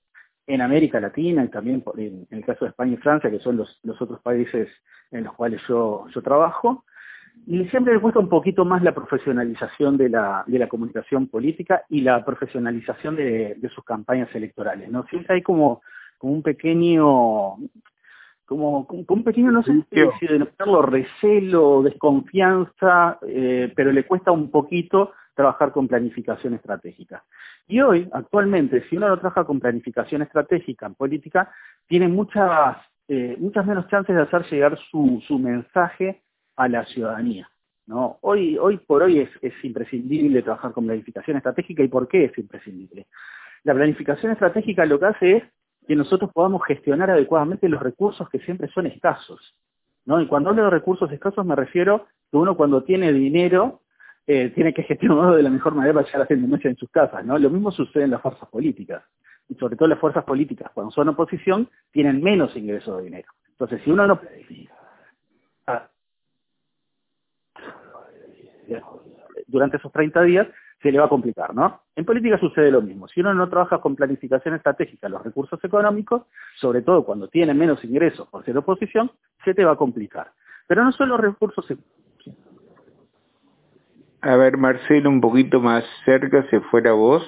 en 0.46 0.60
América 0.60 1.00
Latina 1.00 1.44
y 1.44 1.48
también 1.48 1.82
en, 1.96 2.26
el 2.30 2.44
caso 2.44 2.64
de 2.64 2.70
España 2.70 2.94
y 2.94 2.98
Francia, 2.98 3.30
que 3.30 3.40
son 3.40 3.56
los, 3.56 3.80
los 3.82 4.00
otros 4.00 4.20
países 4.20 4.68
en 5.10 5.24
los 5.24 5.34
cuales 5.34 5.60
yo, 5.68 6.06
yo 6.14 6.22
trabajo, 6.22 6.84
siempre 7.70 7.94
le 7.94 8.00
cuesta 8.00 8.20
un 8.20 8.28
poquito 8.28 8.64
más 8.64 8.82
la 8.82 8.94
profesionalización 8.94 9.96
de 9.96 10.08
la, 10.08 10.44
de 10.46 10.58
la 10.58 10.68
comunicación 10.68 11.28
política 11.28 11.84
y 11.88 12.00
la 12.00 12.24
profesionalización 12.24 13.16
de, 13.16 13.54
de 13.56 13.68
sus 13.70 13.84
campañas 13.84 14.34
electorales. 14.34 14.90
¿no? 14.90 15.04
Siempre 15.06 15.36
hay 15.36 15.42
como, 15.42 15.82
como 16.18 16.34
un 16.34 16.42
pequeño 16.42 17.56
como, 18.44 18.86
un 18.88 19.24
pequeño, 19.24 19.50
no 19.50 19.62
sé 19.62 19.72
si 19.90 20.26
denominarlo 20.26 20.82
recelo, 20.82 21.82
desconfianza, 21.82 23.18
eh, 23.26 23.72
pero 23.74 23.92
le 23.92 24.04
cuesta 24.04 24.32
un 24.32 24.50
poquito 24.50 25.12
trabajar 25.34 25.72
con 25.72 25.88
planificación 25.88 26.54
estratégica. 26.54 27.24
Y 27.66 27.80
hoy, 27.80 28.08
actualmente, 28.12 28.86
si 28.88 28.96
uno 28.96 29.08
no 29.08 29.18
trabaja 29.18 29.44
con 29.44 29.60
planificación 29.60 30.22
estratégica 30.22 30.86
en 30.86 30.94
política, 30.94 31.50
tiene 31.86 32.08
muchas, 32.08 32.76
eh, 33.08 33.36
muchas 33.38 33.66
menos 33.66 33.88
chances 33.88 34.14
de 34.14 34.22
hacer 34.22 34.44
llegar 34.50 34.78
su, 34.90 35.22
su 35.26 35.38
mensaje 35.38 36.22
a 36.56 36.68
la 36.68 36.84
ciudadanía. 36.84 37.48
¿no? 37.86 38.18
Hoy, 38.22 38.56
hoy 38.58 38.78
por 38.78 39.02
hoy 39.02 39.20
es, 39.20 39.30
es 39.42 39.52
imprescindible 39.64 40.42
trabajar 40.42 40.72
con 40.72 40.86
planificación 40.86 41.36
estratégica. 41.36 41.82
¿Y 41.82 41.88
por 41.88 42.08
qué 42.08 42.24
es 42.26 42.38
imprescindible? 42.38 43.06
La 43.64 43.74
planificación 43.74 44.32
estratégica 44.32 44.84
lo 44.84 45.00
que 45.00 45.06
hace 45.06 45.36
es 45.38 45.44
que 45.86 45.96
nosotros 45.96 46.30
podamos 46.32 46.62
gestionar 46.66 47.10
adecuadamente 47.10 47.68
los 47.68 47.82
recursos 47.82 48.28
que 48.30 48.38
siempre 48.40 48.68
son 48.68 48.86
escasos. 48.86 49.54
¿no? 50.04 50.20
Y 50.20 50.26
cuando 50.26 50.50
hablo 50.50 50.64
de 50.64 50.70
recursos 50.70 51.10
escasos 51.12 51.44
me 51.44 51.56
refiero 51.56 52.06
que 52.30 52.36
uno 52.36 52.56
cuando 52.56 52.82
tiene 52.82 53.12
dinero 53.12 53.80
eh, 54.26 54.50
tiene 54.50 54.72
que 54.72 54.82
gestionarlo 54.82 55.36
de 55.36 55.42
la 55.42 55.50
mejor 55.50 55.74
manera 55.74 55.94
para 55.94 56.06
llegar 56.06 56.22
a 56.22 56.32
independencia 56.32 56.70
en 56.70 56.76
sus 56.76 56.90
casas. 56.90 57.24
¿no? 57.24 57.38
Lo 57.38 57.50
mismo 57.50 57.70
sucede 57.70 58.04
en 58.04 58.10
las 58.10 58.22
fuerzas 58.22 58.48
políticas. 58.48 59.02
Y 59.48 59.54
sobre 59.56 59.76
todo 59.76 59.88
las 59.88 59.98
fuerzas 59.98 60.24
políticas, 60.24 60.70
cuando 60.72 60.90
son 60.90 61.08
oposición, 61.10 61.68
tienen 61.92 62.22
menos 62.22 62.56
ingresos 62.56 62.96
de 62.96 63.04
dinero. 63.04 63.28
Entonces, 63.50 63.82
si 63.84 63.90
uno 63.90 64.06
no... 64.06 64.20
Ah, 65.66 65.88
durante 69.46 69.76
esos 69.76 69.92
30 69.92 70.22
días, 70.22 70.48
se 70.82 70.90
le 70.90 70.98
va 70.98 71.04
a 71.06 71.08
complicar, 71.08 71.54
¿no? 71.54 71.83
En 71.96 72.04
política 72.04 72.38
sucede 72.38 72.72
lo 72.72 72.82
mismo. 72.82 73.06
Si 73.06 73.20
uno 73.20 73.34
no 73.34 73.48
trabaja 73.48 73.78
con 73.78 73.94
planificación 73.94 74.54
estratégica 74.54 75.08
los 75.08 75.22
recursos 75.22 75.62
económicos, 75.62 76.22
sobre 76.56 76.82
todo 76.82 77.04
cuando 77.04 77.28
tiene 77.28 77.54
menos 77.54 77.84
ingresos 77.84 78.28
por 78.28 78.44
ser 78.44 78.58
oposición, 78.58 79.12
se 79.44 79.54
te 79.54 79.64
va 79.64 79.72
a 79.72 79.76
complicar. 79.76 80.32
Pero 80.66 80.84
no 80.84 80.90
solo 80.92 81.16
recursos 81.16 81.66
A 84.22 84.36
ver, 84.36 84.56
Marcelo, 84.56 85.08
un 85.10 85.20
poquito 85.20 85.60
más 85.60 85.84
cerca, 86.04 86.44
si 86.50 86.58
fuera 86.70 86.92
vos. 86.92 87.22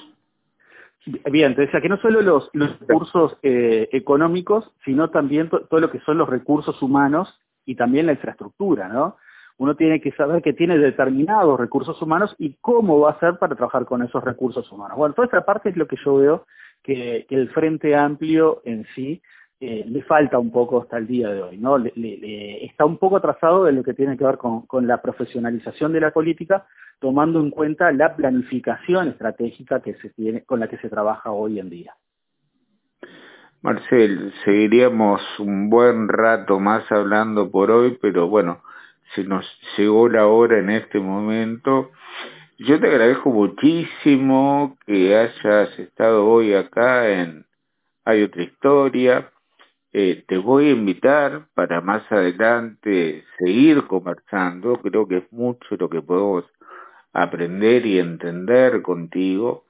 Bien, 1.31 1.55
te 1.55 1.63
decía 1.63 1.81
que 1.81 1.89
no 1.89 1.99
solo 1.99 2.21
los, 2.21 2.51
recursos 2.53 3.39
eh, 3.43 3.89
económicos, 3.93 4.73
sino 4.85 5.11
también 5.11 5.49
todo 5.49 5.79
lo 5.79 5.91
que 5.93 6.01
son 6.01 6.19
los 6.19 6.29
recursos 6.29 6.83
humanos 6.83 7.39
y 7.65 7.77
también 7.77 8.07
la 8.07 8.13
infraestructura, 8.13 8.89
¿no? 8.89 9.17
Uno 9.59 9.75
tiene 9.75 10.01
que 10.01 10.13
saber 10.13 10.43
que 10.43 10.53
tiene 10.53 10.79
determinados 10.79 11.59
recursos 11.59 12.01
humanos 12.03 12.35
y 12.39 12.55
cómo 12.61 13.01
va 13.01 13.11
a 13.11 13.15
hacer 13.15 13.39
para 13.39 13.55
trabajar 13.55 13.87
con 13.87 14.03
esos 14.03 14.23
recursos 14.23 14.71
humanos. 14.71 14.97
Bueno, 14.99 15.15
toda 15.15 15.27
esta 15.27 15.45
parte 15.45 15.71
es 15.71 15.77
lo 15.77 15.87
que 15.87 15.97
yo 16.05 16.17
veo 16.17 16.47
que, 16.83 17.27
el 17.31 17.49
Frente 17.51 17.97
Amplio 17.97 18.61
en 18.65 18.87
sí 18.95 19.23
eh, 19.59 19.85
le 19.89 20.03
falta 20.03 20.39
un 20.39 20.53
poco 20.53 20.83
hasta 20.83 20.99
el 20.99 21.07
día 21.07 21.31
de 21.31 21.43
hoy, 21.43 21.57
¿no? 21.57 21.79
está 21.79 22.85
un 22.85 22.99
poco 22.99 23.17
atrasado 23.17 23.65
de 23.65 23.73
lo 23.73 23.83
que 23.83 23.95
tiene 23.95 24.17
que 24.19 24.25
ver 24.25 24.37
con, 24.37 24.87
la 24.87 25.01
profesionalización 25.01 25.93
de 25.93 26.01
la 26.01 26.11
política, 26.11 26.67
tomando 27.01 27.41
en 27.41 27.51
cuenta 27.51 27.91
la 27.93 28.15
planificación 28.15 29.09
estratégica 29.09 29.81
que 29.81 29.95
se 29.95 30.11
tiene, 30.11 30.43
con 30.43 30.61
la 30.61 30.69
que 30.69 30.77
se 30.79 30.91
trabaja 30.91 31.31
hoy 31.31 31.59
en 31.59 31.71
día. 31.71 31.95
Marcel, 33.63 34.33
seguiríamos 34.45 35.23
un 35.41 35.71
buen 35.71 36.09
rato 36.09 36.61
más 36.61 36.91
hablando 36.93 37.51
por 37.51 37.71
hoy, 37.71 37.99
pero 38.01 38.29
bueno, 38.29 38.61
se 39.15 39.25
nos 39.25 39.47
llegó 39.77 40.09
la 40.09 40.27
hora 40.27 40.59
en 40.59 40.71
este 40.71 40.99
momento. 40.99 41.91
Yo 42.59 42.81
te 42.81 42.87
agradezco 42.87 43.31
muchísimo 43.31 44.79
que 44.87 45.17
hayas 45.17 45.79
estado 45.79 46.27
hoy 46.27 46.55
acá 46.55 47.09
en 47.11 47.45
Hay 48.05 48.23
otra 48.23 48.43
historia. 48.43 49.31
Eh, 49.93 50.25
te 50.27 50.39
voy 50.39 50.69
a 50.69 50.73
invitar 50.73 51.47
para 51.55 51.81
más 51.81 52.11
adelante 52.11 53.25
seguir 53.39 53.87
conversando. 53.87 54.81
Creo 54.81 55.07
que 55.09 55.19
es 55.19 55.33
mucho 55.33 55.77
lo 55.79 55.89
que 55.89 56.03
podemos 56.03 56.45
aprender 57.13 57.85
y 57.87 57.99
entender 57.99 58.83
contigo. 58.83 59.65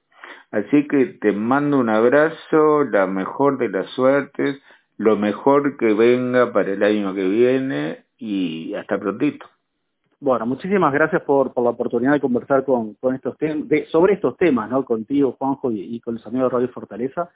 Así 0.51 0.87
que 0.89 1.07
te 1.07 1.33
mando 1.33 1.79
un 1.79 1.89
abrazo, 1.89 2.85
la 2.85 3.07
mejor 3.07 3.59
de 3.59 3.69
las 3.69 3.89
suertes, 3.91 4.61
lo 4.97 5.17
mejor 5.17 5.77
que 5.77 5.93
venga 5.93 6.53
para 6.53 6.73
el 6.73 6.83
año 6.83 7.15
que 7.15 7.29
viene 7.29 8.06
y 8.19 8.75
hasta 8.75 8.99
prontito. 8.99 9.47
Bueno, 10.19 10.47
muchísimas 10.47 10.95
gracias 10.95 11.23
por, 11.23 11.53
la 11.57 11.71
oportunidad 11.71 12.13
de 12.13 12.21
conversar 12.21 12.65
con, 12.65 12.97
estos 13.15 13.37
sobre 13.91 14.15
estos 14.15 14.37
temas, 14.39 14.71
¿no? 14.71 14.83
Contigo, 14.85 15.37
Juanjo, 15.39 15.71
y, 15.71 16.01
con 16.01 16.15
los 16.15 16.27
amigos 16.27 16.51
de 16.51 16.55
Radio 16.57 16.69
Fortaleza, 16.71 17.31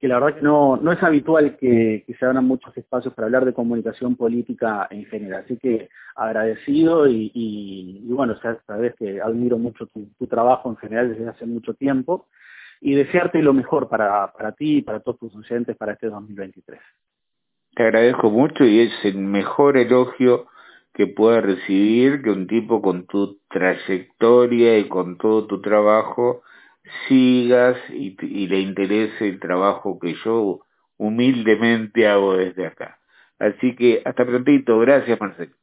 que 0.00 0.08
la 0.08 0.18
verdad 0.18 0.38
que 0.38 0.42
no, 0.42 0.76
no 0.76 0.90
es 0.90 1.00
habitual 1.00 1.56
que, 1.56 2.04
se 2.18 2.26
abran 2.26 2.44
muchos 2.44 2.76
espacios 2.76 3.14
para 3.14 3.26
hablar 3.26 3.44
de 3.44 3.54
comunicación 3.54 4.16
política 4.16 4.88
en 4.90 5.04
general. 5.06 5.44
Así 5.44 5.56
que 5.58 5.88
agradecido 6.16 7.06
y, 7.06 7.30
y, 7.34 8.12
bueno, 8.12 8.36
sabes 8.66 8.94
que 8.96 9.20
admiro 9.20 9.56
mucho 9.56 9.86
tu, 9.86 10.06
tu, 10.18 10.26
trabajo 10.26 10.68
en 10.70 10.76
general 10.76 11.10
desde 11.10 11.28
hace 11.28 11.46
mucho 11.46 11.74
tiempo 11.74 12.26
y 12.80 12.94
desearte 12.94 13.40
lo 13.42 13.54
mejor 13.54 13.88
para, 13.88 14.32
para 14.32 14.50
ti 14.52 14.78
y 14.78 14.82
para 14.82 14.98
todos 14.98 15.20
tus 15.20 15.36
oyentes 15.36 15.76
para 15.76 15.92
este 15.92 16.08
2023 16.08 16.80
te 17.74 17.82
agradezco 17.82 18.30
mucho 18.30 18.64
y 18.64 18.80
es 18.80 18.92
el 19.04 19.18
mejor 19.18 19.76
elogio 19.76 20.46
que 20.92 21.06
pueda 21.08 21.40
recibir 21.40 22.22
que 22.22 22.30
un 22.30 22.46
tipo 22.46 22.80
con 22.80 23.06
tu 23.06 23.40
trayectoria 23.50 24.78
y 24.78 24.88
con 24.88 25.18
todo 25.18 25.46
tu 25.46 25.60
trabajo 25.60 26.42
sigas 27.08 27.76
y, 27.90 28.16
le 28.46 28.60
interese 28.60 29.28
el 29.28 29.40
trabajo 29.40 29.98
que 29.98 30.14
yo 30.24 30.60
humildemente 30.96 32.06
hago 32.06 32.36
desde 32.36 32.66
acá. 32.66 32.98
Así 33.38 33.74
que 33.74 34.02
hasta 34.04 34.24
prontito, 34.24 34.78
gracias 34.78 35.20
Marcelo. 35.20 35.54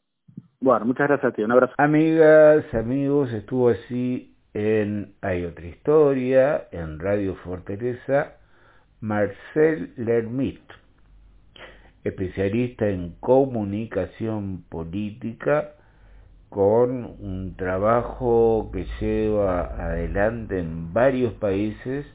Bueno, 0.60 0.86
muchas 0.86 1.08
gracias 1.08 1.32
a 1.32 1.36
ti, 1.36 1.44
un 1.44 1.52
abrazo. 1.54 1.74
Amigas, 1.78 2.66
amigos, 2.74 3.32
estuvo 3.32 3.70
así 3.70 4.36
en 4.54 5.14
Hay 5.22 5.46
otra 5.46 5.66
historia, 5.66 6.68
en 6.72 7.00
Radio 7.00 7.36
Fortaleza, 7.36 8.34
Marcel 9.00 9.94
Lermit 9.96 10.62
especialista 12.04 12.88
en 12.88 13.16
comunicación 13.20 14.64
política 14.70 15.74
con 16.50 17.06
un 17.06 17.56
trabajo 17.58 18.72
que 18.74 18.86
lleva 19.00 19.62
adelante 19.82 20.60
en 20.60 20.94
varios 20.94 21.34
países 21.34 22.06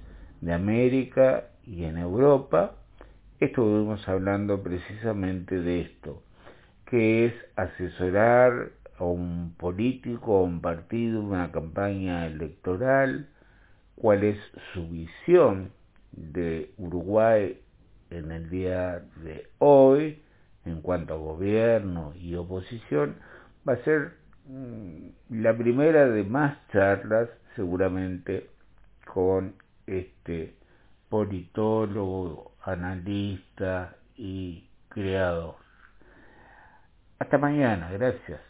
de 0.40 0.52
América 0.52 1.44
y 1.64 1.84
en 1.84 1.98
Europa. 1.98 2.74
Estuvimos 3.40 4.06
hablando 4.08 4.62
precisamente 4.62 5.58
de 5.60 5.82
esto, 5.82 6.22
que 6.86 7.26
es 7.26 7.34
asesorar 7.56 8.70
a 8.98 9.04
un 9.04 9.54
político, 9.56 10.38
a 10.38 10.42
un 10.42 10.60
partido, 10.60 11.22
una 11.22 11.52
campaña 11.52 12.26
electoral, 12.26 13.28
cuál 13.94 14.24
es 14.24 14.38
su 14.72 14.88
visión 14.88 15.70
de 16.12 16.72
Uruguay 16.78 17.58
en 18.18 18.32
el 18.32 18.50
día 18.50 19.02
de 19.22 19.48
hoy, 19.58 20.22
en 20.64 20.80
cuanto 20.82 21.14
a 21.14 21.18
gobierno 21.18 22.12
y 22.14 22.34
oposición, 22.34 23.16
va 23.68 23.74
a 23.74 23.84
ser 23.84 24.14
mm, 24.46 25.08
la 25.42 25.56
primera 25.56 26.06
de 26.08 26.24
más 26.24 26.58
charlas, 26.72 27.28
seguramente, 27.54 28.50
con 29.06 29.54
este 29.86 30.54
politólogo, 31.08 32.52
analista 32.62 33.96
y 34.16 34.68
creador. 34.88 35.56
Hasta 37.18 37.38
mañana, 37.38 37.90
gracias. 37.92 38.40